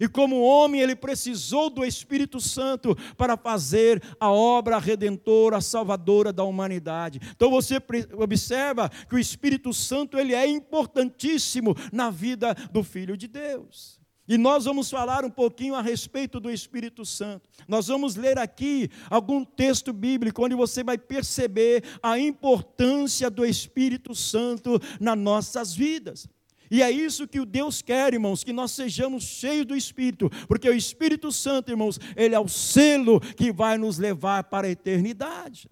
E 0.00 0.08
como 0.08 0.40
homem, 0.40 0.80
ele 0.80 0.96
precisou 0.96 1.68
do 1.68 1.84
Espírito 1.84 2.40
Santo 2.40 2.96
para 3.18 3.36
fazer 3.36 4.02
a 4.18 4.30
obra 4.30 4.78
redentora, 4.78 5.60
salvadora 5.60 6.32
da 6.32 6.42
humanidade. 6.42 7.20
Então 7.36 7.50
você 7.50 7.76
observa 8.16 8.88
que 8.88 9.14
o 9.14 9.18
Espírito 9.18 9.74
Santo 9.74 10.18
ele 10.18 10.34
é 10.34 10.46
importantíssimo 10.46 11.76
na 11.92 12.08
vida 12.08 12.54
do 12.72 12.82
filho 12.82 13.14
de 13.14 13.28
Deus. 13.28 13.99
E 14.30 14.38
nós 14.38 14.64
vamos 14.64 14.88
falar 14.88 15.24
um 15.24 15.30
pouquinho 15.30 15.74
a 15.74 15.82
respeito 15.82 16.38
do 16.38 16.52
Espírito 16.52 17.04
Santo. 17.04 17.50
Nós 17.66 17.88
vamos 17.88 18.14
ler 18.14 18.38
aqui 18.38 18.88
algum 19.10 19.44
texto 19.44 19.92
bíblico 19.92 20.44
onde 20.44 20.54
você 20.54 20.84
vai 20.84 20.96
perceber 20.96 21.82
a 22.00 22.16
importância 22.16 23.28
do 23.28 23.44
Espírito 23.44 24.14
Santo 24.14 24.80
nas 25.00 25.18
nossas 25.18 25.74
vidas. 25.74 26.28
E 26.70 26.80
é 26.80 26.88
isso 26.92 27.26
que 27.26 27.40
o 27.40 27.44
Deus 27.44 27.82
quer, 27.82 28.14
irmãos, 28.14 28.44
que 28.44 28.52
nós 28.52 28.70
sejamos 28.70 29.24
cheios 29.24 29.66
do 29.66 29.74
Espírito, 29.74 30.30
porque 30.46 30.70
o 30.70 30.76
Espírito 30.76 31.32
Santo, 31.32 31.72
irmãos, 31.72 31.98
ele 32.14 32.36
é 32.36 32.38
o 32.38 32.46
selo 32.46 33.18
que 33.18 33.50
vai 33.50 33.76
nos 33.76 33.98
levar 33.98 34.44
para 34.44 34.68
a 34.68 34.70
eternidade 34.70 35.68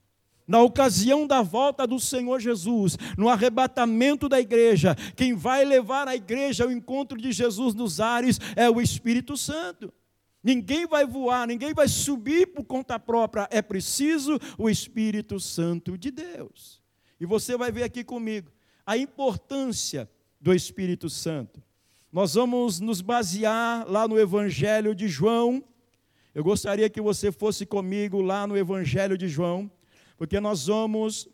na 0.48 0.62
ocasião 0.62 1.26
da 1.26 1.42
volta 1.42 1.86
do 1.86 2.00
Senhor 2.00 2.40
Jesus, 2.40 2.96
no 3.18 3.28
arrebatamento 3.28 4.30
da 4.30 4.40
igreja, 4.40 4.96
quem 5.14 5.34
vai 5.34 5.62
levar 5.62 6.08
a 6.08 6.16
igreja 6.16 6.64
ao 6.64 6.72
encontro 6.72 7.20
de 7.20 7.30
Jesus 7.30 7.74
nos 7.74 8.00
ares 8.00 8.40
é 8.56 8.68
o 8.70 8.80
Espírito 8.80 9.36
Santo. 9.36 9.92
Ninguém 10.42 10.86
vai 10.86 11.04
voar, 11.04 11.46
ninguém 11.46 11.74
vai 11.74 11.86
subir 11.86 12.46
por 12.46 12.64
conta 12.64 12.98
própria, 12.98 13.46
é 13.50 13.60
preciso 13.60 14.38
o 14.56 14.70
Espírito 14.70 15.38
Santo 15.38 15.98
de 15.98 16.10
Deus. 16.10 16.80
E 17.20 17.26
você 17.26 17.54
vai 17.54 17.70
ver 17.70 17.82
aqui 17.82 18.02
comigo 18.02 18.50
a 18.86 18.96
importância 18.96 20.08
do 20.40 20.54
Espírito 20.54 21.10
Santo. 21.10 21.62
Nós 22.10 22.34
vamos 22.34 22.80
nos 22.80 23.02
basear 23.02 23.86
lá 23.86 24.08
no 24.08 24.18
Evangelho 24.18 24.94
de 24.94 25.08
João. 25.08 25.62
Eu 26.34 26.42
gostaria 26.42 26.88
que 26.88 27.02
você 27.02 27.30
fosse 27.30 27.66
comigo 27.66 28.22
lá 28.22 28.46
no 28.46 28.56
Evangelho 28.56 29.18
de 29.18 29.28
João 29.28 29.70
porque 30.18 30.40
nós 30.40 30.66
vamos 30.66 31.28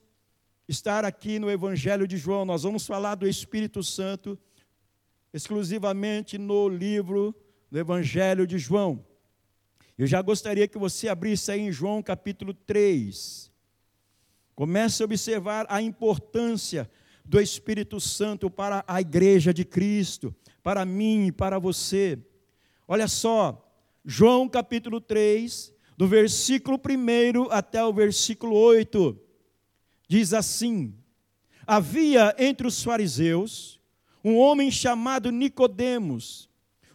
estar 0.69 1.07
aqui 1.07 1.39
no 1.39 1.51
Evangelho 1.51 2.07
de 2.07 2.19
João, 2.19 2.45
nós 2.45 2.63
vamos 2.63 2.87
falar 2.87 3.15
do 3.15 3.27
Espírito 3.27 3.83
Santo 3.83 4.39
exclusivamente 5.33 6.37
no 6.39 6.69
livro 6.69 7.35
do 7.71 7.79
Evangelho 7.79 8.47
de 8.47 8.59
João. 8.59 9.05
Eu 9.97 10.07
já 10.07 10.21
gostaria 10.21 10.69
que 10.69 10.77
você 10.77 11.09
abrisse 11.09 11.51
aí 11.51 11.61
em 11.61 11.73
João 11.73 12.03
capítulo 12.03 12.53
3. 12.53 13.51
Comece 14.55 15.03
a 15.03 15.07
observar 15.07 15.67
a 15.69 15.81
importância 15.81 16.89
do 17.25 17.41
Espírito 17.41 17.99
Santo 17.99 18.51
para 18.51 18.85
a 18.87 19.01
igreja 19.01 19.53
de 19.53 19.65
Cristo, 19.65 20.35
para 20.63 20.85
mim 20.85 21.29
e 21.29 21.33
para 21.33 21.59
você. 21.59 22.19
Olha 22.87 23.09
só, 23.09 23.67
João 24.05 24.47
capítulo 24.47 25.01
3, 25.01 25.74
do 25.97 26.07
versículo 26.09 26.79
1 26.79 27.51
até 27.51 27.85
o 27.85 27.93
versículo 27.93 28.57
8. 28.57 29.19
diz 30.09 30.33
assim: 30.33 30.95
Havia 31.67 32.35
entre 32.39 32.67
os 32.67 32.83
fariseus 32.83 33.81
um 34.25 34.37
homem 34.37 34.71
chamado 34.71 35.31
Nicodemos, 35.31 36.49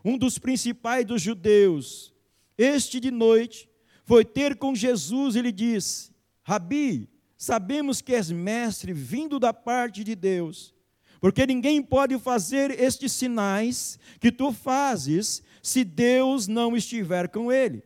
um 0.03 0.17
dos 0.17 0.37
principais 0.37 1.05
dos 1.05 1.21
judeus. 1.21 2.13
Este 2.57 2.99
de 2.99 3.11
noite 3.11 3.69
foi 4.03 4.25
ter 4.25 4.57
com 4.57 4.75
Jesus 4.75 5.35
e 5.35 5.41
lhe 5.41 5.51
disse: 5.51 6.11
Rabi, 6.43 7.07
sabemos 7.37 8.01
que 8.01 8.13
és 8.13 8.31
mestre 8.31 8.91
vindo 8.91 9.39
da 9.39 9.53
parte 9.53 10.03
de 10.03 10.15
Deus, 10.15 10.73
porque 11.21 11.45
ninguém 11.45 11.81
pode 11.81 12.17
fazer 12.19 12.71
estes 12.79 13.11
sinais 13.11 13.99
que 14.19 14.31
tu 14.31 14.51
fazes 14.51 15.41
se 15.61 15.83
Deus 15.83 16.47
não 16.47 16.75
estiver 16.75 17.29
com 17.29 17.51
ele. 17.51 17.83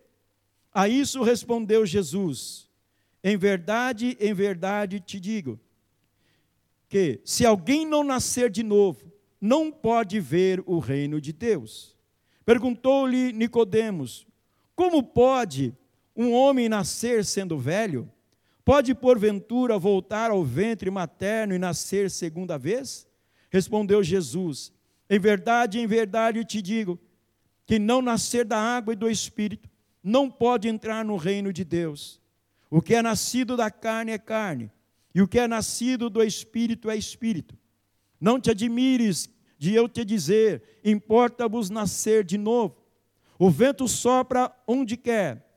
A 0.74 0.88
isso 0.88 1.22
respondeu 1.22 1.86
Jesus: 1.86 2.68
Em 3.24 3.38
verdade, 3.38 4.18
em 4.20 4.34
verdade 4.34 5.00
te 5.00 5.20
digo, 5.20 5.60
que 6.90 7.22
se 7.24 7.46
alguém 7.46 7.86
não 7.86 8.04
nascer 8.04 8.50
de 8.50 8.64
novo, 8.64 9.12
não 9.40 9.72
pode 9.72 10.20
ver 10.20 10.64
o 10.66 10.80
reino 10.80 11.22
de 11.22 11.32
Deus. 11.32 11.96
Perguntou-lhe 12.46 13.32
Nicodemos: 13.32 14.26
Como 14.76 15.04
pode 15.04 15.76
um 16.16 16.34
homem 16.34 16.68
nascer 16.68 17.24
sendo 17.24 17.58
velho? 17.58 18.10
Pode 18.66 18.96
porventura 18.96 19.78
voltar 19.78 20.32
ao 20.32 20.44
ventre 20.44 20.90
materno 20.90 21.54
e 21.54 21.60
nascer 21.60 22.10
segunda 22.10 22.58
vez? 22.58 23.08
Respondeu 23.52 24.02
Jesus: 24.02 24.74
Em 25.08 25.20
verdade, 25.20 25.78
em 25.78 25.86
verdade 25.86 26.44
te 26.44 26.62
digo, 26.62 27.00
que 27.66 27.78
não 27.78 28.02
nascer 28.02 28.44
da 28.44 28.58
água 28.58 28.94
e 28.94 28.96
do 28.96 29.10
espírito 29.10 29.70
não 30.04 30.30
pode 30.30 30.68
entrar 30.68 31.06
no 31.06 31.16
reino 31.16 31.54
de 31.54 31.64
Deus. 31.64 32.20
O 32.70 32.82
que 32.82 32.94
é 32.94 33.02
nascido 33.02 33.56
da 33.56 33.72
carne 33.72 34.12
é 34.12 34.18
carne, 34.18 34.72
e 35.16 35.22
o 35.22 35.28
que 35.28 35.40
é 35.40 35.48
nascido 35.48 36.10
do 36.10 36.22
espírito 36.22 36.90
é 36.90 36.98
espírito. 36.98 37.58
Não 38.20 38.40
te 38.40 38.50
admires 38.50 39.30
de 39.58 39.74
eu 39.74 39.88
te 39.88 40.04
dizer: 40.04 40.80
importa-vos 40.84 41.70
nascer 41.70 42.24
de 42.24 42.38
novo. 42.38 42.76
O 43.38 43.50
vento 43.50 43.88
sopra 43.88 44.52
onde 44.68 44.98
quer, 44.98 45.56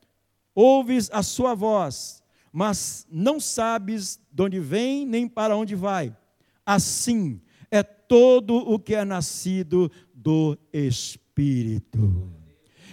ouves 0.55 1.11
a 1.13 1.23
sua 1.23 1.55
voz, 1.55 2.23
mas 2.53 3.07
não 3.11 3.41
sabes 3.41 4.21
de 4.31 4.43
onde 4.43 4.61
vem 4.61 5.07
nem 5.07 5.29
para 5.29 5.57
onde 5.57 5.75
vai. 5.75 6.17
Assim 6.65 7.41
é 7.71 7.83
todo 7.83 8.57
o 8.57 8.79
que 8.79 8.95
é 8.95 9.05
nascido 9.05 9.91
do 10.15 10.59
Espírito. 10.73 12.36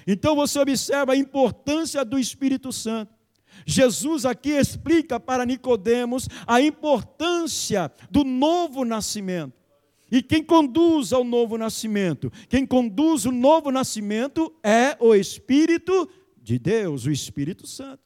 Então 0.06 0.36
você 0.36 0.60
observa 0.60 1.14
a 1.14 1.18
importância 1.18 2.04
do 2.04 2.20
Espírito 2.20 2.72
Santo. 2.72 3.14
Jesus 3.66 4.26
aqui 4.26 4.52
explica 4.52 5.20
para 5.20 5.46
Nicodemos 5.46 6.28
a 6.46 6.62
importância 6.62 7.92
do 8.10 8.24
novo 8.24 8.84
nascimento. 8.84 9.54
E 10.12 10.22
quem 10.22 10.44
conduz 10.44 11.12
ao 11.12 11.24
novo 11.24 11.58
nascimento? 11.58 12.32
Quem 12.48 12.66
conduz 12.66 13.26
o 13.26 13.32
novo 13.32 13.72
nascimento 13.72 14.54
é 14.62 14.96
o 15.00 15.16
Espírito 15.16 16.08
de 16.42 16.60
Deus, 16.60 17.06
o 17.06 17.12
Espírito 17.12 17.66
Santo. 17.66 18.04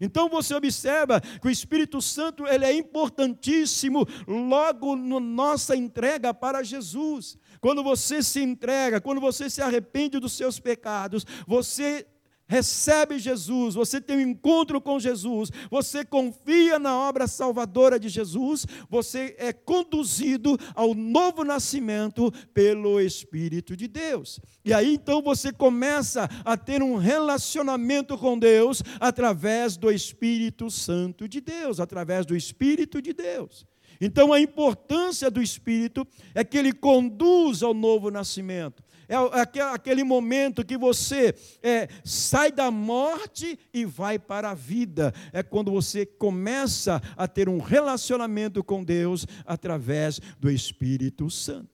Então 0.00 0.28
você 0.28 0.54
observa 0.54 1.20
que 1.20 1.48
o 1.48 1.50
Espírito 1.50 2.00
Santo 2.00 2.46
ele 2.46 2.64
é 2.64 2.72
importantíssimo 2.72 4.06
logo 4.26 4.94
na 4.94 5.18
nossa 5.18 5.74
entrega 5.74 6.32
para 6.32 6.62
Jesus. 6.62 7.36
Quando 7.60 7.82
você 7.82 8.22
se 8.22 8.40
entrega, 8.40 9.00
quando 9.00 9.20
você 9.20 9.48
se 9.50 9.60
arrepende 9.60 10.18
dos 10.18 10.32
seus 10.32 10.58
pecados, 10.58 11.24
você 11.46 12.06
recebe 12.48 13.18
Jesus, 13.18 13.74
você 13.74 14.00
tem 14.00 14.16
um 14.16 14.30
encontro 14.30 14.80
com 14.80 14.98
Jesus, 14.98 15.50
você 15.70 16.02
confia 16.04 16.78
na 16.78 16.98
obra 16.98 17.26
salvadora 17.26 18.00
de 18.00 18.08
Jesus, 18.08 18.66
você 18.88 19.36
é 19.38 19.52
conduzido 19.52 20.58
ao 20.74 20.94
novo 20.94 21.44
nascimento 21.44 22.32
pelo 22.54 22.98
Espírito 23.00 23.76
de 23.76 23.86
Deus. 23.86 24.40
E 24.64 24.72
aí 24.72 24.94
então 24.94 25.20
você 25.20 25.52
começa 25.52 26.28
a 26.42 26.56
ter 26.56 26.82
um 26.82 26.96
relacionamento 26.96 28.16
com 28.16 28.38
Deus 28.38 28.82
através 28.98 29.76
do 29.76 29.92
Espírito 29.92 30.70
Santo 30.70 31.28
de 31.28 31.42
Deus, 31.42 31.78
através 31.78 32.24
do 32.24 32.34
Espírito 32.34 33.02
de 33.02 33.12
Deus. 33.12 33.66
Então 34.00 34.32
a 34.32 34.40
importância 34.40 35.30
do 35.30 35.42
Espírito 35.42 36.06
é 36.34 36.44
que 36.44 36.56
ele 36.56 36.72
conduz 36.72 37.62
ao 37.62 37.74
novo 37.74 38.10
nascimento. 38.10 38.82
É, 39.08 39.14
é 39.14 39.62
aquele 39.62 40.04
momento 40.04 40.64
que 40.64 40.76
você 40.76 41.34
é, 41.62 41.88
sai 42.04 42.52
da 42.52 42.70
morte 42.70 43.58
e 43.72 43.84
vai 43.84 44.18
para 44.18 44.50
a 44.50 44.54
vida. 44.54 45.14
É 45.32 45.42
quando 45.42 45.72
você 45.72 46.04
começa 46.04 47.00
a 47.16 47.26
ter 47.26 47.48
um 47.48 47.58
relacionamento 47.58 48.62
com 48.62 48.84
Deus 48.84 49.26
através 49.46 50.20
do 50.38 50.50
Espírito 50.50 51.30
Santo. 51.30 51.70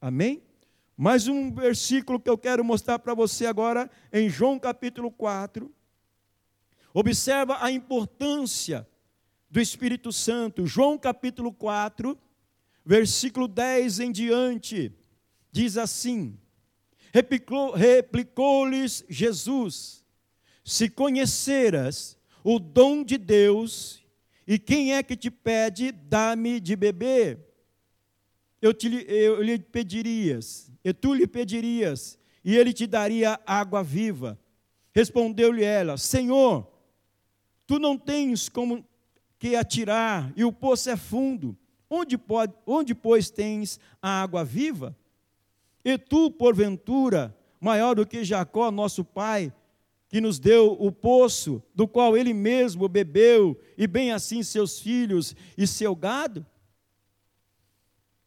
Amém? 0.00 0.42
Mais 0.96 1.26
um 1.26 1.52
versículo 1.52 2.20
que 2.20 2.30
eu 2.30 2.38
quero 2.38 2.64
mostrar 2.64 2.98
para 3.00 3.12
você 3.12 3.46
agora, 3.46 3.90
em 4.12 4.30
João 4.30 4.58
capítulo 4.58 5.10
4. 5.10 5.68
Observa 6.94 7.58
a 7.60 7.72
importância 7.72 8.86
do 9.52 9.60
Espírito 9.60 10.10
Santo. 10.10 10.66
João 10.66 10.96
capítulo 10.96 11.52
4, 11.52 12.18
versículo 12.82 13.46
10 13.46 14.00
em 14.00 14.10
diante, 14.10 14.90
diz 15.52 15.76
assim: 15.76 16.38
Replicou-lhes 17.74 19.04
Jesus: 19.10 20.02
Se 20.64 20.88
conheceras 20.88 22.16
o 22.42 22.58
dom 22.58 23.04
de 23.04 23.18
Deus, 23.18 24.02
e 24.46 24.58
quem 24.58 24.94
é 24.94 25.02
que 25.02 25.14
te 25.14 25.30
pede, 25.30 25.92
dá-me 25.92 26.58
de 26.58 26.74
beber? 26.74 27.38
Eu, 28.60 28.72
te, 28.72 29.04
eu 29.06 29.42
lhe 29.42 29.58
pedirias, 29.58 30.72
e 30.82 30.94
tu 30.94 31.12
lhe 31.12 31.26
pedirias, 31.26 32.18
e 32.42 32.56
ele 32.56 32.72
te 32.72 32.86
daria 32.86 33.38
água 33.44 33.84
viva. 33.84 34.40
Respondeu-lhe 34.94 35.62
ela: 35.62 35.98
Senhor, 35.98 36.66
tu 37.66 37.78
não 37.78 37.98
tens 37.98 38.48
como 38.48 38.82
que 39.42 39.56
atirar, 39.56 40.32
e 40.36 40.44
o 40.44 40.52
poço 40.52 40.88
é 40.88 40.96
fundo. 40.96 41.58
Onde, 41.90 42.16
pode, 42.16 42.54
onde 42.64 42.94
pois 42.94 43.28
tens 43.28 43.80
a 44.00 44.22
água 44.22 44.44
viva? 44.44 44.96
E 45.84 45.98
tu, 45.98 46.30
porventura, 46.30 47.36
maior 47.60 47.96
do 47.96 48.06
que 48.06 48.22
Jacó, 48.22 48.70
nosso 48.70 49.04
pai, 49.04 49.52
que 50.08 50.20
nos 50.20 50.38
deu 50.38 50.76
o 50.78 50.92
poço, 50.92 51.60
do 51.74 51.88
qual 51.88 52.16
ele 52.16 52.32
mesmo 52.32 52.88
bebeu, 52.88 53.60
e 53.76 53.84
bem 53.88 54.12
assim 54.12 54.44
seus 54.44 54.78
filhos 54.78 55.34
e 55.58 55.66
seu 55.66 55.96
gado? 55.96 56.46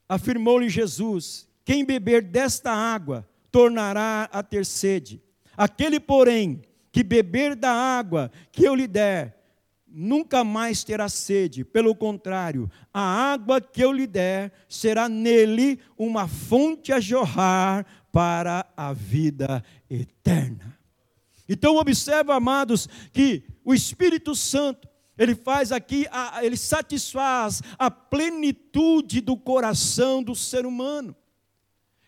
Afirmou-lhe 0.10 0.67
Jesus: 0.67 1.47
Quem 1.63 1.86
beber 1.86 2.23
desta 2.23 2.73
água 2.73 3.25
tornará 3.49 4.28
a 4.34 4.43
ter 4.43 4.65
sede. 4.65 5.23
Aquele, 5.56 5.97
porém, 5.97 6.62
que 6.91 7.04
beber 7.04 7.56
da 7.56 7.71
água 7.71 8.30
que 8.51 8.65
eu 8.65 8.75
lhe 8.75 8.86
der, 8.86 9.35
nunca 9.95 10.43
mais 10.43 10.84
terá 10.84 11.08
sede, 11.08 11.63
pelo 11.63 11.95
contrário, 11.95 12.69
a 12.93 13.01
água 13.31 13.62
que 13.62 13.81
eu 13.81 13.93
lhe 13.93 14.05
der 14.05 14.51
será 14.67 15.08
nele 15.08 15.79
uma 15.97 16.27
fonte 16.27 16.91
a 16.91 16.99
jorrar 16.99 17.86
para 18.12 18.65
a 18.75 18.91
vida 18.91 19.63
eterna. 19.89 20.77
Então 21.47 21.77
observa, 21.77 22.36
amados, 22.36 22.89
que 23.13 23.43
o 23.63 23.73
Espírito 23.73 24.36
Santo, 24.36 24.89
ele 25.17 25.34
faz 25.34 25.71
aqui, 25.71 26.05
ele 26.41 26.58
satisfaz 26.58 27.62
a 27.79 27.89
plenitude 27.89 29.21
do 29.21 29.38
coração 29.38 30.21
do 30.21 30.36
ser 30.36 30.65
humano. 30.65 31.15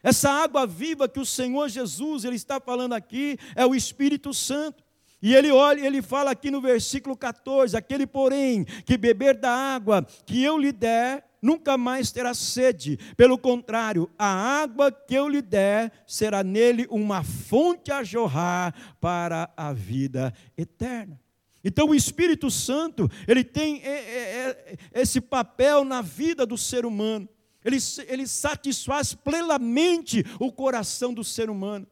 Essa 0.04 0.30
água 0.30 0.68
viva 0.68 1.08
que 1.08 1.20
o 1.20 1.26
Senhor 1.26 1.70
Jesus 1.70 2.26
ele 2.26 2.36
está 2.36 2.60
falando 2.60 2.94
aqui 2.94 3.38
é 3.56 3.66
o 3.66 3.74
Espírito 3.74 4.34
Santo. 4.34 4.84
E 5.22 5.34
ele 5.34 5.52
olha, 5.52 5.86
ele 5.86 6.02
fala 6.02 6.32
aqui 6.32 6.52
no 6.52 6.62
versículo 6.62 7.16
14: 7.16 7.76
aquele, 7.76 8.06
porém, 8.06 8.64
que 8.86 8.98
beber 8.98 9.36
da 9.36 9.52
água 9.52 10.06
que 10.26 10.44
eu 10.44 10.58
lhe 10.58 10.72
der, 10.72 11.24
nunca 11.42 11.78
mais 11.78 12.12
terá 12.12 12.34
sede. 12.34 12.98
Pelo 13.16 13.38
contrário, 13.38 14.10
a 14.18 14.28
água 14.28 14.92
que 14.92 15.16
eu 15.16 15.28
lhe 15.28 15.42
der 15.42 15.92
será 16.06 16.44
nele 16.44 16.86
uma 16.90 17.24
fonte 17.24 17.92
a 17.92 18.04
jorrar 18.04 18.74
para 19.00 19.52
a 19.58 19.74
vida 19.74 20.34
eterna. 20.58 21.20
Então 21.64 21.90
o 21.90 21.96
Espírito 21.96 22.50
Santo, 22.52 23.10
ele 23.28 23.44
tem 23.44 23.82
é, 23.84 23.90
é, 23.90 24.78
é, 24.94 25.02
esse 25.02 25.20
papel 25.20 25.84
na 25.84 26.02
vida 26.02 26.46
do 26.46 26.58
ser 26.58 26.86
humano. 26.86 27.28
Ele, 27.66 27.78
ele 28.08 28.28
satisfaz 28.28 29.14
plenamente 29.14 30.24
o 30.40 30.52
coração 30.52 31.14
do 31.14 31.24
ser 31.24 31.50
humano. 31.50 31.86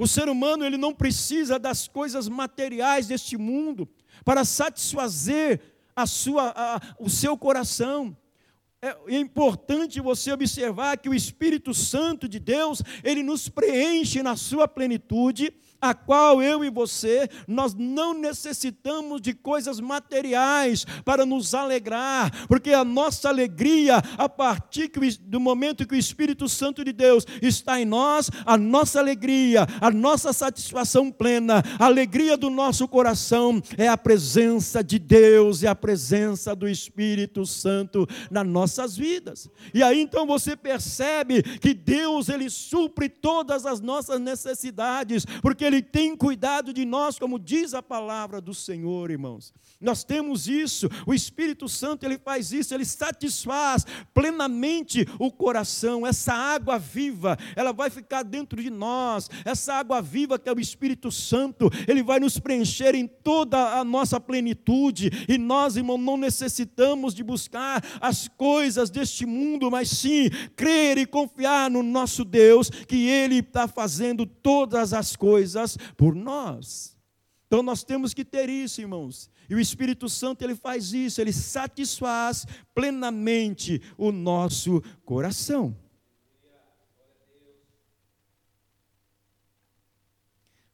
O 0.00 0.06
ser 0.06 0.30
humano 0.30 0.64
ele 0.64 0.78
não 0.78 0.94
precisa 0.94 1.58
das 1.58 1.86
coisas 1.86 2.26
materiais 2.26 3.06
deste 3.06 3.36
mundo 3.36 3.86
para 4.24 4.46
satisfazer 4.46 5.60
a 5.94 6.06
sua, 6.06 6.54
a, 6.56 6.80
o 6.98 7.10
seu 7.10 7.36
coração. 7.36 8.16
É, 8.80 8.96
importante 9.14 10.00
você 10.00 10.32
observar 10.32 10.96
que 10.96 11.10
o 11.10 11.14
Espírito 11.14 11.74
Santo 11.74 12.26
de 12.26 12.38
Deus, 12.38 12.80
ele 13.04 13.22
nos 13.22 13.50
preenche 13.50 14.22
na 14.22 14.36
sua 14.36 14.66
plenitude 14.66 15.52
a 15.80 15.94
qual 15.94 16.42
eu 16.42 16.64
e 16.64 16.70
você, 16.70 17.28
nós 17.46 17.74
não 17.74 18.12
necessitamos 18.14 19.20
de 19.20 19.32
coisas 19.32 19.80
materiais 19.80 20.84
para 21.04 21.24
nos 21.24 21.54
alegrar, 21.54 22.46
porque 22.46 22.72
a 22.72 22.84
nossa 22.84 23.28
alegria, 23.28 23.96
a 24.18 24.28
partir 24.28 24.90
do 25.20 25.40
momento 25.40 25.86
que 25.86 25.94
o 25.94 25.98
Espírito 25.98 26.48
Santo 26.48 26.84
de 26.84 26.92
Deus 26.92 27.24
está 27.40 27.80
em 27.80 27.84
nós, 27.84 28.30
a 28.44 28.56
nossa 28.56 28.98
alegria, 28.98 29.66
a 29.80 29.90
nossa 29.90 30.32
satisfação 30.32 31.10
plena, 31.10 31.62
a 31.78 31.86
alegria 31.86 32.36
do 32.36 32.50
nosso 32.50 32.86
coração 32.86 33.62
é 33.78 33.88
a 33.88 33.96
presença 33.96 34.82
de 34.82 34.98
Deus 34.98 35.62
e 35.62 35.66
a 35.66 35.74
presença 35.74 36.54
do 36.54 36.68
Espírito 36.68 37.46
Santo 37.46 38.06
nas 38.30 38.46
nossas 38.46 38.96
vidas. 38.96 39.48
E 39.72 39.82
aí 39.82 40.00
então 40.00 40.26
você 40.26 40.56
percebe 40.56 41.42
que 41.42 41.72
Deus 41.72 42.28
ele 42.28 42.50
supre 42.50 43.08
todas 43.08 43.64
as 43.66 43.80
nossas 43.80 44.20
necessidades, 44.20 45.24
porque 45.42 45.64
ele 45.70 45.82
tem 45.82 46.16
cuidado 46.16 46.72
de 46.72 46.84
nós, 46.84 47.18
como 47.18 47.38
diz 47.38 47.74
a 47.74 47.82
palavra 47.82 48.40
do 48.40 48.52
Senhor, 48.52 49.10
irmãos. 49.10 49.52
Nós 49.80 50.04
temos 50.04 50.48
isso, 50.48 50.88
o 51.06 51.14
Espírito 51.14 51.68
Santo 51.68 52.04
ele 52.04 52.18
faz 52.18 52.52
isso, 52.52 52.74
ele 52.74 52.84
satisfaz 52.84 53.86
plenamente 54.12 55.06
o 55.18 55.30
coração. 55.30 56.06
Essa 56.06 56.34
água 56.34 56.78
viva, 56.78 57.38
ela 57.56 57.72
vai 57.72 57.88
ficar 57.88 58.22
dentro 58.22 58.60
de 58.60 58.68
nós. 58.68 59.30
Essa 59.44 59.74
água 59.74 60.02
viva 60.02 60.38
que 60.38 60.48
é 60.48 60.52
o 60.52 60.60
Espírito 60.60 61.10
Santo, 61.10 61.70
ele 61.88 62.02
vai 62.02 62.20
nos 62.20 62.38
preencher 62.38 62.94
em 62.94 63.06
toda 63.06 63.78
a 63.78 63.84
nossa 63.84 64.20
plenitude. 64.20 65.10
E 65.28 65.38
nós, 65.38 65.76
irmão, 65.76 65.96
não 65.96 66.16
necessitamos 66.16 67.14
de 67.14 67.22
buscar 67.22 67.82
as 68.00 68.28
coisas 68.28 68.90
deste 68.90 69.24
mundo, 69.24 69.70
mas 69.70 69.88
sim 69.88 70.28
crer 70.56 70.98
e 70.98 71.06
confiar 71.06 71.70
no 71.70 71.82
nosso 71.82 72.24
Deus, 72.24 72.68
que 72.68 73.08
ele 73.08 73.36
está 73.36 73.68
fazendo 73.68 74.26
todas 74.26 74.92
as 74.92 75.16
coisas 75.16 75.59
por 75.96 76.14
nós. 76.14 76.96
Então 77.46 77.62
nós 77.62 77.82
temos 77.82 78.14
que 78.14 78.24
ter 78.24 78.48
isso, 78.48 78.80
irmãos. 78.80 79.28
E 79.48 79.54
o 79.54 79.60
Espírito 79.60 80.08
Santo 80.08 80.42
ele 80.42 80.54
faz 80.54 80.92
isso, 80.92 81.20
ele 81.20 81.32
satisfaz 81.32 82.46
plenamente 82.72 83.82
o 83.98 84.12
nosso 84.12 84.80
coração. 85.04 85.76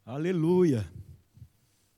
Aleluia. 0.05 0.87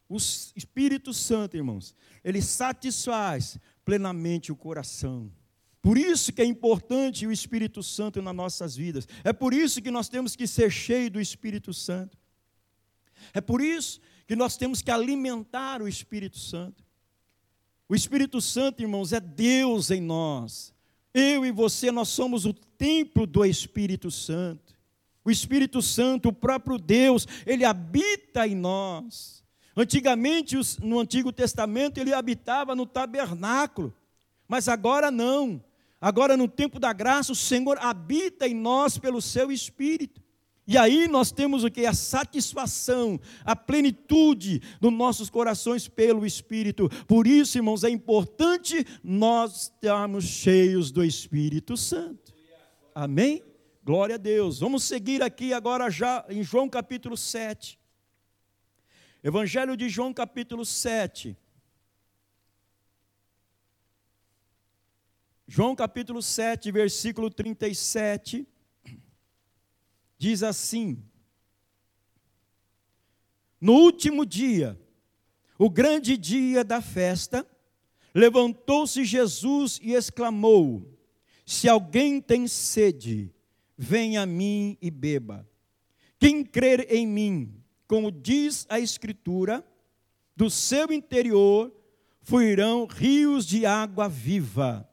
O 0.09 0.17
Espírito 0.17 1.13
Santo, 1.13 1.57
irmãos, 1.57 1.95
ele 2.25 2.41
satisfaz 2.41 3.59
plenamente 3.85 4.51
o 4.51 4.57
coração. 4.57 5.31
Por 5.83 5.99
isso 5.99 6.33
que 6.33 6.41
é 6.41 6.45
importante 6.45 7.27
o 7.27 7.33
Espírito 7.33 7.83
Santo 7.83 8.23
nas 8.23 8.35
nossas 8.35 8.77
vidas. 8.77 9.09
É 9.25 9.33
por 9.33 9.53
isso 9.53 9.83
que 9.83 9.91
nós 9.91 10.09
temos 10.09 10.37
que 10.37 10.47
ser 10.47 10.71
cheios 10.71 11.11
do 11.11 11.21
Espírito 11.21 11.75
Santo. 11.75 12.17
É 13.33 13.41
por 13.41 13.61
isso 13.61 14.01
que 14.27 14.37
nós 14.37 14.57
temos 14.57 14.83
que 14.83 14.91
alimentar 14.91 15.81
o 15.81 15.89
Espírito 15.89 16.39
Santo. 16.39 16.85
O 17.89 17.95
Espírito 17.95 18.41
Santo, 18.41 18.83
irmãos, 18.83 19.13
é 19.13 19.21
Deus 19.21 19.91
em 19.91 20.01
nós. 20.01 20.75
Eu 21.15 21.47
e 21.47 21.51
você, 21.51 21.91
nós 21.91 22.09
somos 22.09 22.45
o 22.45 22.53
templo 22.53 23.27
do 23.27 23.45
Espírito 23.45 24.11
Santo. 24.11 24.77
O 25.25 25.31
Espírito 25.31 25.81
Santo, 25.81 26.29
o 26.29 26.33
próprio 26.33 26.79
Deus, 26.79 27.27
ele 27.47 27.65
habita 27.65 28.47
em 28.47 28.55
nós. 28.55 29.43
Antigamente, 29.77 30.57
no 30.81 30.99
Antigo 30.99 31.33
Testamento, 31.33 31.99
ele 31.99 32.13
habitava 32.13 32.75
no 32.75 32.85
tabernáculo, 32.85 33.95
mas 34.47 34.69
agora 34.69 35.11
não. 35.11 35.63
Agora, 36.01 36.37
no 36.37 36.49
tempo 36.49 36.79
da 36.79 36.93
graça, 36.93 37.33
o 37.33 37.37
Senhor 37.37 37.79
habita 37.81 38.47
em 38.47 38.55
nós 38.55 38.99
pelo 38.99 39.23
seu 39.23 39.51
Espírito. 39.51 40.23
E 40.71 40.77
aí 40.77 41.09
nós 41.09 41.33
temos 41.33 41.65
o 41.65 41.71
que? 41.71 41.87
A 41.87 41.95
satisfação, 41.95 43.19
a 43.43 43.57
plenitude 43.57 44.61
dos 44.79 44.93
nossos 44.93 45.31
corações 45.31 45.89
pelo 45.89 46.27
Espírito. 46.27 46.91
Por 47.07 47.27
isso, 47.27 47.57
irmãos, 47.57 47.85
é 47.85 47.89
importante 47.89 48.85
nós 49.03 49.63
estarmos 49.63 50.25
cheios 50.25 50.91
do 50.91 51.03
Espírito 51.03 51.75
Santo. 51.75 52.35
Amém? 52.95 53.43
Glória 53.83 54.17
a 54.17 54.19
Deus. 54.19 54.59
Vamos 54.59 54.85
seguir 54.85 55.23
aqui 55.23 55.55
agora 55.55 55.89
já 55.89 56.23
em 56.29 56.43
João 56.43 56.69
capítulo 56.69 57.17
7. 57.17 57.81
Evangelho 59.25 59.75
de 59.75 59.89
João 59.89 60.13
capítulo 60.13 60.67
7. 60.67 61.35
João 65.47 65.75
capítulo 65.75 66.21
7, 66.21 66.71
versículo 66.71 67.31
37 67.31 68.47
diz 70.19 70.43
assim: 70.43 71.03
No 73.61 73.75
último 73.75 74.27
dia, 74.27 74.79
o 75.59 75.71
grande 75.71 76.17
dia 76.17 76.65
da 76.65 76.83
festa, 76.83 77.47
levantou-se 78.13 79.05
Jesus 79.05 79.79
e 79.83 79.93
exclamou: 79.93 80.99
Se 81.47 81.69
alguém 81.69 82.21
tem 82.21 82.49
sede, 82.49 83.33
venha 83.77 84.23
a 84.23 84.27
mim 84.27 84.77
e 84.83 84.91
beba. 84.91 85.49
Quem 86.19 86.45
crer 86.45 86.93
em 86.93 87.07
mim, 87.07 87.63
como 87.87 88.11
diz 88.11 88.67
a 88.69 88.81
Escritura, 88.81 89.65
do 90.37 90.51
seu 90.51 90.93
interior 90.93 91.73
fluirão 92.23 92.87
rios 92.87 93.47
de 93.47 93.65
água 93.65 94.09
viva. 94.09 94.89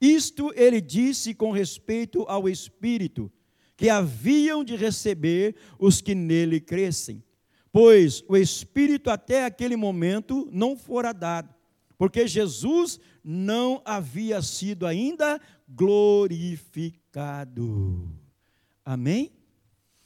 Isto 0.00 0.52
ele 0.54 0.80
disse 0.80 1.34
com 1.34 1.50
respeito 1.50 2.22
ao 2.28 2.48
Espírito 2.48 3.32
que 3.78 3.88
haviam 3.88 4.62
de 4.64 4.74
receber 4.74 5.54
os 5.78 6.00
que 6.00 6.12
nele 6.12 6.60
crescem. 6.60 7.22
Pois 7.70 8.24
o 8.28 8.36
Espírito 8.36 9.08
até 9.08 9.44
aquele 9.44 9.76
momento 9.76 10.48
não 10.50 10.76
fora 10.76 11.12
dado, 11.12 11.54
porque 11.96 12.26
Jesus 12.26 12.98
não 13.22 13.80
havia 13.84 14.42
sido 14.42 14.84
ainda 14.84 15.40
glorificado. 15.68 16.98
Amém? 18.84 19.30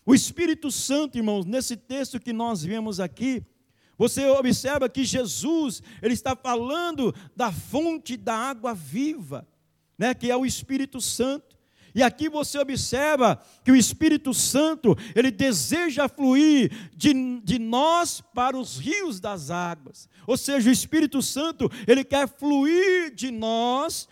O 0.04 0.14
Espírito 0.14 0.70
Santo, 0.70 1.16
irmãos, 1.16 1.46
nesse 1.46 1.74
texto 1.74 2.20
que 2.20 2.34
nós 2.34 2.62
vemos 2.62 3.00
aqui, 3.00 3.42
você 3.96 4.26
observa 4.26 4.86
que 4.86 5.02
Jesus, 5.02 5.82
ele 6.02 6.12
está 6.12 6.36
falando 6.36 7.14
da 7.34 7.50
fonte 7.50 8.18
da 8.18 8.34
água 8.34 8.74
viva, 8.74 9.48
né, 9.96 10.12
que 10.12 10.30
é 10.30 10.36
o 10.36 10.44
Espírito 10.44 11.00
Santo. 11.00 11.51
E 11.94 12.02
aqui 12.02 12.28
você 12.28 12.58
observa 12.58 13.40
que 13.64 13.70
o 13.70 13.76
Espírito 13.76 14.32
Santo, 14.32 14.96
ele 15.14 15.30
deseja 15.30 16.08
fluir 16.08 16.90
de, 16.96 17.40
de 17.40 17.58
nós 17.58 18.22
para 18.34 18.56
os 18.56 18.78
rios 18.78 19.20
das 19.20 19.50
águas. 19.50 20.08
Ou 20.26 20.36
seja, 20.36 20.70
o 20.70 20.72
Espírito 20.72 21.20
Santo, 21.20 21.70
ele 21.86 22.02
quer 22.02 22.28
fluir 22.28 23.14
de 23.14 23.30
nós 23.30 24.08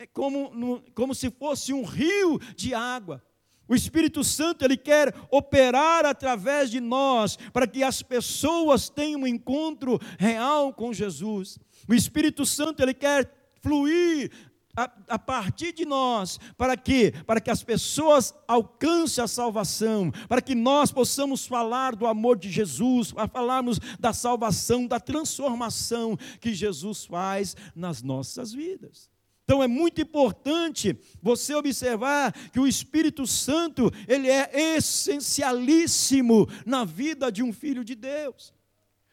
é 0.00 0.06
como, 0.06 0.82
como 0.94 1.14
se 1.14 1.30
fosse 1.30 1.74
um 1.74 1.84
rio 1.84 2.40
de 2.56 2.72
água. 2.72 3.22
O 3.68 3.74
Espírito 3.74 4.24
Santo, 4.24 4.64
ele 4.64 4.78
quer 4.78 5.14
operar 5.30 6.06
através 6.06 6.70
de 6.70 6.80
nós, 6.80 7.36
para 7.52 7.66
que 7.66 7.82
as 7.82 8.02
pessoas 8.02 8.88
tenham 8.88 9.20
um 9.20 9.26
encontro 9.26 10.00
real 10.18 10.72
com 10.72 10.90
Jesus. 10.90 11.58
O 11.86 11.92
Espírito 11.92 12.46
Santo, 12.46 12.82
ele 12.82 12.94
quer 12.94 13.30
fluir 13.60 14.32
a, 14.76 14.90
a, 15.08 15.18
partir 15.18 15.72
de 15.72 15.84
nós, 15.84 16.38
para 16.56 16.76
que 16.76 17.12
para 17.26 17.40
que 17.40 17.50
as 17.50 17.62
pessoas 17.62 18.34
alcancem 18.46 19.22
a 19.22 19.28
salvação, 19.28 20.10
para 20.28 20.40
que 20.40 20.54
nós 20.54 20.92
possamos 20.92 21.46
falar 21.46 21.96
do 21.96 22.06
amor 22.06 22.38
de 22.38 22.50
Jesus, 22.50 23.12
para 23.12 23.28
falarmos 23.28 23.78
da 23.98 24.12
salvação, 24.12 24.86
da 24.86 25.00
transformação 25.00 26.16
que 26.40 26.54
Jesus 26.54 27.04
faz 27.04 27.56
nas 27.74 28.02
nossas 28.02 28.52
vidas. 28.52 29.10
Então 29.44 29.62
é 29.62 29.66
muito 29.66 30.00
importante 30.00 30.96
você 31.20 31.56
observar 31.56 32.32
que 32.52 32.60
o 32.60 32.68
Espírito 32.68 33.26
Santo, 33.26 33.90
ele 34.06 34.28
é 34.28 34.76
essencialíssimo 34.76 36.48
na 36.64 36.84
vida 36.84 37.32
de 37.32 37.42
um 37.42 37.52
filho 37.52 37.82
de 37.82 37.96
Deus. 37.96 38.54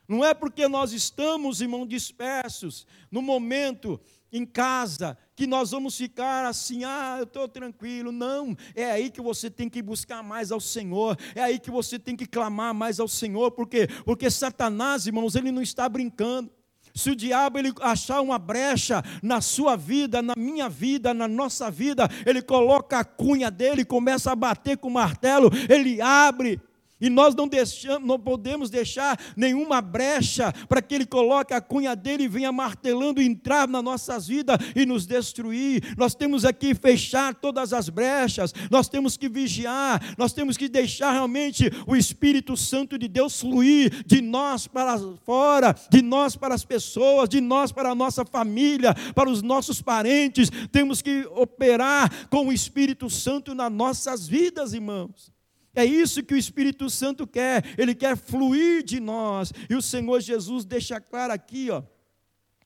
Não 0.07 0.23
é 0.23 0.33
porque 0.33 0.67
nós 0.67 0.93
estamos, 0.93 1.59
irmão, 1.59 1.87
dispersos, 1.87 2.85
no 3.11 3.21
momento 3.21 3.99
em 4.31 4.45
casa, 4.45 5.17
que 5.35 5.47
nós 5.47 5.71
vamos 5.71 5.97
ficar 5.97 6.45
assim, 6.45 6.83
ah, 6.83 7.15
eu 7.19 7.23
estou 7.23 7.47
tranquilo. 7.47 8.11
Não, 8.11 8.55
é 8.75 8.85
aí 8.85 9.09
que 9.09 9.21
você 9.21 9.49
tem 9.49 9.69
que 9.69 9.81
buscar 9.81 10.23
mais 10.23 10.51
ao 10.51 10.59
Senhor, 10.59 11.17
é 11.35 11.41
aí 11.41 11.59
que 11.59 11.71
você 11.71 11.97
tem 11.97 12.15
que 12.15 12.25
clamar 12.25 12.73
mais 12.73 12.99
ao 12.99 13.07
Senhor, 13.07 13.51
porque 13.51 13.87
porque 14.05 14.29
Satanás, 14.29 15.07
irmãos, 15.07 15.35
ele 15.35 15.51
não 15.51 15.61
está 15.61 15.87
brincando. 15.87 16.51
Se 16.93 17.11
o 17.11 17.15
diabo 17.15 17.59
ele 17.59 17.71
achar 17.81 18.21
uma 18.21 18.39
brecha 18.39 19.03
na 19.21 19.39
sua 19.39 19.75
vida, 19.75 20.19
na 20.21 20.33
minha 20.35 20.67
vida, 20.67 21.13
na 21.13 21.27
nossa 21.27 21.69
vida, 21.69 22.09
ele 22.25 22.41
coloca 22.41 22.97
a 22.97 23.03
cunha 23.03 23.51
dele, 23.51 23.85
começa 23.85 24.31
a 24.31 24.35
bater 24.35 24.77
com 24.77 24.87
o 24.87 24.91
martelo, 24.91 25.51
ele 25.69 26.01
abre 26.01 26.59
E 26.99 27.09
nós 27.09 27.35
não, 27.35 27.47
deixamos, 27.47 28.07
não 28.07 28.19
podemos 28.19 28.69
deixar 28.69 29.19
nenhuma 29.35 29.81
brecha 29.81 30.51
para 30.67 30.81
que 30.81 30.95
ele 30.95 31.05
coloque 31.05 31.53
a 31.53 31.61
cunha 31.61 31.95
dele 31.95 32.23
e 32.23 32.27
venha 32.27 32.51
martelando 32.51 33.21
entrar 33.21 33.67
nas 33.67 33.83
nossas 33.83 34.27
vidas 34.27 34.57
e 34.75 34.85
nos 34.85 35.05
destruir. 35.05 35.95
Nós 35.95 36.15
temos 36.15 36.43
aqui 36.43 36.73
fechar 36.73 37.35
todas 37.35 37.71
as 37.71 37.87
brechas, 37.87 38.53
nós 38.71 38.89
temos 38.89 39.15
que 39.15 39.29
vigiar, 39.29 40.15
nós 40.17 40.33
temos 40.33 40.57
que 40.57 40.67
deixar 40.67 41.11
realmente 41.11 41.69
o 41.85 41.95
Espírito 41.95 42.57
Santo 42.57 42.97
de 42.97 43.07
Deus 43.07 43.39
fluir 43.39 44.03
de 44.05 44.19
nós 44.19 44.65
para 44.65 44.97
fora, 45.23 45.75
de 45.91 46.01
nós 46.01 46.35
para 46.35 46.55
as 46.55 46.65
pessoas, 46.65 47.29
de 47.29 47.39
nós 47.39 47.71
para 47.71 47.91
a 47.91 47.95
nossa 47.95 48.25
família, 48.25 48.95
para 49.13 49.29
os 49.29 49.43
nossos 49.43 49.81
parentes. 49.81 50.49
Temos 50.71 51.01
que 51.01 51.27
operar 51.31 52.27
com 52.29 52.47
o 52.47 52.53
Espírito 52.53 53.07
Santo 53.07 53.53
nas 53.53 53.71
nossas 53.71 54.27
vidas, 54.27 54.73
irmãos. 54.73 55.36
É 55.77 55.85
isso 55.85 56.23
que 56.23 56.33
o 56.33 56.37
Espírito 56.37 56.89
Santo 56.89 57.27
quer, 57.27 57.63
ele 57.77 57.93
quer 57.93 58.17
fluir 58.17 58.83
de 58.83 58.99
nós. 58.99 59.53
E 59.69 59.75
o 59.75 59.81
Senhor 59.81 60.19
Jesus 60.19 60.65
deixa 60.65 60.99
claro 60.99 61.31
aqui, 61.31 61.69
ó. 61.69 61.83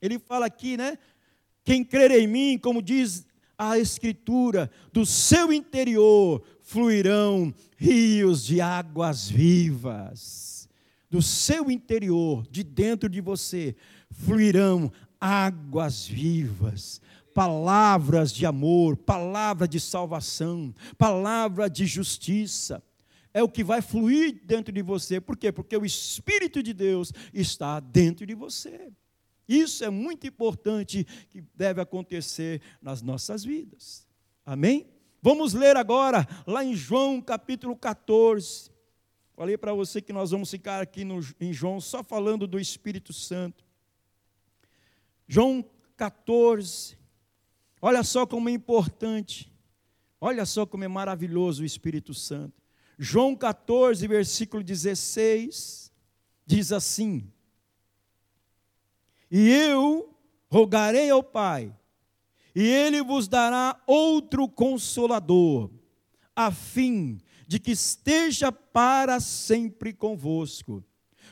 Ele 0.01 0.17
fala 0.17 0.45
aqui, 0.45 0.77
né? 0.77 0.97
Quem 1.65 1.83
crer 1.83 2.11
em 2.11 2.25
mim, 2.25 2.57
como 2.57 2.81
diz 2.81 3.27
a 3.57 3.77
Escritura, 3.77 4.71
do 4.93 5.05
seu 5.05 5.51
interior 5.51 6.41
fluirão 6.61 7.53
rios 7.75 8.45
de 8.45 8.61
águas 8.61 9.29
vivas. 9.29 10.69
Do 11.09 11.21
seu 11.21 11.69
interior, 11.69 12.47
de 12.49 12.63
dentro 12.63 13.09
de 13.09 13.19
você, 13.19 13.75
fluirão 14.09 14.89
águas 15.19 16.07
vivas 16.07 17.01
palavras 17.33 18.33
de 18.33 18.45
amor, 18.45 18.97
palavra 18.97 19.65
de 19.65 19.79
salvação, 19.79 20.75
palavra 20.97 21.69
de 21.69 21.85
justiça 21.85 22.83
é 23.33 23.41
o 23.41 23.49
que 23.49 23.63
vai 23.63 23.81
fluir 23.81 24.41
dentro 24.45 24.73
de 24.73 24.81
você. 24.81 25.19
Por 25.21 25.37
quê? 25.37 25.51
Porque 25.51 25.75
o 25.75 25.85
Espírito 25.85 26.61
de 26.61 26.73
Deus 26.73 27.13
está 27.33 27.79
dentro 27.79 28.25
de 28.25 28.35
você. 28.35 28.91
Isso 29.47 29.83
é 29.83 29.89
muito 29.89 30.25
importante 30.27 31.05
que 31.29 31.43
deve 31.55 31.81
acontecer 31.81 32.61
nas 32.81 33.01
nossas 33.01 33.43
vidas. 33.43 34.07
Amém? 34.45 34.87
Vamos 35.21 35.53
ler 35.53 35.77
agora, 35.77 36.27
lá 36.47 36.63
em 36.63 36.75
João 36.75 37.21
capítulo 37.21 37.75
14. 37.75 38.71
Falei 39.35 39.57
para 39.57 39.73
você 39.73 40.01
que 40.01 40.13
nós 40.13 40.31
vamos 40.31 40.49
ficar 40.49 40.81
aqui 40.81 41.03
no, 41.03 41.19
em 41.39 41.51
João 41.51 41.79
só 41.81 42.03
falando 42.03 42.47
do 42.47 42.59
Espírito 42.59 43.13
Santo. 43.13 43.63
João 45.27 45.65
14. 45.95 46.97
Olha 47.81 48.03
só 48.03 48.25
como 48.25 48.49
é 48.49 48.51
importante. 48.51 49.51
Olha 50.19 50.45
só 50.45 50.65
como 50.65 50.83
é 50.83 50.87
maravilhoso 50.87 51.63
o 51.63 51.65
Espírito 51.65 52.13
Santo. 52.13 52.60
João 53.03 53.35
14, 53.35 54.07
versículo 54.07 54.61
16, 54.63 55.91
diz 56.45 56.71
assim: 56.71 57.33
E 59.31 59.49
eu 59.49 60.15
rogarei 60.51 61.09
ao 61.09 61.23
Pai, 61.23 61.75
e 62.53 62.61
ele 62.61 63.01
vos 63.01 63.27
dará 63.27 63.81
outro 63.87 64.47
consolador, 64.47 65.71
a 66.35 66.51
fim 66.51 67.19
de 67.47 67.59
que 67.59 67.71
esteja 67.71 68.51
para 68.51 69.19
sempre 69.19 69.93
convosco. 69.93 70.83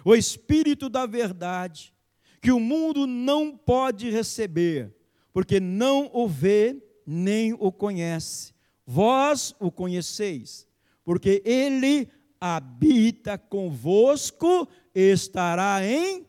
O 0.04 0.16
Espírito 0.16 0.90
da 0.90 1.06
Verdade, 1.06 1.94
que 2.42 2.52
o 2.52 2.60
mundo 2.60 3.06
não 3.06 3.56
pode 3.56 4.10
receber, 4.10 4.92
porque 5.32 5.60
não 5.60 6.10
o 6.12 6.28
vê 6.28 6.84
nem 7.06 7.54
o 7.54 7.72
conhece. 7.72 8.56
Vós 8.88 9.54
o 9.60 9.72
conheceis 9.72 10.68
porque 11.10 11.42
ele 11.44 12.08
habita 12.40 13.36
convosco, 13.36 14.70
estará 14.94 15.84
em 15.84 16.24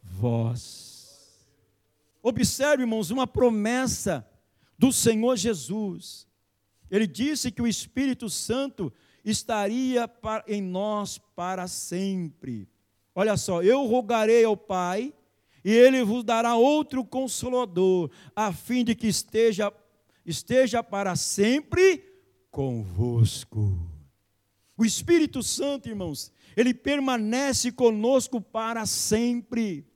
vós. 0.00 1.44
Observe, 2.22 2.84
irmãos, 2.84 3.10
uma 3.10 3.26
promessa 3.26 4.24
do 4.78 4.92
Senhor 4.92 5.36
Jesus. 5.36 6.28
Ele 6.88 7.04
disse 7.04 7.50
que 7.50 7.60
o 7.60 7.66
Espírito 7.66 8.30
Santo 8.30 8.92
estaria 9.24 10.08
em 10.46 10.62
nós 10.62 11.18
para 11.34 11.66
sempre. 11.66 12.68
Olha 13.16 13.36
só, 13.36 13.60
eu 13.60 13.84
rogarei 13.86 14.44
ao 14.44 14.56
Pai, 14.56 15.12
e 15.64 15.72
ele 15.72 16.04
vos 16.04 16.22
dará 16.22 16.54
outro 16.54 17.04
consolador, 17.04 18.08
a 18.36 18.52
fim 18.52 18.84
de 18.84 18.94
que 18.94 19.08
esteja 19.08 19.72
esteja 20.24 20.80
para 20.80 21.16
sempre 21.16 22.04
convosco. 22.52 23.91
O 24.76 24.84
Espírito 24.84 25.42
Santo, 25.42 25.88
irmãos, 25.88 26.32
ele 26.56 26.72
permanece 26.72 27.70
conosco 27.70 28.40
para 28.40 28.86
sempre. 28.86 29.86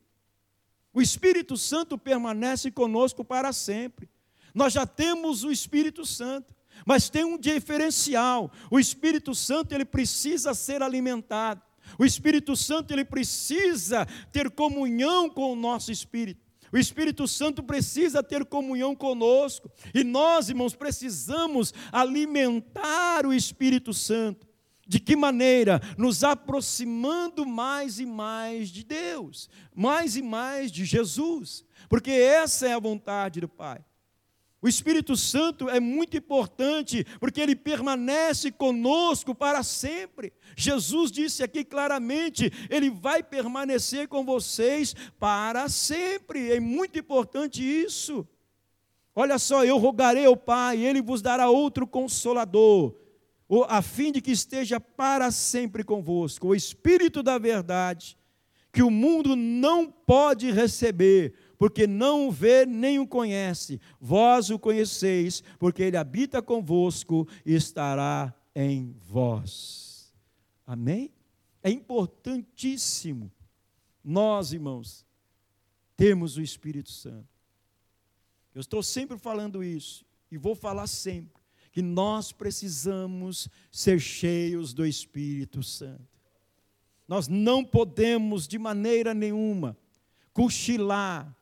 O 0.93 1.03
Espírito 1.03 1.57
Santo 1.57 1.99
permanece 1.99 2.71
conosco 2.71 3.25
para 3.25 3.53
sempre. 3.53 4.09
Nós 4.55 4.73
já 4.73 4.87
temos 4.87 5.45
o 5.45 5.51
Espírito 5.51 6.07
Santo, 6.07 6.55
mas 6.87 7.11
tem 7.11 7.25
um 7.25 7.39
diferencial. 7.39 8.51
O 8.71 8.79
Espírito 8.79 9.35
Santo 9.35 9.75
ele 9.75 9.85
precisa 9.85 10.55
ser 10.55 10.83
alimentado. 10.83 11.63
O 11.99 12.05
Espírito 12.05 12.57
Santo 12.57 12.93
ele 12.93 13.05
precisa 13.05 14.07
ter 14.33 14.51
comunhão 14.51 15.29
com 15.29 15.53
o 15.53 15.57
nosso 15.57 15.93
espírito. 15.93 16.45
O 16.73 16.79
Espírito 16.79 17.29
Santo 17.29 17.63
precisa 17.63 18.23
ter 18.23 18.45
comunhão 18.45 18.95
conosco. 18.95 19.71
E 19.95 20.03
nós, 20.03 20.49
irmãos, 20.49 20.75
precisamos 20.75 21.73
alimentar 21.93 23.25
o 23.25 23.33
Espírito 23.33 23.95
Santo. 23.95 24.46
De 24.87 25.01
que 25.01 25.17
maneira? 25.17 25.81
Nos 25.99 26.23
aproximando 26.23 27.45
mais 27.45 27.99
e 27.99 28.07
mais 28.07 28.69
de 28.69 28.85
Deus, 28.85 29.51
mais 29.75 30.17
e 30.17 30.23
mais 30.23 30.71
de 30.71 30.85
Jesus, 30.85 31.65
porque 31.89 32.13
essa 32.13 32.69
é 32.69 32.73
a 32.73 32.79
vontade 32.79 33.41
do 33.41 33.49
Pai. 33.49 33.85
O 34.63 34.69
Espírito 34.69 35.17
Santo 35.17 35.69
é 35.69 35.79
muito 35.79 36.17
importante, 36.17 37.05
porque 37.21 37.41
ele 37.41 37.55
permanece 37.55 38.51
conosco 38.51 39.35
para 39.35 39.63
sempre. 39.63 40.33
Jesus 40.57 41.13
disse 41.13 41.43
aqui 41.43 41.65
claramente: 41.65 42.51
ele 42.71 42.89
vai 42.89 43.23
permanecer 43.23 44.09
com 44.09 44.25
vocês 44.25 44.95
para 45.19 45.69
sempre. 45.69 46.53
É 46.53 46.59
muito 46.59 46.99
importante 46.99 47.63
isso. 47.63 48.27
Olha 49.15 49.39
só, 49.39 49.65
eu 49.65 49.79
rogarei 49.79 50.27
ao 50.27 50.37
Pai, 50.37 50.85
ele 50.85 51.03
vos 51.03 51.23
dará 51.23 51.49
outro 51.49 51.87
consolador 51.87 53.06
a 53.69 53.81
fim 53.81 54.11
de 54.11 54.21
que 54.21 54.33
esteja 54.33 54.81
para 54.81 55.31
sempre 55.31 55.85
convosco 55.85 56.49
o 56.49 56.55
Espírito 56.55 57.23
da 57.23 57.39
verdade, 57.39 58.19
que 58.73 58.83
o 58.83 58.91
mundo 58.91 59.37
não 59.37 59.91
pode 59.91 60.51
receber, 60.51 61.35
porque 61.57 61.87
não 61.87 62.29
o 62.29 62.33
vê 62.33 62.67
nem 62.67 62.99
o 62.99 63.07
conhece. 63.07 63.81
Vós 64.01 64.51
o 64.51 64.59
conheceis, 64.59 65.43
porque 65.59 65.83
ele 65.83 65.97
habita 65.97 66.43
convosco 66.43 67.27
e 67.45 67.55
estará 67.55 68.35
em 68.55 68.95
vós. 69.09 70.13
Amém? 70.67 71.13
É 71.63 71.71
importantíssimo 71.71 73.33
nós, 74.03 74.53
irmãos, 74.53 75.07
termos 75.97 76.37
o 76.37 76.43
Espírito 76.43 76.91
Santo. 76.91 77.29
Eu 78.55 78.61
estou 78.61 78.83
sempre 78.83 79.19
falando 79.19 79.63
isso 79.63 80.05
e 80.31 80.37
vou 80.37 80.55
falar 80.55 80.87
sempre 80.87 81.36
que 81.77 81.83
nós 81.83 82.33
precisamos 82.33 83.51
ser 83.71 84.01
cheios 84.01 84.73
do 84.73 84.87
Espírito 84.87 85.63
Santo. 85.63 86.09
Nós 87.07 87.29
não 87.29 87.63
podemos, 87.63 88.49
de 88.49 88.59
maneira 88.59 89.13
nenhuma, 89.13 89.77
cochilar 90.33 91.37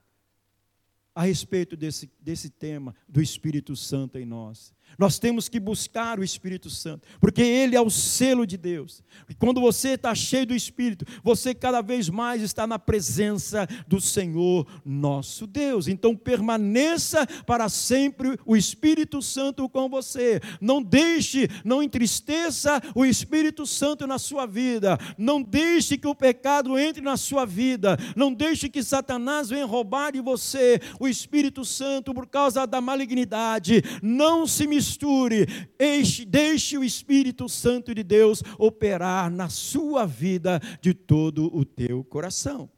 a 1.14 1.22
respeito 1.22 1.76
desse, 1.76 2.10
desse 2.20 2.50
tema 2.50 2.96
do 3.08 3.22
Espírito 3.22 3.76
Santo 3.76 4.18
em 4.18 4.24
nós. 4.24 4.74
Nós 4.98 5.18
temos 5.18 5.48
que 5.48 5.58
buscar 5.58 6.18
o 6.18 6.24
Espírito 6.24 6.70
Santo, 6.70 7.06
porque 7.20 7.42
Ele 7.42 7.76
é 7.76 7.80
o 7.80 7.90
selo 7.90 8.46
de 8.46 8.56
Deus. 8.56 9.02
E 9.28 9.34
quando 9.34 9.60
você 9.60 9.90
está 9.90 10.14
cheio 10.14 10.46
do 10.46 10.54
Espírito, 10.54 11.04
você 11.22 11.54
cada 11.54 11.80
vez 11.80 12.08
mais 12.08 12.42
está 12.42 12.66
na 12.66 12.78
presença 12.78 13.66
do 13.86 14.00
Senhor 14.00 14.66
nosso 14.84 15.46
Deus. 15.46 15.88
Então 15.88 16.16
permaneça 16.16 17.26
para 17.46 17.68
sempre 17.68 18.38
o 18.46 18.56
Espírito 18.56 19.20
Santo 19.20 19.68
com 19.68 19.88
você. 19.88 20.40
Não 20.60 20.82
deixe, 20.82 21.48
não 21.64 21.82
entristeça 21.82 22.80
o 22.94 23.04
Espírito 23.04 23.66
Santo 23.66 24.06
na 24.06 24.18
sua 24.18 24.46
vida. 24.46 24.98
Não 25.18 25.42
deixe 25.42 25.98
que 25.98 26.06
o 26.06 26.14
pecado 26.14 26.78
entre 26.78 27.02
na 27.02 27.16
sua 27.16 27.44
vida. 27.44 27.98
Não 28.14 28.32
deixe 28.32 28.68
que 28.68 28.82
Satanás 28.82 29.48
venha 29.48 29.66
roubar 29.66 30.12
de 30.12 30.20
você 30.20 30.80
o 31.00 31.08
Espírito 31.08 31.64
Santo 31.64 32.14
por 32.14 32.26
causa 32.26 32.66
da 32.66 32.80
malignidade. 32.80 33.82
Não 34.02 34.46
se 34.46 34.66
misture 34.74 35.46
misture, 35.78 36.26
deixe 36.26 36.76
o 36.76 36.84
Espírito 36.84 37.48
Santo 37.48 37.94
de 37.94 38.02
Deus 38.02 38.42
operar 38.58 39.30
na 39.30 39.48
sua 39.48 40.06
vida 40.06 40.60
de 40.80 40.92
todo 40.92 41.54
o 41.54 41.64
teu 41.64 42.02
coração. 42.04 42.70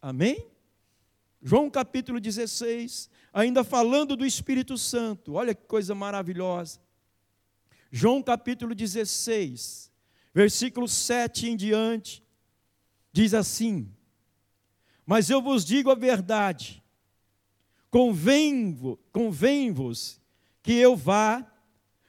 Amém? 0.00 0.46
João 1.42 1.68
capítulo 1.68 2.20
16, 2.20 3.10
ainda 3.32 3.64
falando 3.64 4.16
do 4.16 4.24
Espírito 4.24 4.78
Santo, 4.78 5.34
olha 5.34 5.54
que 5.54 5.66
coisa 5.66 5.94
maravilhosa. 5.94 6.80
João 7.90 8.22
capítulo 8.22 8.74
16, 8.74 9.92
versículo 10.32 10.88
7 10.88 11.48
em 11.48 11.56
diante, 11.56 12.24
diz 13.12 13.34
assim: 13.34 13.92
Mas 15.04 15.28
eu 15.28 15.42
vos 15.42 15.64
digo 15.64 15.90
a 15.90 15.94
verdade, 15.94 16.82
convém-vos 17.90 18.98
convém 19.12 19.72
que 20.64 20.72
eu 20.72 20.96
vá, 20.96 21.46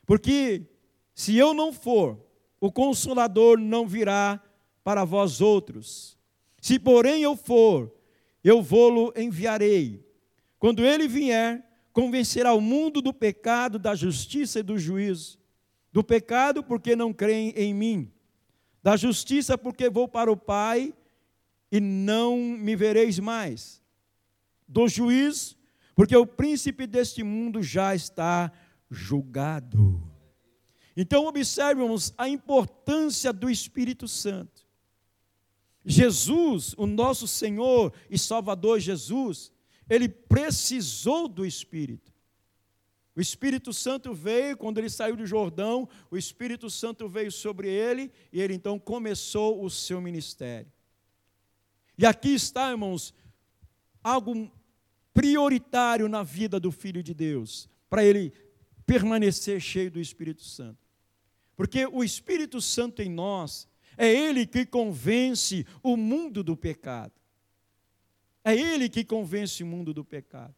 porque 0.06 0.66
se 1.14 1.36
eu 1.36 1.54
não 1.54 1.74
for, 1.74 2.18
o 2.60 2.72
consolador 2.72 3.60
não 3.60 3.86
virá 3.86 4.42
para 4.82 5.04
vós 5.04 5.42
outros. 5.42 6.18
Se, 6.62 6.80
porém, 6.80 7.22
eu 7.22 7.36
for, 7.36 7.94
eu 8.42 8.62
vou-lo 8.62 9.14
enviarei. 9.18 10.08
Quando 10.58 10.86
ele 10.86 11.06
vier, 11.06 11.70
convencerá 11.92 12.54
o 12.54 12.62
mundo 12.62 13.02
do 13.02 13.14
pecado, 13.14 13.78
da 13.78 13.94
justiça 13.94 14.60
e 14.60 14.64
do 14.64 14.80
juízo. 14.80 15.38
Do 15.92 16.02
pecado, 16.02 16.64
porque 16.64 16.96
não 16.96 17.12
creem 17.12 17.50
em 17.58 17.74
mim. 17.74 18.10
Da 18.82 18.96
justiça, 18.96 19.58
porque 19.58 19.90
vou 19.90 20.08
para 20.08 20.32
o 20.32 20.38
Pai 20.38 20.94
e 21.70 21.82
não 21.82 22.38
me 22.38 22.74
vereis 22.74 23.20
mais. 23.20 23.82
Do 24.66 24.88
juízo, 24.88 25.55
porque 25.96 26.16
o 26.16 26.28
príncipe 26.28 26.86
deste 26.86 27.24
mundo 27.24 27.64
já 27.64 27.96
está 27.96 28.52
julgado. 28.92 30.04
Então, 30.96 31.26
observemos 31.26 32.14
a 32.18 32.28
importância 32.28 33.32
do 33.32 33.50
Espírito 33.50 34.08
Santo. 34.08 34.66
Jesus, 35.86 36.74
o 36.78 36.86
nosso 36.86 37.28
Senhor 37.28 37.94
e 38.10 38.18
Salvador 38.18 38.80
Jesus, 38.80 39.52
ele 39.90 40.10
precisou 40.10 41.28
do 41.28 41.46
Espírito. 41.46 42.14
O 43.16 43.22
Espírito 43.22 43.72
Santo 43.72 44.14
veio, 44.14 44.58
quando 44.58 44.78
ele 44.78 44.90
saiu 44.90 45.16
do 45.16 45.26
Jordão, 45.26 45.88
o 46.12 46.18
Espírito 46.18 46.70
Santo 46.70 47.08
veio 47.08 47.32
sobre 47.32 47.70
ele 47.70 48.12
e 48.34 48.42
ele 48.42 48.54
então 48.54 48.78
começou 48.78 49.64
o 49.64 49.70
seu 49.70 50.02
ministério. 50.02 50.70
E 51.98 52.06
aqui 52.06 52.34
está, 52.34 52.72
irmãos, 52.72 53.14
algo 54.04 54.52
prioritário 55.16 56.10
na 56.10 56.24
vida 56.24 56.60
do 56.60 56.74
Filho 56.74 57.02
de 57.02 57.14
Deus, 57.14 57.70
para 57.90 58.04
ele 58.04 58.34
permanecer 58.86 59.62
cheio 59.62 59.90
do 59.90 60.00
Espírito 60.00 60.44
Santo. 60.44 60.78
Porque 61.56 61.88
o 61.88 62.04
Espírito 62.04 62.60
Santo 62.60 63.02
em 63.02 63.10
nós 63.10 63.66
é 63.98 64.14
ele 64.14 64.46
que 64.46 64.66
convence 64.66 65.66
o 65.82 65.96
mundo 65.96 66.44
do 66.44 66.58
pecado. 66.58 67.14
É 68.44 68.54
ele 68.54 68.90
que 68.90 69.06
convence 69.06 69.64
o 69.64 69.66
mundo 69.66 69.94
do 69.94 70.04
pecado. 70.04 70.54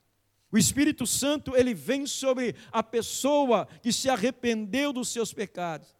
O 0.52 0.58
Espírito 0.58 1.06
Santo, 1.06 1.56
ele 1.56 1.76
vem 1.76 2.08
sobre 2.08 2.56
a 2.72 2.82
pessoa 2.82 3.68
que 3.84 3.94
se 3.94 4.10
arrependeu 4.10 4.92
dos 4.92 5.10
seus 5.10 5.32
pecados. 5.32 5.96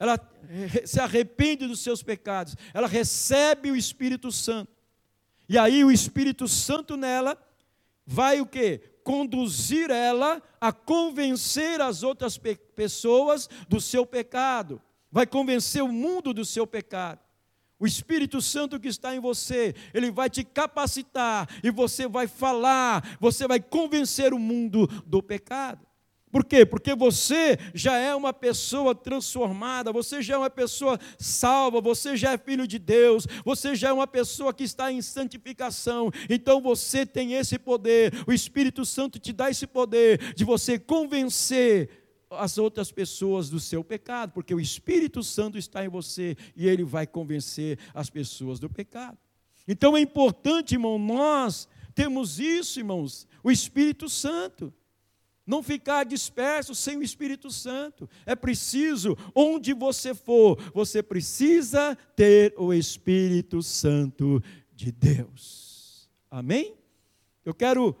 Ela 0.00 0.18
se 0.84 0.98
arrepende 0.98 1.68
dos 1.68 1.78
seus 1.78 2.02
pecados. 2.02 2.56
Ela 2.74 2.88
recebe 2.88 3.70
o 3.70 3.76
Espírito 3.76 4.32
Santo. 4.32 4.72
E 5.48 5.56
aí 5.56 5.84
o 5.84 5.92
Espírito 5.92 6.48
Santo 6.48 6.96
nela 6.96 7.38
vai 8.06 8.40
o 8.40 8.46
quê? 8.46 8.80
Conduzir 9.02 9.90
ela 9.90 10.42
a 10.60 10.72
convencer 10.72 11.80
as 11.80 12.02
outras 12.02 12.38
pe 12.38 12.56
pessoas 12.56 13.48
do 13.68 13.80
seu 13.80 14.04
pecado. 14.06 14.80
Vai 15.10 15.26
convencer 15.26 15.82
o 15.82 15.88
mundo 15.88 16.32
do 16.32 16.44
seu 16.44 16.66
pecado. 16.66 17.20
O 17.78 17.86
Espírito 17.86 18.40
Santo 18.40 18.80
que 18.80 18.88
está 18.88 19.14
em 19.14 19.20
você, 19.20 19.74
ele 19.92 20.10
vai 20.10 20.30
te 20.30 20.42
capacitar 20.42 21.48
e 21.62 21.70
você 21.70 22.08
vai 22.08 22.26
falar, 22.26 23.16
você 23.20 23.46
vai 23.46 23.60
convencer 23.60 24.32
o 24.32 24.38
mundo 24.38 24.86
do 25.06 25.22
pecado. 25.22 25.86
Por 26.34 26.44
quê? 26.44 26.66
Porque 26.66 26.96
você 26.96 27.56
já 27.72 27.96
é 27.96 28.12
uma 28.12 28.32
pessoa 28.32 28.92
transformada, 28.92 29.92
você 29.92 30.20
já 30.20 30.34
é 30.34 30.36
uma 30.36 30.50
pessoa 30.50 30.98
salva, 31.16 31.80
você 31.80 32.16
já 32.16 32.32
é 32.32 32.38
filho 32.38 32.66
de 32.66 32.76
Deus, 32.76 33.24
você 33.44 33.76
já 33.76 33.90
é 33.90 33.92
uma 33.92 34.08
pessoa 34.08 34.52
que 34.52 34.64
está 34.64 34.90
em 34.90 35.00
santificação. 35.00 36.10
Então 36.28 36.60
você 36.60 37.06
tem 37.06 37.34
esse 37.34 37.56
poder, 37.56 38.12
o 38.26 38.32
Espírito 38.32 38.84
Santo 38.84 39.20
te 39.20 39.32
dá 39.32 39.48
esse 39.48 39.64
poder 39.64 40.34
de 40.34 40.42
você 40.42 40.76
convencer 40.76 41.88
as 42.28 42.58
outras 42.58 42.90
pessoas 42.90 43.48
do 43.48 43.60
seu 43.60 43.84
pecado, 43.84 44.32
porque 44.32 44.52
o 44.52 44.60
Espírito 44.60 45.22
Santo 45.22 45.56
está 45.56 45.84
em 45.84 45.88
você 45.88 46.36
e 46.56 46.66
ele 46.66 46.82
vai 46.82 47.06
convencer 47.06 47.78
as 47.94 48.10
pessoas 48.10 48.58
do 48.58 48.68
pecado. 48.68 49.16
Então 49.68 49.96
é 49.96 50.00
importante, 50.00 50.72
irmão, 50.72 50.98
nós 50.98 51.68
temos 51.94 52.40
isso, 52.40 52.80
irmãos, 52.80 53.24
o 53.40 53.52
Espírito 53.52 54.08
Santo. 54.08 54.74
Não 55.46 55.62
ficar 55.62 56.04
disperso 56.04 56.74
sem 56.74 56.96
o 56.96 57.02
Espírito 57.02 57.50
Santo. 57.50 58.08
É 58.24 58.34
preciso, 58.34 59.16
onde 59.34 59.74
você 59.74 60.14
for, 60.14 60.58
você 60.72 61.02
precisa 61.02 61.96
ter 62.16 62.54
o 62.56 62.72
Espírito 62.72 63.62
Santo 63.62 64.42
de 64.72 64.90
Deus. 64.90 66.08
Amém? 66.30 66.74
Eu 67.44 67.52
quero 67.52 67.94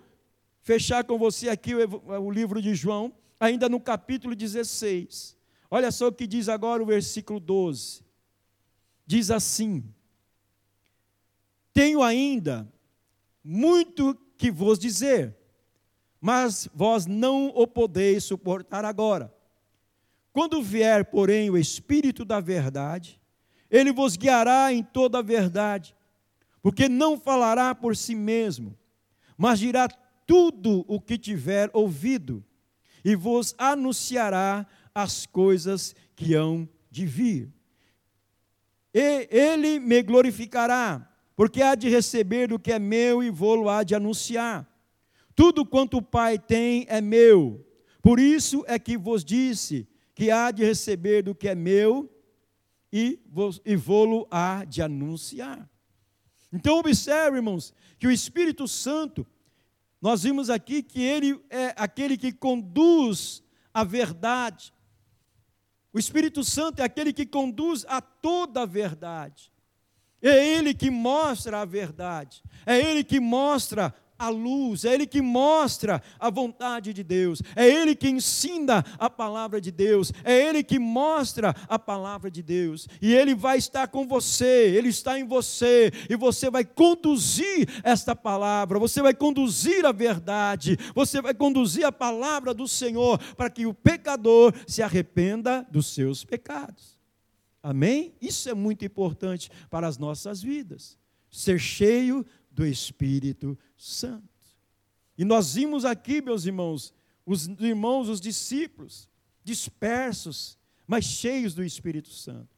fechar 0.62 1.04
com 1.04 1.18
você 1.18 1.50
aqui 1.50 1.74
o, 1.74 2.30
livro 2.30 2.62
de 2.62 2.74
João, 2.74 3.12
ainda 3.38 3.68
no 3.68 3.78
capítulo 3.78 4.34
16. 4.34 5.36
Olha 5.70 5.92
só 5.92 6.08
o 6.08 6.12
que 6.12 6.26
diz 6.26 6.48
agora 6.48 6.82
o 6.82 6.86
versículo 6.86 7.38
12. 7.38 8.02
Diz 9.06 9.30
assim: 9.30 9.84
Tenho 11.74 12.02
ainda 12.02 12.66
muito 13.42 14.14
que 14.38 14.50
vos 14.50 14.78
dizer 14.78 15.36
mas 16.24 16.70
vós 16.74 17.04
não 17.04 17.48
o 17.48 17.66
podeis 17.66 18.24
suportar 18.24 18.82
agora. 18.82 19.30
Quando 20.32 20.62
vier, 20.62 21.04
porém, 21.04 21.50
o 21.50 21.58
Espírito 21.58 22.24
da 22.24 22.40
Verdade, 22.40 23.20
ele 23.70 23.92
vos 23.92 24.16
guiará 24.16 24.72
em 24.72 24.82
toda 24.82 25.18
a 25.18 25.22
verdade, 25.22 25.94
porque 26.62 26.88
não 26.88 27.20
falará 27.20 27.74
por 27.74 27.94
si 27.94 28.14
mesmo, 28.14 28.74
mas 29.36 29.58
dirá 29.58 29.86
tudo 30.26 30.82
o 30.88 30.98
que 30.98 31.18
tiver 31.18 31.68
ouvido, 31.74 32.42
e 33.04 33.14
vos 33.14 33.54
anunciará 33.58 34.66
as 34.94 35.26
coisas 35.26 35.94
que 36.16 36.32
hão 36.32 36.66
de 36.90 37.04
vir. 37.04 37.52
E 38.94 39.28
ele 39.30 39.78
me 39.78 40.02
glorificará, 40.02 41.06
porque 41.36 41.60
há 41.60 41.74
de 41.74 41.90
receber 41.90 42.48
do 42.48 42.58
que 42.58 42.72
é 42.72 42.78
meu 42.78 43.22
e 43.22 43.28
vou-lo 43.28 43.68
há 43.68 43.82
de 43.82 43.94
anunciar. 43.94 44.73
Tudo 45.34 45.66
quanto 45.66 45.98
o 45.98 46.02
Pai 46.02 46.38
tem 46.38 46.86
é 46.88 47.00
meu. 47.00 47.66
Por 48.02 48.20
isso 48.20 48.64
é 48.66 48.78
que 48.78 48.96
vos 48.96 49.24
disse 49.24 49.88
que 50.14 50.30
há 50.30 50.50
de 50.50 50.64
receber 50.64 51.22
do 51.22 51.34
que 51.34 51.48
é 51.48 51.54
meu 51.54 52.10
e, 52.92 53.18
vou-lo 53.76 54.26
há 54.30 54.64
de 54.64 54.80
anunciar. 54.82 55.68
Então, 56.52 56.78
observe, 56.78 57.38
irmãos, 57.38 57.74
que 57.98 58.06
o 58.06 58.12
Espírito 58.12 58.68
Santo, 58.68 59.26
nós 60.00 60.22
vimos 60.22 60.50
aqui 60.50 60.82
que 60.82 61.02
ele 61.02 61.40
é 61.50 61.74
aquele 61.76 62.16
que 62.16 62.30
conduz 62.30 63.42
a 63.72 63.82
verdade. 63.82 64.72
O 65.92 65.98
Espírito 65.98 66.44
Santo 66.44 66.80
é 66.80 66.84
aquele 66.84 67.12
que 67.12 67.24
conduz 67.24 67.84
a 67.88 68.00
toda 68.00 68.62
a 68.62 68.66
verdade. 68.66 69.52
É 70.20 70.56
Ele 70.56 70.72
que 70.72 70.90
mostra 70.90 71.60
a 71.60 71.64
verdade. 71.64 72.42
É 72.64 72.78
Ele 72.78 73.04
que 73.04 73.20
mostra 73.20 73.94
a 74.18 74.28
luz, 74.28 74.84
é 74.84 74.94
Ele 74.94 75.06
que 75.06 75.20
mostra 75.20 76.02
a 76.18 76.30
vontade 76.30 76.92
de 76.92 77.02
Deus, 77.02 77.42
é 77.56 77.68
Ele 77.68 77.94
que 77.94 78.08
ensina 78.08 78.84
a 78.98 79.10
palavra 79.10 79.60
de 79.60 79.70
Deus, 79.70 80.12
é 80.24 80.48
Ele 80.48 80.62
que 80.62 80.78
mostra 80.78 81.54
a 81.68 81.78
palavra 81.78 82.30
de 82.30 82.42
Deus, 82.42 82.88
e 83.00 83.12
Ele 83.14 83.34
vai 83.34 83.58
estar 83.58 83.88
com 83.88 84.06
você, 84.06 84.72
Ele 84.76 84.88
está 84.88 85.18
em 85.18 85.24
você, 85.24 85.92
e 86.08 86.16
você 86.16 86.50
vai 86.50 86.64
conduzir 86.64 87.68
esta 87.82 88.14
palavra, 88.14 88.78
você 88.78 89.02
vai 89.02 89.14
conduzir 89.14 89.84
a 89.84 89.92
verdade, 89.92 90.78
você 90.94 91.20
vai 91.20 91.34
conduzir 91.34 91.84
a 91.84 91.92
palavra 91.92 92.54
do 92.54 92.68
Senhor, 92.68 93.18
para 93.36 93.50
que 93.50 93.66
o 93.66 93.74
pecador 93.74 94.54
se 94.66 94.82
arrependa 94.82 95.66
dos 95.70 95.86
seus 95.86 96.24
pecados. 96.24 96.98
Amém? 97.62 98.14
Isso 98.20 98.48
é 98.50 98.54
muito 98.54 98.84
importante 98.84 99.50
para 99.70 99.88
as 99.88 99.96
nossas 99.96 100.42
vidas. 100.42 100.98
Ser 101.30 101.58
cheio 101.58 102.24
do 102.54 102.64
Espírito 102.66 103.58
Santo. 103.76 104.22
E 105.18 105.24
nós 105.24 105.54
vimos 105.54 105.84
aqui, 105.84 106.22
meus 106.22 106.46
irmãos, 106.46 106.94
os 107.26 107.46
irmãos, 107.46 108.08
os 108.08 108.20
discípulos, 108.20 109.08
dispersos, 109.42 110.58
mas 110.86 111.04
cheios 111.04 111.54
do 111.54 111.64
Espírito 111.64 112.10
Santo. 112.10 112.48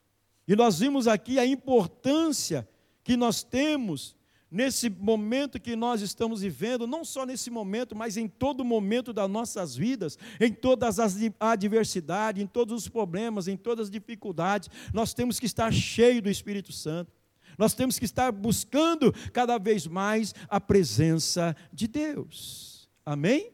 E 0.46 0.54
nós 0.54 0.78
vimos 0.78 1.08
aqui 1.08 1.38
a 1.38 1.46
importância 1.46 2.68
que 3.02 3.16
nós 3.16 3.42
temos 3.42 4.16
nesse 4.50 4.88
momento 4.88 5.60
que 5.60 5.74
nós 5.74 6.00
estamos 6.00 6.40
vivendo, 6.40 6.86
não 6.86 7.04
só 7.04 7.26
nesse 7.26 7.50
momento, 7.50 7.96
mas 7.96 8.16
em 8.16 8.28
todo 8.28 8.64
momento 8.64 9.12
das 9.12 9.28
nossas 9.28 9.74
vidas, 9.74 10.16
em 10.40 10.52
todas 10.52 10.98
as 11.00 11.16
adversidades, 11.40 12.42
em 12.42 12.46
todos 12.46 12.82
os 12.82 12.88
problemas, 12.88 13.48
em 13.48 13.56
todas 13.56 13.86
as 13.86 13.90
dificuldades, 13.90 14.70
nós 14.94 15.12
temos 15.12 15.40
que 15.40 15.46
estar 15.46 15.72
cheio 15.72 16.22
do 16.22 16.30
Espírito 16.30 16.72
Santo. 16.72 17.12
Nós 17.58 17.74
temos 17.74 17.98
que 17.98 18.04
estar 18.04 18.30
buscando 18.32 19.12
cada 19.32 19.58
vez 19.58 19.86
mais 19.86 20.34
a 20.48 20.60
presença 20.60 21.56
de 21.72 21.86
Deus. 21.86 22.88
Amém? 23.04 23.52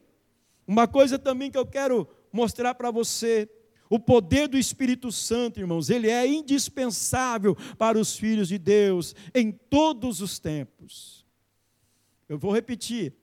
Uma 0.67 0.87
coisa 0.87 1.19
também 1.19 1.51
que 1.51 1.57
eu 1.57 1.65
quero 1.65 2.07
mostrar 2.31 2.73
para 2.75 2.91
você: 2.91 3.49
O 3.89 3.99
poder 3.99 4.47
do 4.47 4.57
Espírito 4.57 5.11
Santo, 5.11 5.59
irmãos, 5.59 5.89
ele 5.89 6.09
é 6.09 6.25
indispensável 6.27 7.55
para 7.77 7.99
os 7.99 8.17
filhos 8.17 8.47
de 8.47 8.57
Deus 8.57 9.15
em 9.33 9.51
todos 9.51 10.21
os 10.21 10.39
tempos. 10.39 11.25
Eu 12.27 12.37
vou 12.37 12.51
repetir. 12.51 13.13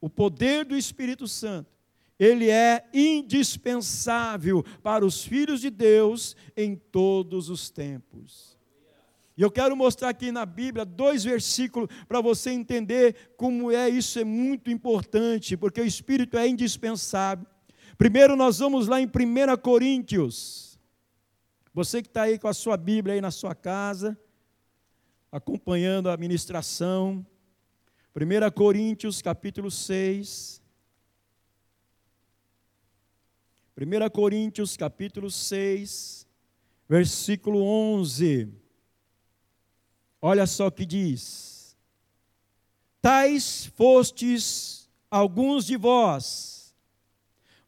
O 0.00 0.10
poder 0.10 0.64
do 0.64 0.76
Espírito 0.76 1.28
Santo, 1.28 1.70
ele 2.18 2.50
é 2.50 2.88
indispensável 2.92 4.64
para 4.82 5.06
os 5.06 5.24
filhos 5.24 5.60
de 5.60 5.70
Deus 5.70 6.36
em 6.56 6.74
todos 6.74 7.48
os 7.48 7.70
tempos. 7.70 8.51
E 9.36 9.42
eu 9.42 9.50
quero 9.50 9.74
mostrar 9.74 10.10
aqui 10.10 10.30
na 10.30 10.44
Bíblia 10.44 10.84
dois 10.84 11.24
versículos 11.24 11.88
para 12.06 12.20
você 12.20 12.50
entender 12.50 13.32
como 13.36 13.70
é 13.72 13.88
isso 13.88 14.18
é 14.18 14.24
muito 14.24 14.70
importante, 14.70 15.56
porque 15.56 15.80
o 15.80 15.86
Espírito 15.86 16.36
é 16.36 16.46
indispensável. 16.46 17.46
Primeiro 17.96 18.36
nós 18.36 18.58
vamos 18.58 18.88
lá 18.88 19.00
em 19.00 19.06
1 19.06 19.56
Coríntios. 19.62 20.78
Você 21.72 22.02
que 22.02 22.08
está 22.08 22.22
aí 22.22 22.38
com 22.38 22.48
a 22.48 22.54
sua 22.54 22.76
Bíblia 22.76 23.14
aí 23.14 23.20
na 23.20 23.30
sua 23.30 23.54
casa, 23.54 24.18
acompanhando 25.30 26.10
a 26.10 26.16
ministração. 26.16 27.26
1 28.14 28.50
Coríntios 28.54 29.22
capítulo 29.22 29.70
6. 29.70 30.60
1 33.74 34.10
Coríntios 34.10 34.76
capítulo 34.76 35.30
6, 35.30 36.26
versículo 36.86 37.62
11. 37.62 38.61
Olha 40.24 40.46
só 40.46 40.68
o 40.68 40.72
que 40.72 40.86
diz: 40.86 41.76
Tais 43.00 43.66
fostes 43.74 44.88
alguns 45.10 45.66
de 45.66 45.76
vós, 45.76 46.72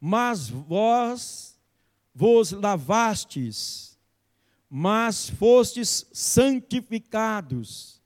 mas 0.00 0.48
vós 0.48 1.58
vos 2.14 2.52
lavastes, 2.52 3.98
mas 4.70 5.28
fostes 5.28 6.06
santificados, 6.12 8.00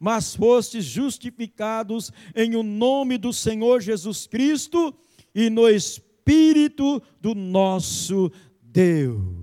mas 0.00 0.34
fostes 0.34 0.84
justificados 0.84 2.12
em 2.34 2.56
o 2.56 2.64
nome 2.64 3.16
do 3.16 3.32
Senhor 3.32 3.80
Jesus 3.80 4.26
Cristo 4.26 4.92
e 5.32 5.48
no 5.48 5.68
Espírito 5.68 7.00
do 7.20 7.36
nosso 7.36 8.32
Deus. 8.60 9.39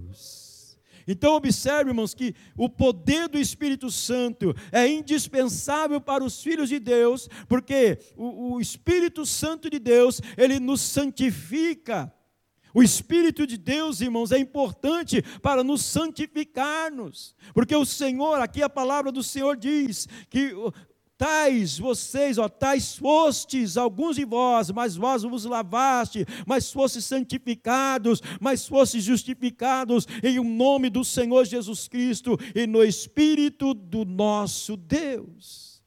Então, 1.07 1.35
observe, 1.35 1.91
irmãos, 1.91 2.13
que 2.13 2.35
o 2.55 2.67
poder 2.67 3.29
do 3.29 3.39
Espírito 3.39 3.89
Santo 3.89 4.53
é 4.71 4.87
indispensável 4.87 6.01
para 6.01 6.23
os 6.23 6.41
filhos 6.43 6.67
de 6.67 6.79
Deus, 6.79 7.29
porque 7.47 7.97
o, 8.15 8.55
o 8.55 8.61
Espírito 8.61 9.25
Santo 9.25 9.69
de 9.69 9.79
Deus, 9.79 10.21
ele 10.37 10.59
nos 10.59 10.81
santifica. 10.81 12.13
O 12.73 12.83
Espírito 12.83 13.47
de 13.47 13.57
Deus, 13.57 14.01
irmãos, 14.01 14.31
é 14.31 14.37
importante 14.37 15.23
para 15.41 15.63
nos 15.63 15.81
santificar-nos, 15.83 17.35
porque 17.53 17.75
o 17.75 17.85
Senhor, 17.85 18.39
aqui 18.41 18.61
a 18.61 18.69
palavra 18.69 19.11
do 19.11 19.23
Senhor 19.23 19.55
diz 19.55 20.07
que 20.29 20.53
Tais 21.17 21.79
vocês, 21.79 22.37
ó, 22.37 22.47
tais 22.47 22.95
fostes, 22.95 23.75
alguns 23.75 24.17
de 24.17 24.23
vós, 24.23 24.69
mas 24.69 24.95
vós 24.95 25.23
vos 25.23 25.45
lavaste, 25.45 26.25
mas 26.45 26.71
fostes 26.71 27.05
santificados, 27.05 28.21
mas 28.39 28.67
fostes 28.67 29.03
justificados 29.03 30.07
em 30.21 30.37
o 30.37 30.43
um 30.43 30.55
nome 30.55 30.91
do 30.91 31.03
Senhor 31.03 31.43
Jesus 31.45 31.87
Cristo 31.87 32.37
e 32.53 32.67
no 32.67 32.83
Espírito 32.83 33.73
do 33.73 34.05
nosso 34.05 34.77
Deus. 34.77 35.81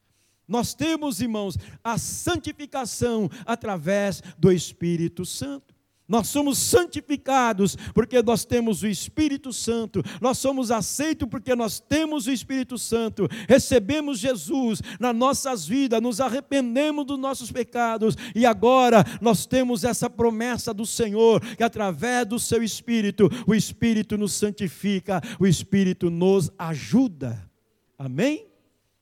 Nós 0.48 0.74
temos, 0.74 1.20
irmãos, 1.20 1.56
a 1.84 1.96
santificação 1.96 3.30
através 3.46 4.20
do 4.36 4.50
Espírito 4.50 5.24
Santo. 5.24 5.69
Nós 6.10 6.26
somos 6.26 6.58
santificados 6.58 7.76
porque 7.94 8.20
nós 8.20 8.44
temos 8.44 8.82
o 8.82 8.88
Espírito 8.88 9.52
Santo. 9.52 10.02
Nós 10.20 10.38
somos 10.38 10.72
aceitos 10.72 11.28
porque 11.28 11.54
nós 11.54 11.78
temos 11.78 12.26
o 12.26 12.32
Espírito 12.32 12.76
Santo. 12.76 13.28
Recebemos 13.48 14.18
Jesus 14.18 14.82
nas 14.98 15.14
nossas 15.14 15.64
vidas, 15.64 16.02
nos 16.02 16.20
arrependemos 16.20 17.06
dos 17.06 17.16
nossos 17.16 17.52
pecados 17.52 18.16
e 18.34 18.44
agora 18.44 19.04
nós 19.20 19.46
temos 19.46 19.84
essa 19.84 20.10
promessa 20.10 20.74
do 20.74 20.84
Senhor 20.84 21.40
que 21.54 21.62
através 21.62 22.26
do 22.26 22.40
seu 22.40 22.60
Espírito, 22.60 23.30
o 23.46 23.54
Espírito 23.54 24.18
nos 24.18 24.32
santifica, 24.32 25.22
o 25.38 25.46
Espírito 25.46 26.10
nos 26.10 26.50
ajuda. 26.58 27.48
Amém? 27.96 28.48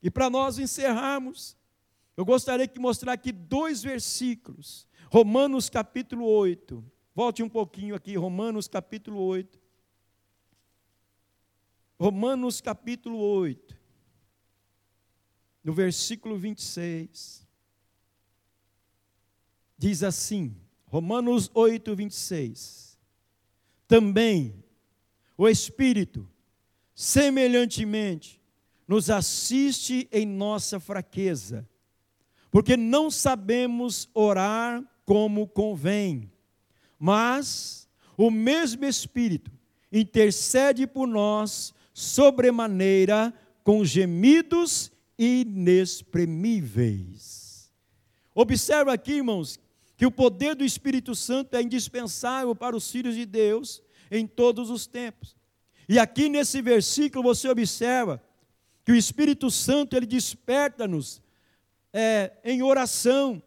E 0.03 0.11
para 0.11 0.29
nós 0.29 0.59
encerrarmos, 0.59 1.57
eu 2.15 2.23
gostaria 2.23 2.67
de 2.67 2.79
mostrar 2.79 3.13
aqui 3.13 3.31
dois 3.31 3.81
versículos. 3.81 4.87
Romanos 5.11 5.71
capítulo 5.71 6.27
8. 6.27 6.98
Volte 7.19 7.43
um 7.43 7.49
pouquinho 7.49 7.95
aqui, 7.95 8.15
Romanos 8.15 8.65
capítulo 8.65 9.19
8. 9.19 9.59
Romanos 11.99 12.61
capítulo 12.61 13.17
8, 13.17 13.77
no 15.61 15.73
versículo 15.73 16.37
26. 16.37 17.45
Diz 19.77 20.01
assim, 20.01 20.55
Romanos 20.85 21.51
8, 21.53 21.93
26. 21.93 22.97
Também 23.85 24.63
o 25.37 25.49
Espírito, 25.49 26.25
semelhantemente, 26.95 28.41
nos 28.87 29.09
assiste 29.09 30.07
em 30.09 30.25
nossa 30.25 30.79
fraqueza, 30.79 31.67
porque 32.49 32.77
não 32.77 33.11
sabemos 33.11 34.09
orar 34.13 34.81
como 35.03 35.45
convém 35.49 36.31
mas 36.99 37.87
o 38.17 38.29
mesmo 38.29 38.83
Espírito 38.85 39.49
intercede 39.91 40.85
por 40.85 41.07
nós 41.07 41.73
sobremaneira 41.93 43.33
com 43.63 43.85
gemidos 43.85 44.91
inexprimíveis. 45.17 47.71
Observa 48.35 48.93
aqui, 48.93 49.13
irmãos, 49.13 49.59
que 49.97 50.05
o 50.05 50.11
poder 50.11 50.55
do 50.55 50.63
Espírito 50.63 51.15
Santo 51.15 51.55
é 51.55 51.61
indispensável 51.61 52.55
para 52.55 52.75
os 52.75 52.89
filhos 52.89 53.15
de 53.15 53.25
Deus 53.25 53.83
em 54.09 54.25
todos 54.25 54.69
os 54.69 54.87
tempos. 54.87 55.35
E 55.87 55.99
aqui 55.99 56.29
nesse 56.29 56.61
versículo 56.61 57.23
você 57.23 57.49
observa 57.49 58.21
que 58.85 58.91
o 58.91 58.95
Espírito 58.95 59.51
Santo 59.51 59.95
ele 59.95 60.05
desperta-nos 60.05 61.21
é, 61.91 62.31
em 62.43 62.61
oração, 62.61 63.41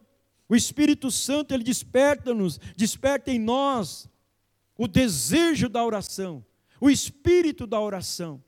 o 0.53 0.55
Espírito 0.55 1.11
Santo, 1.11 1.55
ele 1.55 1.64
desperta-nos, 1.64 2.61
desperta 2.76 3.30
em 3.30 3.38
nós 3.38 4.07
o 4.76 4.86
desejo 4.86 5.66
da 5.66 5.82
oração, 5.82 6.44
o 6.78 6.90
espírito 6.90 7.66
da 7.66 7.80
oração. 7.80 8.44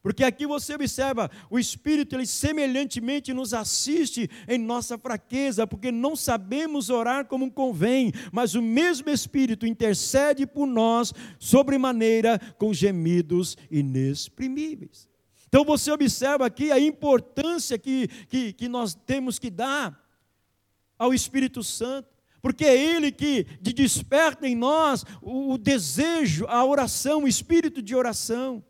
Porque 0.00 0.22
aqui 0.22 0.46
você 0.46 0.76
observa, 0.76 1.28
o 1.50 1.58
Espírito, 1.58 2.14
ele 2.14 2.24
semelhantemente 2.24 3.32
nos 3.34 3.52
assiste 3.52 4.30
em 4.46 4.58
nossa 4.58 4.96
fraqueza, 4.96 5.66
porque 5.66 5.90
não 5.90 6.14
sabemos 6.14 6.88
orar 6.88 7.26
como 7.26 7.50
convém, 7.50 8.12
mas 8.30 8.54
o 8.54 8.62
mesmo 8.62 9.10
Espírito 9.10 9.66
intercede 9.66 10.46
por 10.46 10.68
nós, 10.68 11.12
sobremaneira, 11.36 12.38
com 12.58 12.72
gemidos 12.72 13.56
inexprimíveis. 13.68 15.08
Então 15.48 15.64
você 15.64 15.90
observa 15.90 16.46
aqui 16.46 16.70
a 16.70 16.78
importância 16.78 17.76
que, 17.76 18.06
que, 18.28 18.52
que 18.52 18.68
nós 18.68 18.94
temos 18.94 19.36
que 19.36 19.50
dar 19.50 19.99
ao 21.00 21.14
Espírito 21.14 21.64
Santo, 21.64 22.14
porque 22.42 22.62
é 22.62 22.76
Ele 22.76 23.10
que 23.10 23.44
desperta 23.74 24.46
em 24.46 24.54
nós 24.54 25.02
o, 25.22 25.54
o 25.54 25.58
desejo, 25.58 26.44
a 26.46 26.62
oração, 26.62 27.24
o 27.24 27.28
espírito 27.28 27.80
de 27.80 27.96
oração. 27.96 28.62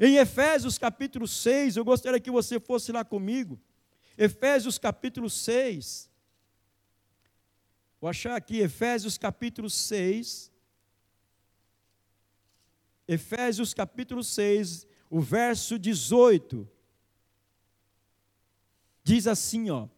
Em 0.00 0.16
Efésios 0.16 0.78
capítulo 0.78 1.28
6, 1.28 1.76
eu 1.76 1.84
gostaria 1.84 2.18
que 2.18 2.30
você 2.30 2.58
fosse 2.58 2.92
lá 2.92 3.04
comigo. 3.04 3.60
Efésios 4.16 4.78
capítulo 4.78 5.28
6. 5.28 6.10
Vou 8.00 8.08
achar 8.08 8.36
aqui, 8.36 8.60
Efésios 8.60 9.18
capítulo 9.18 9.68
6. 9.68 10.50
Efésios 13.06 13.74
capítulo 13.74 14.24
6, 14.24 14.86
o 15.10 15.20
verso 15.20 15.78
18. 15.78 16.66
Diz 19.04 19.26
assim, 19.26 19.68
ó 19.68 19.88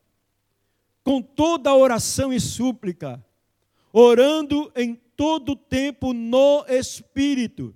com 1.09 1.23
toda 1.23 1.75
oração 1.75 2.35
e 2.35 2.39
súplica, 2.39 3.25
orando 3.91 4.71
em 4.77 4.95
todo 5.17 5.57
tempo 5.57 6.13
no 6.13 6.67
Espírito. 6.69 7.75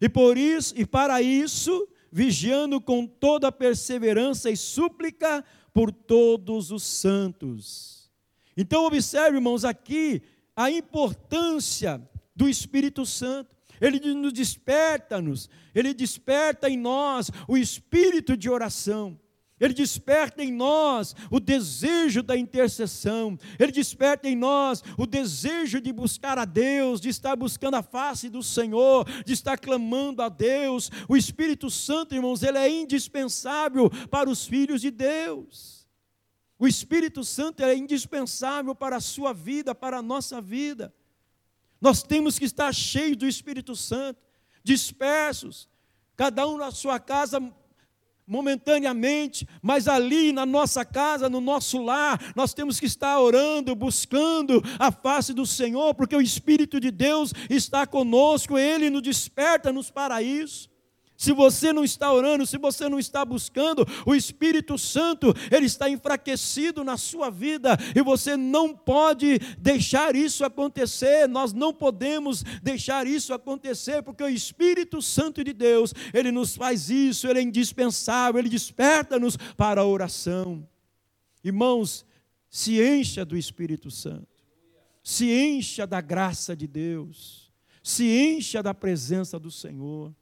E 0.00 0.08
por 0.08 0.36
isso, 0.36 0.74
e 0.76 0.84
para 0.84 1.22
isso, 1.22 1.86
vigiando 2.10 2.80
com 2.80 3.06
toda 3.06 3.52
perseverança 3.52 4.50
e 4.50 4.56
súplica 4.56 5.44
por 5.72 5.92
todos 5.92 6.72
os 6.72 6.82
santos. 6.82 8.10
Então 8.56 8.84
observe, 8.84 9.36
irmãos, 9.36 9.64
aqui 9.64 10.20
a 10.56 10.68
importância 10.72 12.02
do 12.34 12.48
Espírito 12.48 13.06
Santo. 13.06 13.54
Ele 13.80 14.12
nos 14.12 14.32
desperta-nos, 14.32 15.48
ele 15.72 15.94
desperta 15.94 16.68
em 16.68 16.76
nós 16.76 17.30
o 17.46 17.56
espírito 17.56 18.36
de 18.36 18.50
oração. 18.50 19.16
Ele 19.60 19.74
desperta 19.74 20.42
em 20.42 20.50
nós 20.50 21.14
o 21.30 21.38
desejo 21.38 22.22
da 22.22 22.34
intercessão, 22.34 23.38
Ele 23.58 23.70
desperta 23.70 24.26
em 24.26 24.34
nós 24.34 24.82
o 24.96 25.06
desejo 25.06 25.80
de 25.80 25.92
buscar 25.92 26.38
a 26.38 26.46
Deus, 26.46 26.98
de 26.98 27.10
estar 27.10 27.36
buscando 27.36 27.74
a 27.74 27.82
face 27.82 28.30
do 28.30 28.42
Senhor, 28.42 29.06
de 29.24 29.34
estar 29.34 29.58
clamando 29.58 30.22
a 30.22 30.30
Deus. 30.30 30.90
O 31.06 31.16
Espírito 31.16 31.68
Santo, 31.68 32.14
irmãos, 32.14 32.42
ele 32.42 32.56
é 32.56 32.70
indispensável 32.70 33.90
para 34.10 34.30
os 34.30 34.46
filhos 34.46 34.80
de 34.80 34.90
Deus. 34.90 35.86
O 36.58 36.66
Espírito 36.66 37.22
Santo 37.22 37.62
é 37.62 37.76
indispensável 37.76 38.74
para 38.74 38.96
a 38.96 39.00
sua 39.00 39.34
vida, 39.34 39.74
para 39.74 39.98
a 39.98 40.02
nossa 40.02 40.40
vida. 40.40 40.94
Nós 41.80 42.02
temos 42.02 42.38
que 42.38 42.44
estar 42.44 42.72
cheios 42.74 43.16
do 43.16 43.26
Espírito 43.26 43.76
Santo, 43.76 44.20
dispersos, 44.62 45.68
cada 46.16 46.46
um 46.46 46.58
na 46.58 46.70
sua 46.70 46.98
casa 46.98 47.40
momentaneamente, 48.30 49.44
mas 49.60 49.88
ali 49.88 50.32
na 50.32 50.46
nossa 50.46 50.84
casa, 50.84 51.28
no 51.28 51.40
nosso 51.40 51.82
lar, 51.82 52.32
nós 52.36 52.54
temos 52.54 52.78
que 52.78 52.86
estar 52.86 53.18
orando, 53.18 53.74
buscando 53.74 54.62
a 54.78 54.92
face 54.92 55.34
do 55.34 55.44
Senhor, 55.44 55.96
porque 55.96 56.14
o 56.14 56.20
Espírito 56.20 56.78
de 56.78 56.92
Deus 56.92 57.34
está 57.50 57.84
conosco, 57.88 58.56
ele 58.56 58.88
nos 58.88 59.02
desperta-nos 59.02 59.90
para 59.90 60.22
isso. 60.22 60.69
Se 61.20 61.34
você 61.34 61.70
não 61.70 61.84
está 61.84 62.10
orando, 62.10 62.46
se 62.46 62.56
você 62.56 62.88
não 62.88 62.98
está 62.98 63.26
buscando, 63.26 63.86
o 64.06 64.14
Espírito 64.14 64.78
Santo, 64.78 65.34
ele 65.50 65.66
está 65.66 65.86
enfraquecido 65.86 66.82
na 66.82 66.96
sua 66.96 67.28
vida 67.28 67.76
e 67.94 68.02
você 68.02 68.38
não 68.38 68.74
pode 68.74 69.38
deixar 69.58 70.16
isso 70.16 70.46
acontecer. 70.46 71.28
Nós 71.28 71.52
não 71.52 71.74
podemos 71.74 72.42
deixar 72.62 73.06
isso 73.06 73.34
acontecer, 73.34 74.02
porque 74.02 74.24
o 74.24 74.30
Espírito 74.30 75.02
Santo 75.02 75.44
de 75.44 75.52
Deus, 75.52 75.92
ele 76.14 76.32
nos 76.32 76.56
faz 76.56 76.88
isso, 76.88 77.28
ele 77.28 77.40
é 77.40 77.42
indispensável, 77.42 78.38
ele 78.38 78.48
desperta-nos 78.48 79.36
para 79.58 79.82
a 79.82 79.86
oração. 79.86 80.66
Irmãos, 81.44 82.06
se 82.48 82.82
encha 82.82 83.26
do 83.26 83.36
Espírito 83.36 83.90
Santo. 83.90 84.26
Se 85.02 85.30
encha 85.30 85.86
da 85.86 86.00
graça 86.00 86.56
de 86.56 86.66
Deus. 86.66 87.52
Se 87.82 88.04
encha 88.08 88.62
da 88.62 88.72
presença 88.72 89.38
do 89.38 89.50
Senhor. 89.50 90.14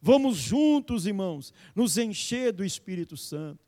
Vamos 0.00 0.36
juntos, 0.36 1.06
irmãos, 1.06 1.52
nos 1.74 1.98
encher 1.98 2.52
do 2.52 2.64
Espírito 2.64 3.16
Santo. 3.16 3.64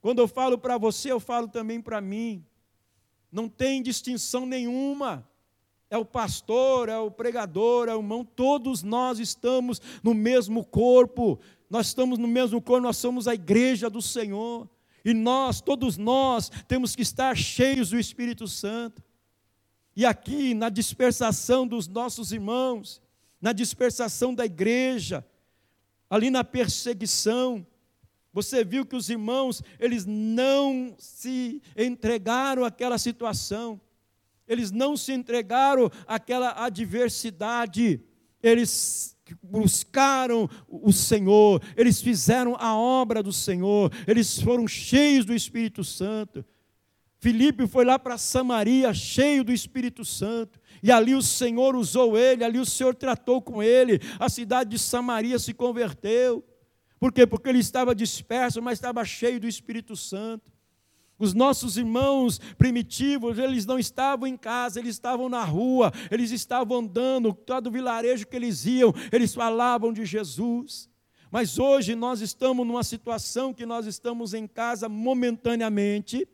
Quando 0.00 0.20
eu 0.20 0.26
falo 0.26 0.56
para 0.56 0.78
você, 0.78 1.12
eu 1.12 1.20
falo 1.20 1.46
também 1.46 1.80
para 1.80 2.00
mim. 2.00 2.44
Não 3.30 3.48
tem 3.48 3.82
distinção 3.82 4.46
nenhuma. 4.46 5.28
É 5.90 5.98
o 5.98 6.04
pastor, 6.04 6.88
é 6.88 6.96
o 6.96 7.10
pregador, 7.10 7.88
é 7.88 7.94
o 7.94 7.98
irmão, 7.98 8.24
todos 8.24 8.82
nós 8.82 9.18
estamos 9.18 9.80
no 10.02 10.14
mesmo 10.14 10.64
corpo. 10.64 11.38
Nós 11.68 11.88
estamos 11.88 12.18
no 12.18 12.28
mesmo 12.28 12.62
corpo, 12.62 12.86
nós 12.86 12.96
somos 12.96 13.28
a 13.28 13.34
igreja 13.34 13.90
do 13.90 14.00
Senhor. 14.00 14.68
E 15.04 15.12
nós, 15.12 15.60
todos 15.60 15.96
nós, 15.96 16.50
temos 16.66 16.96
que 16.96 17.02
estar 17.02 17.36
cheios 17.36 17.90
do 17.90 17.98
Espírito 17.98 18.48
Santo. 18.48 19.02
E 19.94 20.06
aqui, 20.06 20.54
na 20.54 20.68
dispersação 20.68 21.66
dos 21.66 21.88
nossos 21.88 22.32
irmãos, 22.32 23.02
na 23.40 23.52
dispersação 23.52 24.34
da 24.34 24.44
igreja, 24.44 25.24
ali 26.08 26.30
na 26.30 26.44
perseguição. 26.44 27.66
Você 28.32 28.64
viu 28.64 28.84
que 28.84 28.94
os 28.94 29.08
irmãos, 29.08 29.62
eles 29.78 30.04
não 30.06 30.94
se 30.98 31.62
entregaram 31.76 32.64
àquela 32.64 32.98
situação, 32.98 33.80
eles 34.46 34.70
não 34.70 34.96
se 34.96 35.12
entregaram 35.12 35.90
àquela 36.06 36.64
adversidade, 36.64 38.00
eles 38.42 39.16
buscaram 39.42 40.48
o 40.68 40.92
Senhor, 40.92 41.62
eles 41.76 42.00
fizeram 42.00 42.56
a 42.58 42.76
obra 42.76 43.22
do 43.22 43.32
Senhor, 43.32 43.92
eles 44.06 44.40
foram 44.40 44.66
cheios 44.66 45.24
do 45.24 45.34
Espírito 45.34 45.84
Santo. 45.84 46.44
Filipe 47.18 47.66
foi 47.66 47.84
lá 47.84 47.98
para 47.98 48.16
Samaria 48.16 48.94
cheio 48.94 49.44
do 49.44 49.52
Espírito 49.52 50.04
Santo. 50.04 50.59
E 50.82 50.90
ali 50.90 51.14
o 51.14 51.22
Senhor 51.22 51.76
usou 51.76 52.16
ele, 52.16 52.44
ali 52.44 52.58
o 52.58 52.66
Senhor 52.66 52.94
tratou 52.94 53.40
com 53.42 53.62
ele. 53.62 54.00
A 54.18 54.28
cidade 54.28 54.70
de 54.70 54.78
Samaria 54.78 55.38
se 55.38 55.52
converteu. 55.52 56.44
Por 56.98 57.12
quê? 57.12 57.26
Porque 57.26 57.48
ele 57.48 57.58
estava 57.58 57.94
disperso, 57.94 58.60
mas 58.60 58.78
estava 58.78 59.04
cheio 59.04 59.40
do 59.40 59.48
Espírito 59.48 59.96
Santo. 59.96 60.52
Os 61.18 61.34
nossos 61.34 61.76
irmãos 61.76 62.38
primitivos, 62.56 63.38
eles 63.38 63.66
não 63.66 63.78
estavam 63.78 64.26
em 64.26 64.38
casa, 64.38 64.80
eles 64.80 64.94
estavam 64.94 65.28
na 65.28 65.44
rua, 65.44 65.92
eles 66.10 66.30
estavam 66.30 66.78
andando, 66.78 67.34
todo 67.34 67.70
vilarejo 67.70 68.26
que 68.26 68.34
eles 68.34 68.64
iam, 68.64 68.94
eles 69.12 69.34
falavam 69.34 69.92
de 69.92 70.06
Jesus. 70.06 70.88
Mas 71.30 71.58
hoje 71.58 71.94
nós 71.94 72.22
estamos 72.22 72.66
numa 72.66 72.82
situação 72.82 73.52
que 73.52 73.66
nós 73.66 73.86
estamos 73.86 74.32
em 74.32 74.46
casa 74.46 74.88
momentaneamente, 74.88 76.26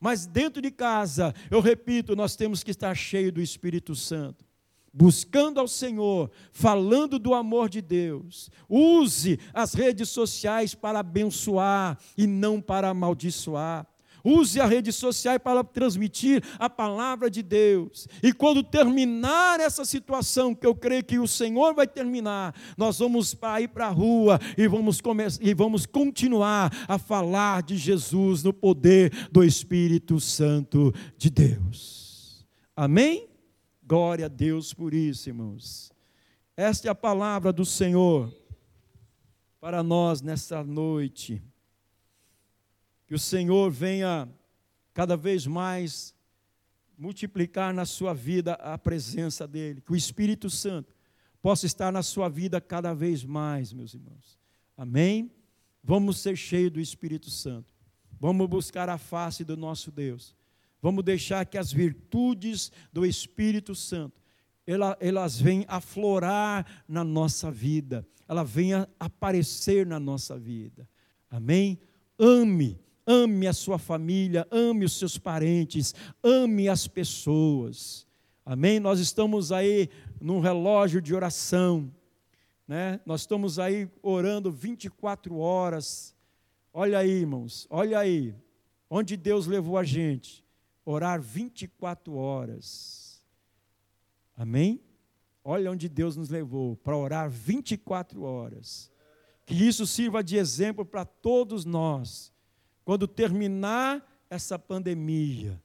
mas 0.00 0.26
dentro 0.26 0.62
de 0.62 0.70
casa, 0.70 1.34
eu 1.50 1.60
repito, 1.60 2.14
nós 2.14 2.36
temos 2.36 2.62
que 2.62 2.70
estar 2.70 2.94
cheio 2.94 3.32
do 3.32 3.40
Espírito 3.40 3.94
Santo. 3.94 4.44
Buscando 4.92 5.60
ao 5.60 5.68
Senhor, 5.68 6.30
falando 6.50 7.18
do 7.18 7.34
amor 7.34 7.68
de 7.68 7.82
Deus. 7.82 8.50
Use 8.68 9.38
as 9.52 9.74
redes 9.74 10.08
sociais 10.08 10.74
para 10.74 11.00
abençoar 11.00 11.98
e 12.16 12.26
não 12.26 12.60
para 12.60 12.88
amaldiçoar. 12.88 13.86
Use 14.28 14.60
a 14.60 14.66
rede 14.66 14.92
social 14.92 15.40
para 15.40 15.64
transmitir 15.64 16.42
a 16.58 16.68
palavra 16.68 17.30
de 17.30 17.42
Deus. 17.42 18.06
E 18.22 18.32
quando 18.32 18.62
terminar 18.62 19.58
essa 19.58 19.84
situação, 19.84 20.54
que 20.54 20.66
eu 20.66 20.74
creio 20.74 21.02
que 21.02 21.18
o 21.18 21.26
Senhor 21.26 21.74
vai 21.74 21.86
terminar, 21.86 22.54
nós 22.76 22.98
vamos 22.98 23.34
ir 23.60 23.68
para 23.68 23.86
a 23.86 23.90
rua 23.90 24.38
e 24.56 24.68
vamos, 24.68 25.00
e 25.40 25.54
vamos 25.54 25.86
continuar 25.86 26.70
a 26.86 26.98
falar 26.98 27.62
de 27.62 27.76
Jesus 27.76 28.42
no 28.42 28.52
poder 28.52 29.28
do 29.32 29.42
Espírito 29.42 30.20
Santo 30.20 30.92
de 31.16 31.30
Deus. 31.30 32.46
Amém? 32.76 33.28
Glória 33.82 34.26
a 34.26 34.28
Deus 34.28 34.74
por 34.74 34.92
isso, 34.92 35.30
irmãos. 35.30 35.90
Esta 36.54 36.88
é 36.88 36.90
a 36.90 36.94
palavra 36.94 37.52
do 37.52 37.64
Senhor 37.64 38.30
para 39.60 39.82
nós 39.82 40.20
nessa 40.20 40.62
noite. 40.62 41.42
Que 43.08 43.14
o 43.14 43.18
Senhor 43.18 43.70
venha 43.70 44.28
cada 44.92 45.16
vez 45.16 45.46
mais 45.46 46.14
multiplicar 46.96 47.72
na 47.72 47.86
sua 47.86 48.12
vida 48.12 48.52
a 48.52 48.76
presença 48.76 49.48
dEle. 49.48 49.80
Que 49.80 49.92
o 49.92 49.96
Espírito 49.96 50.50
Santo 50.50 50.94
possa 51.40 51.64
estar 51.64 51.90
na 51.90 52.02
sua 52.02 52.28
vida 52.28 52.60
cada 52.60 52.92
vez 52.92 53.24
mais, 53.24 53.72
meus 53.72 53.94
irmãos. 53.94 54.38
Amém? 54.76 55.32
Vamos 55.82 56.18
ser 56.18 56.36
cheios 56.36 56.70
do 56.70 56.80
Espírito 56.80 57.30
Santo. 57.30 57.72
Vamos 58.20 58.46
buscar 58.46 58.90
a 58.90 58.98
face 58.98 59.42
do 59.42 59.56
nosso 59.56 59.90
Deus. 59.90 60.36
Vamos 60.82 61.02
deixar 61.02 61.46
que 61.46 61.56
as 61.56 61.72
virtudes 61.72 62.70
do 62.92 63.06
Espírito 63.06 63.74
Santo 63.74 64.20
elas 65.00 65.40
venham 65.40 65.64
aflorar 65.66 66.84
na 66.86 67.02
nossa 67.02 67.50
vida, 67.50 68.06
ela 68.28 68.44
venha 68.44 68.86
aparecer 69.00 69.86
na 69.86 69.98
nossa 69.98 70.38
vida. 70.38 70.86
Amém? 71.30 71.80
Ame 72.18 72.78
ame 73.08 73.46
a 73.46 73.54
sua 73.54 73.78
família, 73.78 74.46
ame 74.50 74.84
os 74.84 74.98
seus 74.98 75.16
parentes, 75.16 75.94
ame 76.22 76.68
as 76.68 76.86
pessoas. 76.86 78.06
Amém? 78.44 78.78
Nós 78.78 79.00
estamos 79.00 79.50
aí 79.50 79.88
num 80.20 80.40
relógio 80.40 81.00
de 81.00 81.14
oração, 81.14 81.90
né? 82.66 83.00
Nós 83.06 83.22
estamos 83.22 83.58
aí 83.58 83.88
orando 84.02 84.50
24 84.50 85.38
horas. 85.38 86.14
Olha 86.70 86.98
aí, 86.98 87.10
irmãos, 87.10 87.66
olha 87.70 87.98
aí, 87.98 88.34
onde 88.90 89.16
Deus 89.16 89.46
levou 89.46 89.78
a 89.78 89.84
gente, 89.84 90.44
orar 90.84 91.18
24 91.18 92.14
horas. 92.14 93.22
Amém? 94.36 94.82
Olha 95.42 95.70
onde 95.70 95.88
Deus 95.88 96.14
nos 96.14 96.28
levou 96.28 96.76
para 96.76 96.94
orar 96.94 97.30
24 97.30 98.22
horas. 98.22 98.92
Que 99.46 99.54
isso 99.54 99.86
sirva 99.86 100.22
de 100.22 100.36
exemplo 100.36 100.84
para 100.84 101.06
todos 101.06 101.64
nós 101.64 102.30
quando 102.88 103.06
terminar 103.06 104.02
essa 104.30 104.58
pandemia, 104.58 105.62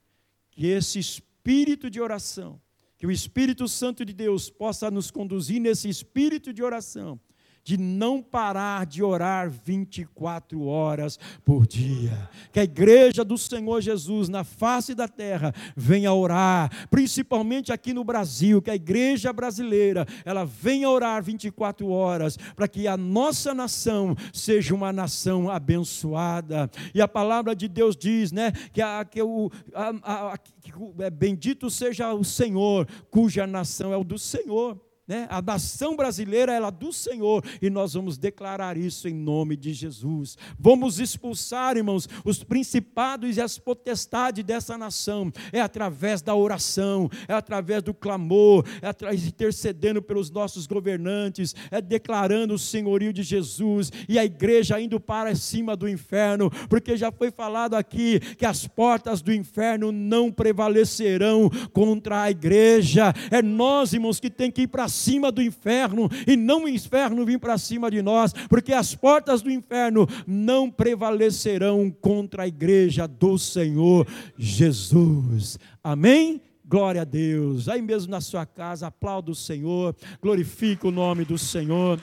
que 0.52 0.68
esse 0.68 1.00
espírito 1.00 1.90
de 1.90 2.02
oração, 2.02 2.62
que 2.98 3.08
o 3.08 3.12
Espírito 3.12 3.66
Santo 3.66 4.04
de 4.04 4.12
Deus 4.12 4.50
possa 4.50 4.92
nos 4.92 5.10
conduzir 5.10 5.62
nesse 5.62 5.88
espírito 5.88 6.52
de 6.52 6.62
oração, 6.62 7.18
de 7.64 7.78
não 7.78 8.22
parar 8.22 8.86
de 8.86 9.02
orar 9.02 9.50
24 9.50 10.66
horas 10.66 11.18
por 11.46 11.66
dia. 11.66 12.30
Que 12.52 12.60
a 12.60 12.64
igreja 12.64 13.24
do 13.24 13.38
Senhor 13.38 13.82
Jesus 13.82 14.28
na 14.28 14.44
face 14.44 14.94
da 14.94 15.08
terra 15.08 15.54
venha 15.76 16.14
orar, 16.14 16.88
principalmente 16.90 17.72
aqui 17.72 17.94
no 17.94 18.04
Brasil, 18.04 18.62
que 18.62 18.70
a 18.70 18.76
igreja 18.76 19.32
brasileira, 19.32 20.06
ela 20.26 20.46
venha 20.46 20.90
orar 20.90 21.24
24 21.24 21.88
horas 21.88 22.38
para 22.56 22.68
que 22.68 22.88
a 22.88 22.98
nossa 22.98 23.54
nação 23.54 24.16
seja 24.34 24.76
uma 24.76 24.92
nação 24.92 25.50
abençoada. 25.50 26.70
E 26.94 27.02
a 27.02 27.08
palavra 27.08 27.56
de 27.56 27.68
Deus 27.68 27.96
diz, 27.96 28.32
né, 28.32 28.52
que, 28.72 28.82
a, 28.82 29.06
que 29.06 29.22
o 29.22 29.50
a, 29.74 30.32
a, 30.34 30.38
que, 30.38 30.72
é, 31.00 31.10
bendito 31.10 31.70
seja 31.70 32.14
o 32.14 32.24
Senhor, 32.24 32.88
cuja 33.10 33.48
nação 33.48 33.94
é 33.94 33.98
o 33.98 34.04
do 34.04 34.18
Senhor. 34.18 34.80
Né? 35.06 35.28
A 35.30 35.42
nação 35.42 35.98
brasileira 35.98 36.54
ela 36.54 36.70
é 36.70 36.72
do 36.72 36.94
Senhor 36.94 37.44
e 37.62 37.70
nós 37.70 37.94
vamos 37.94 38.18
declarar 38.18 38.78
isso 38.78 39.08
em 39.08 39.14
nome 39.14 39.58
de 39.58 39.74
Jesus. 39.74 40.38
Vamos 40.58 40.98
expulsar, 40.98 41.76
irmãos, 41.76 42.08
os 42.24 42.42
principados 42.42 43.36
e 43.36 43.42
as 43.42 43.58
potestades 43.58 44.44
dessa 44.46 44.78
nação. 44.78 45.32
É 45.52 45.60
através 45.60 46.22
da 46.22 46.34
oração, 46.34 47.10
é 47.28 47.34
através 47.34 47.84
do 47.84 47.94
clamor, 47.94 48.66
é 48.82 48.88
através 48.88 49.28
intercedendo 49.28 50.02
pelos 50.02 50.32
nossos 50.32 50.66
governantes, 50.66 51.54
é 51.70 51.82
declarando 51.82 52.54
o 52.54 52.60
senhorio 52.60 53.12
de 53.12 53.24
Jesus 53.24 53.92
e 54.08 54.18
a 54.18 54.24
igreja 54.24 54.80
indo 54.80 55.02
para 55.02 55.36
cima 55.36 55.76
do 55.76 55.88
inferno, 55.88 56.50
porque 56.70 56.96
já 56.96 57.12
foi 57.12 57.30
falado 57.30 57.76
aqui 57.76 58.22
que 58.38 58.46
as 58.46 58.68
portas 58.68 59.22
do 59.22 59.34
inferno 59.34 59.92
não 59.92 60.32
prevalecerão 60.32 61.50
contra 61.74 62.22
a 62.22 62.32
igreja. 62.32 63.14
É 63.30 63.42
nós, 63.42 63.92
irmãos, 63.92 64.20
que 64.20 64.30
tem 64.30 64.50
que 64.50 64.62
ir 64.62 64.68
para 64.68 64.88
cima 65.04 65.32
do 65.32 65.42
inferno 65.42 66.10
e 66.26 66.38
não 66.38 66.64
o 66.64 66.70
inferno 66.70 67.26
vir 67.26 67.40
para 67.40 67.58
cima 67.58 67.92
de 67.92 68.02
nós, 68.02 68.34
porque 68.50 68.74
as 68.74 68.96
portas 68.96 69.42
do 69.42 69.52
inferno 69.52 70.08
não 70.26 70.72
prevalecerão 70.72 71.92
contra 71.92 72.44
a 72.44 72.48
igreja 72.48 73.08
do 73.08 73.38
Senhor 73.38 74.08
Jesus. 74.38 75.60
Amém? 75.84 76.42
Glória 76.66 77.02
a 77.02 77.06
Deus. 77.06 77.68
Aí 77.68 77.82
mesmo 77.82 78.12
na 78.12 78.22
sua 78.22 78.46
casa, 78.46 78.88
aplauda 78.88 79.32
o 79.32 79.36
Senhor, 79.36 79.96
glorifique 80.22 80.88
o 80.88 80.92
nome 80.92 81.26
do 81.26 81.38
Senhor, 81.38 82.00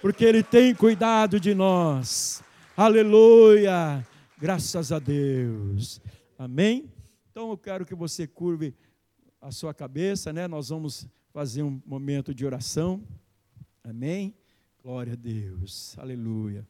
porque 0.00 0.24
Ele 0.24 0.42
tem 0.42 0.74
cuidado 0.74 1.38
de 1.38 1.54
nós. 1.54 2.42
Aleluia. 2.76 4.04
Graças 4.40 4.90
a 4.92 4.98
Deus. 4.98 6.00
Amém? 6.38 6.90
Então 7.30 7.50
eu 7.50 7.58
quero 7.58 7.84
que 7.84 7.94
você 7.94 8.26
curve 8.26 8.74
a 9.40 9.50
sua 9.50 9.74
cabeça, 9.74 10.32
né? 10.32 10.48
Nós 10.48 10.70
vamos 10.70 11.06
fazer 11.38 11.62
um 11.62 11.80
momento 11.86 12.34
de 12.34 12.44
oração. 12.44 13.00
Amém? 13.84 14.34
Glória 14.82 15.12
a 15.12 15.16
Deus. 15.16 15.96
Aleluia. 15.96 16.66